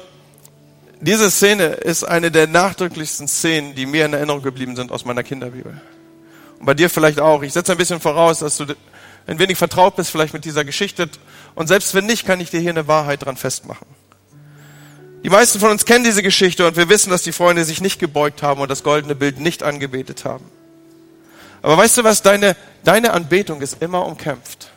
diese 1.00 1.30
Szene 1.30 1.64
ist 1.64 2.04
eine 2.04 2.30
der 2.30 2.46
nachdrücklichsten 2.46 3.26
Szenen, 3.26 3.74
die 3.74 3.86
mir 3.86 4.04
in 4.04 4.12
Erinnerung 4.12 4.42
geblieben 4.42 4.76
sind 4.76 4.92
aus 4.92 5.04
meiner 5.04 5.24
Kinderbibel. 5.24 5.80
Und 6.60 6.66
bei 6.66 6.74
dir 6.74 6.88
vielleicht 6.88 7.18
auch. 7.18 7.42
Ich 7.42 7.52
setze 7.52 7.72
ein 7.72 7.78
bisschen 7.78 7.98
voraus, 7.98 8.38
dass 8.38 8.58
du 8.58 8.66
ein 9.26 9.38
wenig 9.38 9.58
vertraut 9.58 9.96
bist 9.96 10.10
vielleicht 10.10 10.34
mit 10.34 10.44
dieser 10.44 10.64
Geschichte. 10.64 11.08
Und 11.54 11.68
selbst 11.68 11.94
wenn 11.94 12.06
nicht, 12.06 12.26
kann 12.26 12.40
ich 12.40 12.50
dir 12.50 12.60
hier 12.60 12.70
eine 12.70 12.88
Wahrheit 12.88 13.24
dran 13.24 13.36
festmachen. 13.36 13.86
Die 15.22 15.30
meisten 15.30 15.60
von 15.60 15.70
uns 15.70 15.84
kennen 15.84 16.04
diese 16.04 16.22
Geschichte 16.22 16.66
und 16.66 16.76
wir 16.76 16.88
wissen, 16.88 17.10
dass 17.10 17.22
die 17.22 17.32
Freunde 17.32 17.64
sich 17.64 17.80
nicht 17.80 18.00
gebeugt 18.00 18.42
haben 18.42 18.60
und 18.60 18.70
das 18.70 18.82
goldene 18.82 19.14
Bild 19.14 19.38
nicht 19.38 19.62
angebetet 19.62 20.24
haben. 20.24 20.44
Aber 21.62 21.76
weißt 21.76 21.98
du 21.98 22.04
was? 22.04 22.22
Deine, 22.22 22.56
deine 22.82 23.12
Anbetung 23.12 23.62
ist 23.62 23.80
immer 23.80 24.04
umkämpft. 24.04 24.70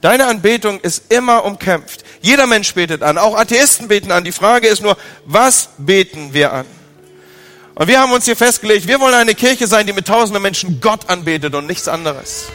Deine 0.00 0.26
Anbetung 0.26 0.80
ist 0.80 1.12
immer 1.12 1.44
umkämpft. 1.44 2.04
Jeder 2.22 2.46
Mensch 2.46 2.72
betet 2.74 3.02
an. 3.02 3.18
Auch 3.18 3.36
Atheisten 3.36 3.88
beten 3.88 4.10
an. 4.12 4.24
Die 4.24 4.32
Frage 4.32 4.68
ist 4.68 4.82
nur, 4.82 4.96
was 5.26 5.70
beten 5.76 6.32
wir 6.32 6.52
an? 6.52 6.66
Und 7.74 7.88
wir 7.88 8.00
haben 8.00 8.12
uns 8.12 8.24
hier 8.24 8.36
festgelegt, 8.36 8.86
wir 8.86 9.00
wollen 9.00 9.14
eine 9.14 9.34
Kirche 9.34 9.66
sein, 9.66 9.86
die 9.86 9.92
mit 9.92 10.06
tausenden 10.06 10.42
Menschen 10.42 10.80
Gott 10.80 11.10
anbetet 11.10 11.54
und 11.54 11.66
nichts 11.66 11.88
anderes. 11.88 12.46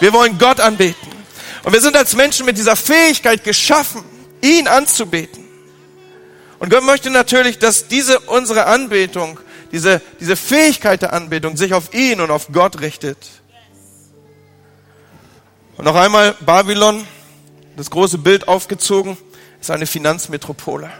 Wir 0.00 0.12
wollen 0.12 0.38
Gott 0.38 0.60
anbeten. 0.60 1.08
Und 1.64 1.72
wir 1.72 1.80
sind 1.80 1.96
als 1.96 2.14
Menschen 2.14 2.46
mit 2.46 2.56
dieser 2.56 2.76
Fähigkeit 2.76 3.44
geschaffen, 3.44 4.02
ihn 4.42 4.68
anzubeten. 4.68 5.44
Und 6.58 6.70
Gott 6.70 6.84
möchte 6.84 7.10
natürlich, 7.10 7.58
dass 7.58 7.88
diese 7.88 8.20
unsere 8.20 8.66
Anbetung 8.66 9.38
diese, 9.72 10.00
diese 10.20 10.36
Fähigkeit 10.36 11.02
der 11.02 11.12
Anbetung 11.12 11.56
sich 11.56 11.74
auf 11.74 11.92
ihn 11.94 12.20
und 12.20 12.30
auf 12.30 12.48
Gott 12.52 12.80
richtet. 12.80 13.18
Und 15.76 15.84
noch 15.84 15.94
einmal 15.94 16.34
Babylon, 16.40 17.06
das 17.76 17.90
große 17.90 18.18
Bild 18.18 18.48
aufgezogen, 18.48 19.16
ist 19.60 19.70
eine 19.70 19.86
Finanzmetropole. 19.86 20.90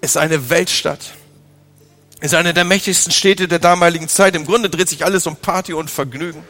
Ist 0.00 0.16
eine 0.16 0.50
Weltstadt. 0.50 1.14
Ist 2.20 2.34
eine 2.34 2.54
der 2.54 2.64
mächtigsten 2.64 3.12
Städte 3.12 3.48
der 3.48 3.58
damaligen 3.58 4.08
Zeit. 4.08 4.36
Im 4.36 4.46
Grunde 4.46 4.70
dreht 4.70 4.88
sich 4.88 5.04
alles 5.04 5.26
um 5.26 5.36
Party 5.36 5.72
und 5.72 5.90
Vergnügen. 5.90 6.44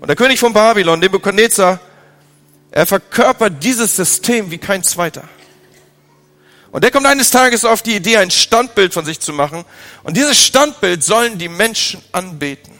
Und 0.00 0.08
der 0.08 0.16
König 0.16 0.40
von 0.40 0.52
Babylon, 0.52 0.98
Nebuchadnezzar, 0.98 1.78
er 2.70 2.86
verkörpert 2.86 3.62
dieses 3.62 3.94
System 3.94 4.50
wie 4.50 4.58
kein 4.58 4.82
zweiter. 4.82 5.28
Und 6.72 6.84
der 6.84 6.90
kommt 6.90 7.06
eines 7.06 7.30
Tages 7.30 7.64
auf 7.64 7.82
die 7.82 7.96
Idee, 7.96 8.16
ein 8.16 8.30
Standbild 8.30 8.94
von 8.94 9.04
sich 9.04 9.20
zu 9.20 9.32
machen. 9.32 9.64
Und 10.02 10.16
dieses 10.16 10.38
Standbild 10.38 11.02
sollen 11.02 11.36
die 11.36 11.48
Menschen 11.48 12.02
anbeten. 12.12 12.72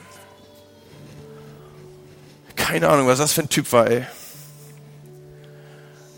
Keine 2.57 2.89
Ahnung, 2.89 3.09
was 3.09 3.19
das 3.19 3.33
für 3.33 3.43
ein 3.43 3.49
Typ 3.49 3.71
war, 3.73 3.87
ey. 3.89 4.07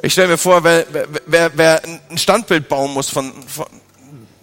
Ich 0.02 0.12
stelle 0.12 0.28
mir 0.28 0.38
vor, 0.38 0.62
wer, 0.64 0.84
wer, 1.26 1.50
wer 1.54 1.82
ein 1.84 2.18
Standbild 2.18 2.68
bauen 2.68 2.92
muss 2.92 3.08
von, 3.08 3.32
von, 3.46 3.66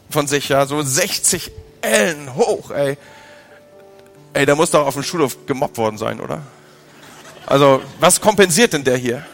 von 0.10 0.28
sich, 0.28 0.50
ja, 0.50 0.66
so 0.66 0.82
60 0.82 1.52
Ellen 1.82 2.36
hoch, 2.36 2.72
ey. 2.72 2.98
Ey, 4.34 4.46
der 4.46 4.56
muss 4.56 4.72
doch 4.72 4.86
auf 4.86 4.94
dem 4.94 5.04
Schulhof 5.04 5.46
gemobbt 5.46 5.78
worden 5.78 5.98
sein, 5.98 6.20
oder? 6.20 6.42
Also, 7.46 7.82
was 8.00 8.22
kompensiert 8.22 8.74
denn 8.74 8.84
der 8.84 8.98
hier? 8.98 9.26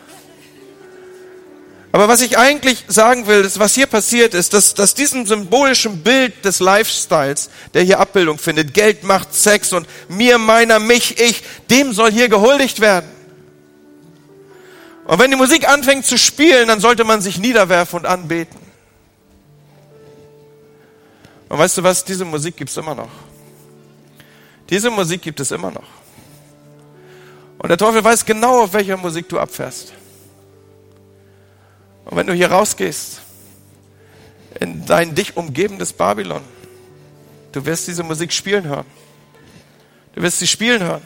Aber 1.92 2.10
was 2.10 2.22
ich 2.22 2.38
eigentlich 2.38 2.84
sagen 2.88 3.26
will, 3.26 3.42
ist, 3.42 3.58
was 3.58 3.74
hier 3.74 3.88
passiert 3.88 4.34
ist, 4.34 4.54
dass, 4.54 4.74
dass 4.74 4.96
diesem 4.96 5.26
symbolischen 5.26 6.04
Bild 6.04 6.44
des 6.44 6.60
Lifestyles, 6.60 7.50
der 7.74 7.84
hier 7.84 8.00
Abbildung 8.00 8.38
findet, 8.38 8.74
Geld 8.74 9.04
macht 9.04 9.34
Sex 9.34 9.72
und 9.72 9.88
mir, 10.10 10.38
meiner, 10.38 10.80
mich, 10.80 11.20
ich, 11.22 11.42
dem 11.70 11.94
soll 11.94 12.12
hier 12.12 12.28
gehuldigt 12.28 12.82
werden. 12.82 13.10
Und 15.06 15.20
wenn 15.20 15.32
die 15.32 15.38
Musik 15.38 15.70
anfängt 15.70 16.06
zu 16.06 16.18
spielen, 16.18 16.68
dann 16.68 16.82
sollte 16.82 17.06
man 17.06 17.22
sich 17.22 17.38
niederwerfen 17.38 18.00
und 18.00 18.06
anbeten. 18.06 18.60
Und 21.48 21.58
weißt 21.58 21.78
du 21.78 21.84
was, 21.84 22.04
diese 22.04 22.26
Musik 22.26 22.58
gibt 22.58 22.72
es 22.72 22.78
immer 22.78 22.96
noch. 22.96 23.10
Diese 24.70 24.90
Musik 24.90 25.22
gibt 25.22 25.40
es 25.40 25.52
immer 25.52 25.72
noch. 25.72 25.88
Und 27.58 27.70
der 27.70 27.78
Teufel 27.78 28.04
weiß 28.04 28.26
genau, 28.26 28.64
auf 28.64 28.74
welcher 28.74 28.98
Musik 28.98 29.30
du 29.30 29.40
abfährst. 29.40 29.94
Und 32.06 32.18
wenn 32.18 32.28
du 32.28 32.34
hier 32.34 32.52
rausgehst, 32.52 33.22
in 34.60 34.86
dein 34.86 35.16
dich 35.16 35.36
umgebendes 35.36 35.94
Babylon, 35.94 36.42
du 37.52 37.66
wirst 37.66 37.88
diese 37.88 38.04
Musik 38.04 38.32
spielen 38.32 38.66
hören. 38.66 38.86
Du 40.14 40.22
wirst 40.22 40.40
sie 40.40 40.48
spielen 40.48 40.84
hören. 40.84 41.02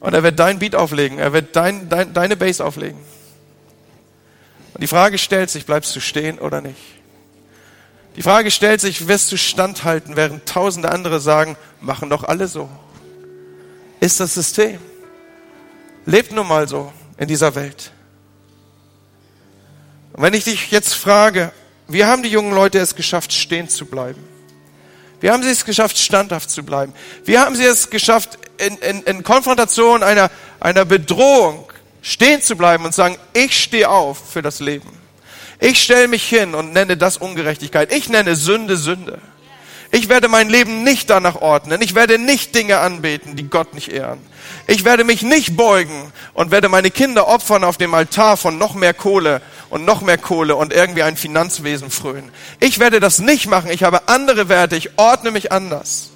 Und 0.00 0.14
er 0.14 0.22
wird 0.22 0.38
dein 0.38 0.58
Beat 0.58 0.74
auflegen, 0.74 1.18
er 1.18 1.32
wird 1.32 1.54
dein, 1.54 1.88
dein, 1.88 2.12
deine 2.12 2.36
Bass 2.36 2.60
auflegen. 2.60 2.98
Und 4.74 4.82
die 4.82 4.88
Frage 4.88 5.16
stellt 5.16 5.48
sich, 5.48 5.64
bleibst 5.64 5.94
du 5.94 6.00
stehen 6.00 6.38
oder 6.40 6.60
nicht? 6.60 6.80
Die 8.16 8.22
Frage 8.22 8.50
stellt 8.50 8.80
sich, 8.80 9.08
wirst 9.08 9.32
du 9.32 9.36
standhalten, 9.36 10.16
während 10.16 10.46
tausende 10.46 10.90
andere 10.90 11.20
sagen, 11.20 11.56
machen 11.80 12.10
doch 12.10 12.24
alle 12.24 12.46
so. 12.46 12.68
Ist 14.00 14.20
das 14.20 14.34
System. 14.34 14.78
Lebt 16.04 16.32
nun 16.32 16.46
mal 16.46 16.68
so 16.68 16.92
in 17.16 17.28
dieser 17.28 17.54
Welt. 17.54 17.92
Und 20.12 20.22
wenn 20.22 20.34
ich 20.34 20.44
dich 20.44 20.70
jetzt 20.70 20.94
frage, 20.94 21.52
wie 21.88 22.04
haben 22.04 22.22
die 22.22 22.28
jungen 22.28 22.52
Leute 22.52 22.78
es 22.78 22.94
geschafft, 22.94 23.32
stehen 23.32 23.68
zu 23.68 23.86
bleiben? 23.86 24.22
Wie 25.20 25.30
haben 25.30 25.42
sie 25.42 25.50
es 25.50 25.64
geschafft, 25.64 25.98
standhaft 25.98 26.50
zu 26.50 26.64
bleiben? 26.64 26.92
Wie 27.24 27.38
haben 27.38 27.54
sie 27.54 27.64
es 27.64 27.90
geschafft, 27.90 28.38
in, 28.58 28.76
in, 28.78 29.02
in 29.04 29.22
Konfrontation 29.22 30.02
einer, 30.02 30.30
einer 30.60 30.84
Bedrohung 30.84 31.70
stehen 32.02 32.42
zu 32.42 32.56
bleiben 32.56 32.84
und 32.84 32.94
sagen, 32.94 33.16
ich 33.32 33.58
stehe 33.62 33.88
auf 33.88 34.30
für 34.30 34.42
das 34.42 34.60
Leben. 34.60 35.01
Ich 35.62 35.80
stelle 35.80 36.08
mich 36.08 36.28
hin 36.28 36.56
und 36.56 36.72
nenne 36.72 36.96
das 36.96 37.18
Ungerechtigkeit. 37.18 37.92
Ich 37.92 38.08
nenne 38.08 38.34
Sünde 38.34 38.76
Sünde. 38.76 39.20
Ich 39.92 40.08
werde 40.08 40.26
mein 40.26 40.48
Leben 40.48 40.82
nicht 40.82 41.08
danach 41.08 41.36
ordnen. 41.36 41.80
Ich 41.82 41.94
werde 41.94 42.18
nicht 42.18 42.52
Dinge 42.56 42.80
anbeten, 42.80 43.36
die 43.36 43.48
Gott 43.48 43.72
nicht 43.72 43.92
ehren. 43.92 44.18
Ich 44.66 44.84
werde 44.84 45.04
mich 45.04 45.22
nicht 45.22 45.56
beugen 45.56 46.12
und 46.34 46.50
werde 46.50 46.68
meine 46.68 46.90
Kinder 46.90 47.28
opfern 47.28 47.62
auf 47.62 47.76
dem 47.76 47.94
Altar 47.94 48.36
von 48.36 48.58
noch 48.58 48.74
mehr 48.74 48.92
Kohle 48.92 49.40
und 49.70 49.84
noch 49.84 50.00
mehr 50.00 50.18
Kohle 50.18 50.56
und 50.56 50.72
irgendwie 50.72 51.04
ein 51.04 51.16
Finanzwesen 51.16 51.92
frönen. 51.92 52.32
Ich 52.58 52.80
werde 52.80 52.98
das 52.98 53.20
nicht 53.20 53.46
machen. 53.46 53.70
Ich 53.70 53.84
habe 53.84 54.08
andere 54.08 54.48
Werte. 54.48 54.74
Ich 54.74 54.98
ordne 54.98 55.30
mich 55.30 55.52
anders. 55.52 56.10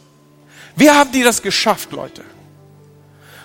Wie 0.75 0.91
haben 0.91 1.13
die 1.13 1.23
das 1.23 1.43
geschafft, 1.43 1.93
Leute? 1.93 2.25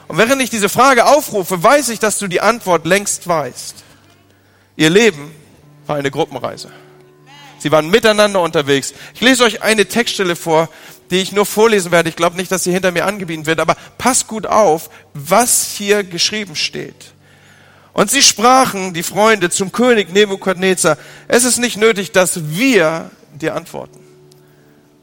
Und 0.08 0.18
während 0.18 0.42
ich 0.42 0.50
diese 0.50 0.68
Frage 0.68 1.06
aufrufe, 1.06 1.62
weiß 1.62 1.90
ich, 1.90 2.00
dass 2.00 2.18
du 2.18 2.28
die 2.28 2.42
Antwort 2.42 2.88
längst 2.88 3.28
weißt. 3.28 3.76
Ihr 4.78 4.90
Leben 4.90 5.36
war 5.88 5.98
eine 5.98 6.12
Gruppenreise. 6.12 6.70
Sie 7.60 7.72
waren 7.72 7.90
miteinander 7.90 8.42
unterwegs. 8.42 8.94
Ich 9.14 9.22
lese 9.22 9.44
euch 9.44 9.62
eine 9.62 9.86
Textstelle 9.86 10.36
vor, 10.36 10.70
die 11.12 11.18
ich 11.18 11.32
nur 11.32 11.46
vorlesen 11.46 11.92
werde. 11.92 12.10
Ich 12.10 12.16
glaube 12.16 12.38
nicht, 12.38 12.52
dass 12.52 12.64
sie 12.64 12.72
hinter 12.72 12.92
mir 12.92 13.06
angebieten 13.06 13.46
wird, 13.46 13.60
aber 13.60 13.76
passt 13.98 14.28
gut 14.28 14.48
auf, 14.48 14.90
was 15.14 15.76
hier 15.76 16.04
geschrieben 16.04 16.56
steht. 16.56 17.14
Und 17.94 18.10
sie 18.10 18.22
sprachen, 18.22 18.94
die 18.94 19.04
Freunde, 19.04 19.50
zum 19.50 19.72
König 19.72 20.12
Nebukadnezar, 20.14 20.98
es 21.28 21.44
ist 21.44 21.60
nicht 21.60 21.78
nötig, 21.78 22.12
dass 22.12 22.50
wir 22.50 23.12
dir 23.34 23.56
antworten. 23.56 24.00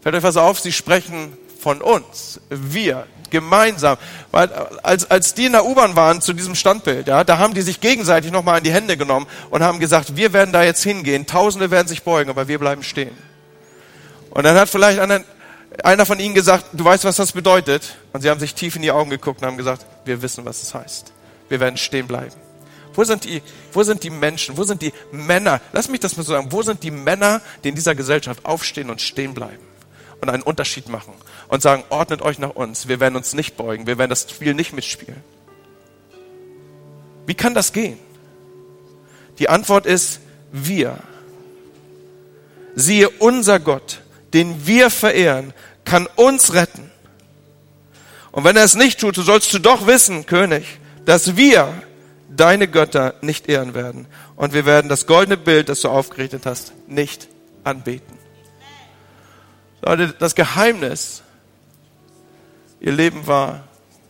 Fällt 0.00 0.14
euch 0.14 0.22
was 0.22 0.36
auf, 0.36 0.58
sie 0.58 0.72
sprechen 0.72 1.36
von 1.60 1.82
uns, 1.82 2.40
wir, 2.48 3.06
gemeinsam. 3.30 3.96
Weil 4.30 4.52
als, 4.82 5.10
als 5.10 5.34
die 5.34 5.46
in 5.46 5.52
der 5.52 5.64
U-Bahn 5.64 5.96
waren 5.96 6.20
zu 6.20 6.32
diesem 6.32 6.54
Standbild, 6.54 7.08
ja, 7.08 7.24
da 7.24 7.38
haben 7.38 7.54
die 7.54 7.62
sich 7.62 7.80
gegenseitig 7.80 8.30
nochmal 8.30 8.58
an 8.58 8.64
die 8.64 8.72
Hände 8.72 8.96
genommen 8.96 9.26
und 9.50 9.62
haben 9.62 9.78
gesagt, 9.78 10.16
wir 10.16 10.32
werden 10.32 10.52
da 10.52 10.62
jetzt 10.62 10.82
hingehen, 10.82 11.26
Tausende 11.26 11.70
werden 11.70 11.88
sich 11.88 12.02
beugen, 12.02 12.30
aber 12.30 12.48
wir 12.48 12.58
bleiben 12.58 12.82
stehen. 12.82 13.16
Und 14.30 14.44
dann 14.44 14.56
hat 14.56 14.68
vielleicht 14.68 15.00
einer, 15.00 15.20
einer 15.82 16.06
von 16.06 16.18
ihnen 16.18 16.34
gesagt, 16.34 16.66
du 16.72 16.84
weißt, 16.84 17.04
was 17.04 17.16
das 17.16 17.32
bedeutet? 17.32 17.96
Und 18.12 18.22
sie 18.22 18.30
haben 18.30 18.40
sich 18.40 18.54
tief 18.54 18.76
in 18.76 18.82
die 18.82 18.90
Augen 18.90 19.10
geguckt 19.10 19.42
und 19.42 19.46
haben 19.46 19.56
gesagt, 19.56 19.84
wir 20.04 20.22
wissen, 20.22 20.44
was 20.44 20.62
es 20.62 20.74
heißt. 20.74 21.12
Wir 21.48 21.60
werden 21.60 21.76
stehen 21.76 22.06
bleiben. 22.06 22.34
Wo 22.94 23.04
sind 23.04 23.24
die, 23.24 23.42
wo 23.72 23.84
sind 23.84 24.02
die 24.02 24.10
Menschen? 24.10 24.56
Wo 24.56 24.64
sind 24.64 24.82
die 24.82 24.92
Männer? 25.12 25.60
Lass 25.72 25.88
mich 25.88 26.00
das 26.00 26.16
mal 26.16 26.24
so 26.24 26.32
sagen. 26.32 26.50
Wo 26.50 26.62
sind 26.62 26.82
die 26.82 26.90
Männer, 26.90 27.40
die 27.62 27.68
in 27.68 27.74
dieser 27.74 27.94
Gesellschaft 27.94 28.44
aufstehen 28.44 28.90
und 28.90 29.00
stehen 29.00 29.34
bleiben 29.34 29.62
und 30.20 30.28
einen 30.28 30.42
Unterschied 30.42 30.88
machen 30.88 31.14
und 31.48 31.62
sagen, 31.62 31.84
ordnet 31.88 32.22
euch 32.22 32.38
nach 32.38 32.50
uns. 32.50 32.88
Wir 32.88 33.00
werden 33.00 33.16
uns 33.16 33.34
nicht 33.34 33.56
beugen. 33.56 33.86
Wir 33.86 33.98
werden 33.98 34.10
das 34.10 34.30
Spiel 34.30 34.54
nicht 34.54 34.72
mitspielen. 34.72 35.22
Wie 37.26 37.34
kann 37.34 37.54
das 37.54 37.72
gehen? 37.72 37.98
Die 39.38 39.48
Antwort 39.48 39.86
ist 39.86 40.20
wir. 40.52 40.98
Siehe, 42.74 43.10
unser 43.10 43.60
Gott, 43.60 44.00
den 44.32 44.66
wir 44.66 44.90
verehren, 44.90 45.52
kann 45.84 46.06
uns 46.16 46.54
retten. 46.54 46.90
Und 48.30 48.44
wenn 48.44 48.56
er 48.56 48.64
es 48.64 48.74
nicht 48.74 49.00
tut, 49.00 49.16
so 49.16 49.22
sollst 49.22 49.52
du 49.52 49.58
doch 49.58 49.86
wissen, 49.86 50.26
König, 50.26 50.78
dass 51.04 51.36
wir 51.36 51.72
deine 52.28 52.68
Götter 52.68 53.14
nicht 53.20 53.48
ehren 53.48 53.74
werden. 53.74 54.06
Und 54.36 54.52
wir 54.52 54.66
werden 54.66 54.88
das 54.88 55.06
goldene 55.06 55.36
Bild, 55.36 55.68
das 55.68 55.80
du 55.80 55.88
aufgerichtet 55.88 56.46
hast, 56.46 56.72
nicht 56.86 57.28
anbeten. 57.64 58.18
Leute, 59.82 60.14
das 60.18 60.34
Geheimnis, 60.34 61.22
ihr 62.80 62.92
Leben 62.92 63.26
war 63.26 63.64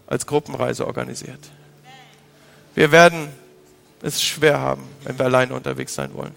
als 0.07 0.27
Gruppenreise 0.27 0.87
organisiert. 0.87 1.51
Wir 2.75 2.93
werden 2.93 3.29
es 4.03 4.23
schwer 4.23 4.61
haben, 4.61 4.83
wenn 5.05 5.19
wir 5.19 5.27
alleine 5.27 5.55
unterwegs 5.55 5.95
sein 5.95 6.15
wollen. 6.15 6.35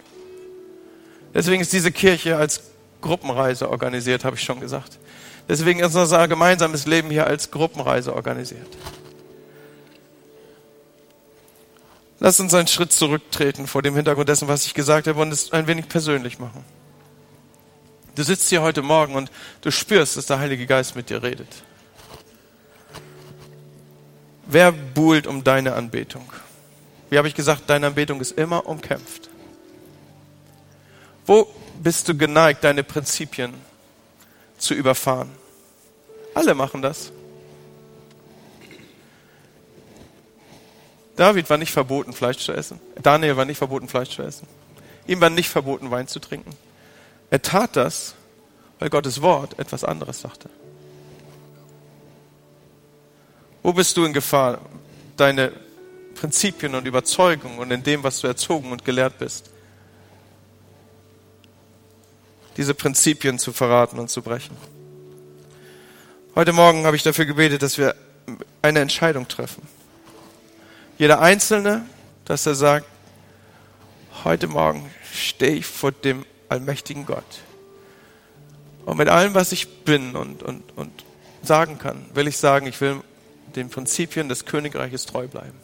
Deswegen 1.34 1.62
ist 1.62 1.72
diese 1.72 1.92
Kirche 1.92 2.38
als 2.38 2.62
Gruppenreise 3.02 3.70
organisiert, 3.70 4.26
habe 4.26 4.36
ich 4.36 4.44
schon 4.44 4.60
gesagt. 4.60 4.98
Deswegen 5.48 5.80
ist 5.80 5.96
unser 5.96 6.28
gemeinsames 6.28 6.86
Leben 6.86 7.10
hier 7.10 7.28
als 7.28 7.52
Gruppenreise 7.52 8.16
organisiert. 8.16 8.68
Lass 12.20 12.40
uns 12.40 12.54
einen 12.54 12.68
Schritt 12.68 12.94
zurücktreten 12.94 13.66
vor 13.66 13.82
dem 13.82 13.96
Hintergrund 13.96 14.30
dessen, 14.30 14.48
was 14.48 14.66
ich 14.66 14.76
gesagt 14.76 15.08
habe 15.08 15.20
und 15.20 15.32
es 15.32 15.52
ein 15.52 15.66
wenig 15.66 15.88
persönlich 15.90 16.38
machen. 16.38 16.64
Du 18.16 18.24
sitzt 18.24 18.50
hier 18.50 18.62
heute 18.62 18.84
Morgen 18.84 19.16
und 19.16 19.32
du 19.62 19.72
spürst, 19.72 20.18
dass 20.18 20.28
der 20.28 20.38
Heilige 20.38 20.68
Geist 20.68 20.96
mit 20.96 21.10
dir 21.10 21.24
redet. 21.24 21.48
Wer 24.52 24.74
buhlt 24.74 25.28
um 25.28 25.46
deine 25.46 25.76
Anbetung? 25.76 26.30
Wie 27.10 27.18
habe 27.18 27.30
ich 27.30 27.36
gesagt, 27.36 27.70
deine 27.70 27.88
Anbetung 27.88 28.20
ist 28.20 28.34
immer 28.34 28.66
umkämpft. 28.66 29.30
Wo 31.26 31.48
bist 31.82 32.10
du 32.10 32.18
geneigt, 32.18 32.62
deine 32.66 32.84
Prinzipien 32.84 33.54
zu 34.58 34.74
überfahren? 34.74 35.30
Alle 36.34 36.54
machen 36.54 36.82
das. 36.82 37.14
David 41.16 41.50
war 41.50 41.58
nicht 41.58 41.72
verboten, 41.72 42.12
Fleisch 42.12 42.40
zu 42.40 42.52
essen. 42.52 42.82
Daniel 43.02 43.38
war 43.38 43.46
nicht 43.46 43.58
verboten, 43.58 43.88
Fleisch 43.88 44.10
zu 44.10 44.22
essen. 44.22 44.48
Ihm 45.08 45.22
war 45.22 45.30
nicht 45.30 45.50
verboten, 45.50 45.92
Wein 45.92 46.10
zu 46.10 46.20
trinken. 46.20 46.52
Er 47.30 47.42
tat 47.42 47.78
das, 47.78 48.16
weil 48.80 48.90
Gottes 48.90 49.22
Wort 49.22 49.58
etwas 49.60 49.86
anderes 49.86 50.20
sagte. 50.20 50.50
Wo 53.64 53.74
bist 53.74 53.96
du 53.96 54.06
in 54.06 54.14
Gefahr, 54.14 54.60
deine 55.18 55.52
Prinzipien 56.16 56.74
und 56.74 56.88
Überzeugungen 56.88 57.60
und 57.60 57.72
in 57.72 57.84
dem, 57.84 58.04
was 58.04 58.20
du 58.20 58.28
erzogen 58.28 58.72
und 58.72 58.84
gelehrt 58.84 59.20
bist, 59.20 59.52
diese 62.58 62.74
Prinzipien 62.74 63.38
zu 63.38 63.54
verraten 63.54 64.00
und 64.00 64.10
zu 64.10 64.22
brechen? 64.22 64.58
Heute 66.34 66.54
Morgen 66.54 66.86
habe 66.86 66.96
ich 66.96 67.04
dafür 67.04 67.26
gebetet, 67.26 67.62
dass 67.62 67.78
wir 67.78 67.96
eine 68.62 68.80
Entscheidung 68.80 69.28
treffen. 69.28 69.68
Jeder 70.98 71.20
Einzelne, 71.20 71.86
dass 72.26 72.46
er 72.46 72.56
sagt, 72.56 72.86
heute 74.24 74.48
Morgen 74.48 74.90
stehe 75.14 75.54
ich 75.54 75.66
vor 75.66 75.92
dem 75.92 76.26
allmächtigen 76.50 77.06
Gott. 77.06 77.42
Und 78.86 78.98
mit 78.98 79.10
allem, 79.10 79.34
was 79.34 79.52
ich 79.52 79.84
bin 79.84 80.16
und, 80.16 80.42
und, 80.42 80.64
und 80.76 80.92
sagen 81.44 81.78
kann, 81.78 82.06
will 82.14 82.28
ich 82.28 82.38
sagen, 82.38 82.66
ich 82.66 82.80
will 82.82 83.02
den 83.56 83.70
Prinzipien 83.70 84.30
des 84.30 84.46
Königreiches 84.46 85.06
treu 85.06 85.28
bleiben. 85.28 85.58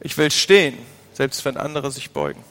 Ich 0.00 0.16
will 0.18 0.30
stehen, 0.30 0.78
selbst 1.12 1.44
wenn 1.44 1.56
andere 1.56 1.90
sich 1.90 2.10
beugen. 2.10 2.42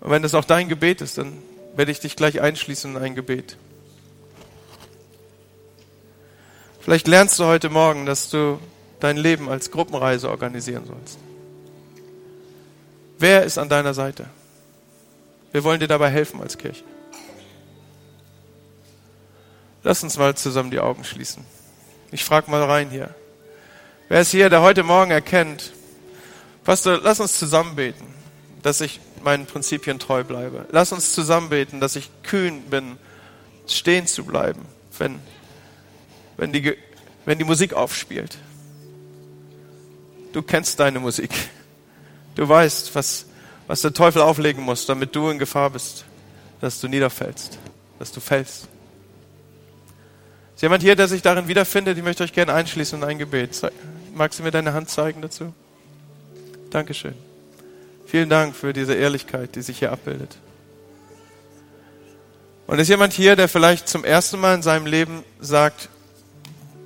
Und 0.00 0.10
wenn 0.10 0.22
das 0.22 0.34
auch 0.34 0.44
dein 0.44 0.68
Gebet 0.68 1.00
ist, 1.00 1.18
dann 1.18 1.32
werde 1.74 1.90
ich 1.90 2.00
dich 2.00 2.16
gleich 2.16 2.40
einschließen 2.40 2.94
in 2.94 3.02
ein 3.02 3.14
Gebet. 3.14 3.56
Vielleicht 6.80 7.08
lernst 7.08 7.38
du 7.40 7.44
heute 7.44 7.68
Morgen, 7.68 8.06
dass 8.06 8.30
du 8.30 8.60
dein 9.00 9.16
Leben 9.16 9.48
als 9.48 9.72
Gruppenreise 9.72 10.30
organisieren 10.30 10.86
sollst. 10.86 11.18
Wer 13.18 13.42
ist 13.42 13.58
an 13.58 13.68
deiner 13.68 13.94
Seite? 13.94 14.26
Wir 15.50 15.64
wollen 15.64 15.80
dir 15.80 15.88
dabei 15.88 16.10
helfen 16.10 16.40
als 16.40 16.56
Kirche. 16.56 16.84
Lass 19.86 20.02
uns 20.02 20.18
mal 20.18 20.34
zusammen 20.34 20.72
die 20.72 20.80
Augen 20.80 21.04
schließen. 21.04 21.44
Ich 22.10 22.24
frage 22.24 22.50
mal 22.50 22.64
rein 22.64 22.90
hier. 22.90 23.14
Wer 24.08 24.20
ist 24.20 24.32
hier, 24.32 24.50
der 24.50 24.60
heute 24.60 24.82
Morgen 24.82 25.12
erkennt, 25.12 25.74
Pastor, 26.64 26.98
lass 27.00 27.20
uns 27.20 27.38
zusammen 27.38 27.76
beten, 27.76 28.04
dass 28.64 28.80
ich 28.80 28.98
meinen 29.22 29.46
Prinzipien 29.46 30.00
treu 30.00 30.24
bleibe. 30.24 30.66
Lass 30.72 30.90
uns 30.90 31.12
zusammen 31.12 31.50
beten, 31.50 31.78
dass 31.78 31.94
ich 31.94 32.10
kühn 32.24 32.62
bin, 32.62 32.98
stehen 33.68 34.08
zu 34.08 34.24
bleiben, 34.24 34.62
wenn, 34.98 35.20
wenn, 36.36 36.52
die, 36.52 36.76
wenn 37.24 37.38
die 37.38 37.44
Musik 37.44 37.72
aufspielt. 37.72 38.38
Du 40.32 40.42
kennst 40.42 40.80
deine 40.80 40.98
Musik. 40.98 41.30
Du 42.34 42.48
weißt, 42.48 42.92
was, 42.96 43.26
was 43.68 43.82
der 43.82 43.94
Teufel 43.94 44.20
auflegen 44.20 44.64
muss, 44.64 44.84
damit 44.84 45.14
du 45.14 45.30
in 45.30 45.38
Gefahr 45.38 45.70
bist, 45.70 46.06
dass 46.60 46.80
du 46.80 46.88
niederfällst, 46.88 47.60
dass 48.00 48.10
du 48.10 48.18
fällst. 48.18 48.66
Ist 50.56 50.62
jemand 50.62 50.82
hier, 50.82 50.96
der 50.96 51.06
sich 51.06 51.20
darin 51.20 51.48
wiederfindet? 51.48 51.98
Ich 51.98 52.02
möchte 52.02 52.24
euch 52.24 52.32
gerne 52.32 52.54
einschließen 52.54 52.98
in 52.98 53.04
ein 53.06 53.18
Gebet. 53.18 53.60
Magst 54.14 54.38
du 54.38 54.42
mir 54.42 54.50
deine 54.50 54.72
Hand 54.72 54.88
zeigen 54.88 55.20
dazu? 55.20 55.52
Dankeschön. 56.70 57.12
Vielen 58.06 58.30
Dank 58.30 58.56
für 58.56 58.72
diese 58.72 58.94
Ehrlichkeit, 58.94 59.54
die 59.54 59.60
sich 59.60 59.80
hier 59.80 59.92
abbildet. 59.92 60.38
Und 62.66 62.78
ist 62.78 62.88
jemand 62.88 63.12
hier, 63.12 63.36
der 63.36 63.48
vielleicht 63.48 63.86
zum 63.86 64.02
ersten 64.02 64.40
Mal 64.40 64.54
in 64.54 64.62
seinem 64.62 64.86
Leben 64.86 65.24
sagt, 65.40 65.90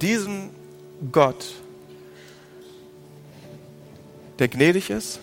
diesen 0.02 0.50
Gott, 1.12 1.46
der 4.40 4.48
gnädig 4.48 4.90
ist 4.90 5.20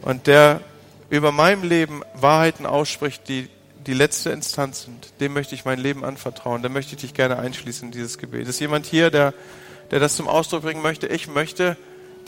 und 0.00 0.26
der 0.26 0.60
über 1.08 1.30
meinem 1.30 1.62
Leben 1.62 2.02
Wahrheiten 2.14 2.66
ausspricht, 2.66 3.28
die 3.28 3.48
die 3.86 3.94
letzte 3.94 4.30
Instanz 4.30 4.84
sind, 4.84 5.12
dem 5.20 5.32
möchte 5.32 5.54
ich 5.54 5.64
mein 5.64 5.78
Leben 5.78 6.04
anvertrauen. 6.04 6.62
Da 6.62 6.68
möchte 6.68 6.94
ich 6.94 7.00
dich 7.00 7.14
gerne 7.14 7.38
einschließen 7.38 7.88
in 7.88 7.92
dieses 7.92 8.18
Gebet. 8.18 8.48
Ist 8.48 8.60
jemand 8.60 8.86
hier, 8.86 9.10
der, 9.10 9.34
der 9.90 10.00
das 10.00 10.16
zum 10.16 10.28
Ausdruck 10.28 10.62
bringen 10.62 10.82
möchte? 10.82 11.06
Ich 11.06 11.28
möchte 11.28 11.76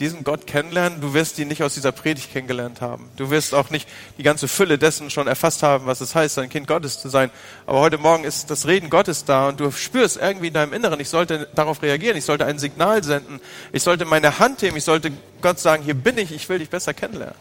diesen 0.00 0.24
Gott 0.24 0.46
kennenlernen. 0.46 1.00
Du 1.00 1.14
wirst 1.14 1.38
ihn 1.38 1.48
nicht 1.48 1.62
aus 1.62 1.74
dieser 1.74 1.92
Predigt 1.92 2.32
kennengelernt 2.32 2.80
haben. 2.80 3.08
Du 3.16 3.30
wirst 3.30 3.54
auch 3.54 3.70
nicht 3.70 3.88
die 4.18 4.22
ganze 4.22 4.48
Fülle 4.48 4.78
dessen 4.78 5.10
schon 5.10 5.26
erfasst 5.26 5.62
haben, 5.62 5.86
was 5.86 6.00
es 6.00 6.14
heißt, 6.14 6.38
ein 6.38 6.48
Kind 6.48 6.66
Gottes 6.66 7.00
zu 7.00 7.08
sein. 7.08 7.30
Aber 7.66 7.80
heute 7.80 7.98
Morgen 7.98 8.24
ist 8.24 8.50
das 8.50 8.66
Reden 8.66 8.90
Gottes 8.90 9.24
da 9.24 9.48
und 9.48 9.60
du 9.60 9.70
spürst 9.70 10.16
irgendwie 10.16 10.48
in 10.48 10.54
deinem 10.54 10.72
Inneren, 10.72 10.98
ich 11.00 11.08
sollte 11.08 11.48
darauf 11.54 11.82
reagieren, 11.82 12.16
ich 12.16 12.24
sollte 12.24 12.44
ein 12.44 12.58
Signal 12.58 13.04
senden, 13.04 13.40
ich 13.72 13.82
sollte 13.82 14.04
meine 14.04 14.38
Hand 14.38 14.62
heben, 14.62 14.76
ich 14.76 14.84
sollte 14.84 15.12
Gott 15.40 15.58
sagen, 15.58 15.84
hier 15.84 15.94
bin 15.94 16.18
ich, 16.18 16.32
ich 16.32 16.48
will 16.48 16.58
dich 16.58 16.70
besser 16.70 16.94
kennenlernen. 16.94 17.36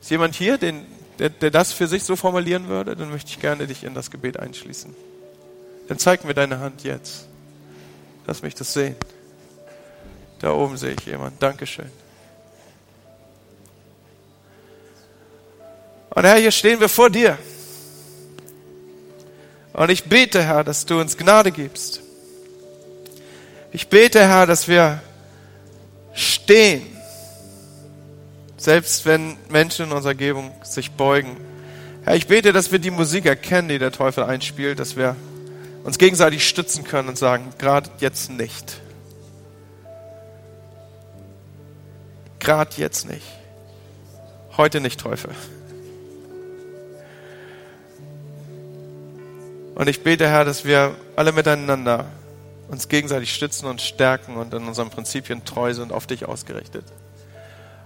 Ist 0.00 0.10
jemand 0.10 0.34
hier, 0.34 0.58
den, 0.58 0.86
der, 1.18 1.30
der 1.30 1.50
das 1.50 1.72
für 1.72 1.86
sich 1.86 2.04
so 2.04 2.16
formulieren 2.16 2.68
würde, 2.68 2.96
dann 2.96 3.10
möchte 3.10 3.30
ich 3.30 3.40
gerne 3.40 3.66
dich 3.66 3.84
in 3.84 3.94
das 3.94 4.10
Gebet 4.10 4.38
einschließen. 4.38 4.94
Dann 5.88 5.98
zeig 5.98 6.24
mir 6.24 6.34
deine 6.34 6.60
Hand 6.60 6.82
jetzt. 6.84 7.26
Lass 8.26 8.42
mich 8.42 8.54
das 8.54 8.72
sehen. 8.72 8.96
Da 10.40 10.52
oben 10.52 10.76
sehe 10.76 10.94
ich 10.98 11.06
jemanden. 11.06 11.38
Dankeschön. 11.38 11.90
Und 16.10 16.24
Herr, 16.24 16.36
hier 16.36 16.50
stehen 16.50 16.80
wir 16.80 16.88
vor 16.88 17.10
dir. 17.10 17.38
Und 19.72 19.90
ich 19.90 20.04
bete, 20.04 20.42
Herr, 20.42 20.62
dass 20.62 20.86
du 20.86 21.00
uns 21.00 21.16
Gnade 21.16 21.50
gibst. 21.50 22.00
Ich 23.72 23.88
bete, 23.88 24.20
Herr, 24.20 24.46
dass 24.46 24.68
wir 24.68 25.02
stehen 26.14 26.93
selbst 28.64 29.04
wenn 29.04 29.36
Menschen 29.50 29.84
in 29.84 29.92
unserer 29.92 30.12
Umgebung 30.12 30.50
sich 30.62 30.92
beugen. 30.92 31.36
Herr, 32.02 32.16
ich 32.16 32.26
bete, 32.28 32.54
dass 32.54 32.72
wir 32.72 32.78
die 32.78 32.90
Musik 32.90 33.26
erkennen, 33.26 33.68
die 33.68 33.78
der 33.78 33.92
Teufel 33.92 34.24
einspielt, 34.24 34.78
dass 34.78 34.96
wir 34.96 35.16
uns 35.84 35.98
gegenseitig 35.98 36.48
stützen 36.48 36.82
können 36.82 37.10
und 37.10 37.18
sagen, 37.18 37.52
gerade 37.58 37.90
jetzt 37.98 38.30
nicht. 38.30 38.80
Gerade 42.40 42.70
jetzt 42.78 43.06
nicht. 43.06 43.26
Heute 44.56 44.80
nicht, 44.80 44.98
Teufel. 44.98 45.34
Und 49.74 49.90
ich 49.90 50.02
bete, 50.02 50.26
Herr, 50.26 50.46
dass 50.46 50.64
wir 50.64 50.94
alle 51.16 51.32
miteinander 51.32 52.06
uns 52.68 52.88
gegenseitig 52.88 53.34
stützen 53.34 53.66
und 53.66 53.82
stärken 53.82 54.36
und 54.36 54.54
in 54.54 54.66
unseren 54.66 54.88
Prinzipien 54.88 55.44
treu 55.44 55.74
sind, 55.74 55.92
auf 55.92 56.06
dich 56.06 56.24
ausgerichtet. 56.24 56.86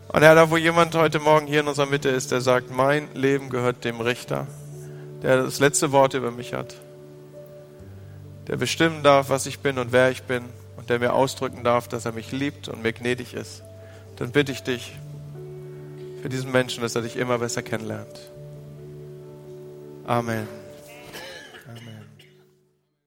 Und 0.08 0.22
Herr, 0.22 0.34
da 0.34 0.50
wo 0.50 0.56
jemand 0.56 0.94
heute 0.94 1.18
Morgen 1.18 1.46
hier 1.46 1.60
in 1.60 1.68
unserer 1.68 1.86
Mitte 1.86 2.08
ist, 2.08 2.32
der 2.32 2.40
sagt, 2.40 2.70
mein 2.70 3.08
Leben 3.14 3.50
gehört 3.50 3.84
dem 3.84 4.00
Richter, 4.00 4.46
der 5.22 5.42
das 5.42 5.60
letzte 5.60 5.92
Wort 5.92 6.14
über 6.14 6.30
mich 6.30 6.54
hat, 6.54 6.74
der 8.46 8.56
bestimmen 8.56 9.02
darf, 9.02 9.28
was 9.28 9.44
ich 9.44 9.58
bin 9.58 9.78
und 9.78 9.92
wer 9.92 10.10
ich 10.10 10.22
bin 10.22 10.44
und 10.76 10.88
der 10.88 10.98
mir 10.98 11.12
ausdrücken 11.12 11.62
darf, 11.62 11.88
dass 11.88 12.06
er 12.06 12.12
mich 12.12 12.32
liebt 12.32 12.68
und 12.68 12.82
mir 12.82 12.94
gnädig 12.94 13.34
ist, 13.34 13.62
dann 14.16 14.32
bitte 14.32 14.50
ich 14.52 14.62
dich 14.62 14.96
für 16.22 16.30
diesen 16.30 16.52
Menschen, 16.52 16.82
dass 16.82 16.94
er 16.94 17.02
dich 17.02 17.16
immer 17.16 17.38
besser 17.38 17.62
kennenlernt. 17.62 18.18
Amen. 20.06 20.48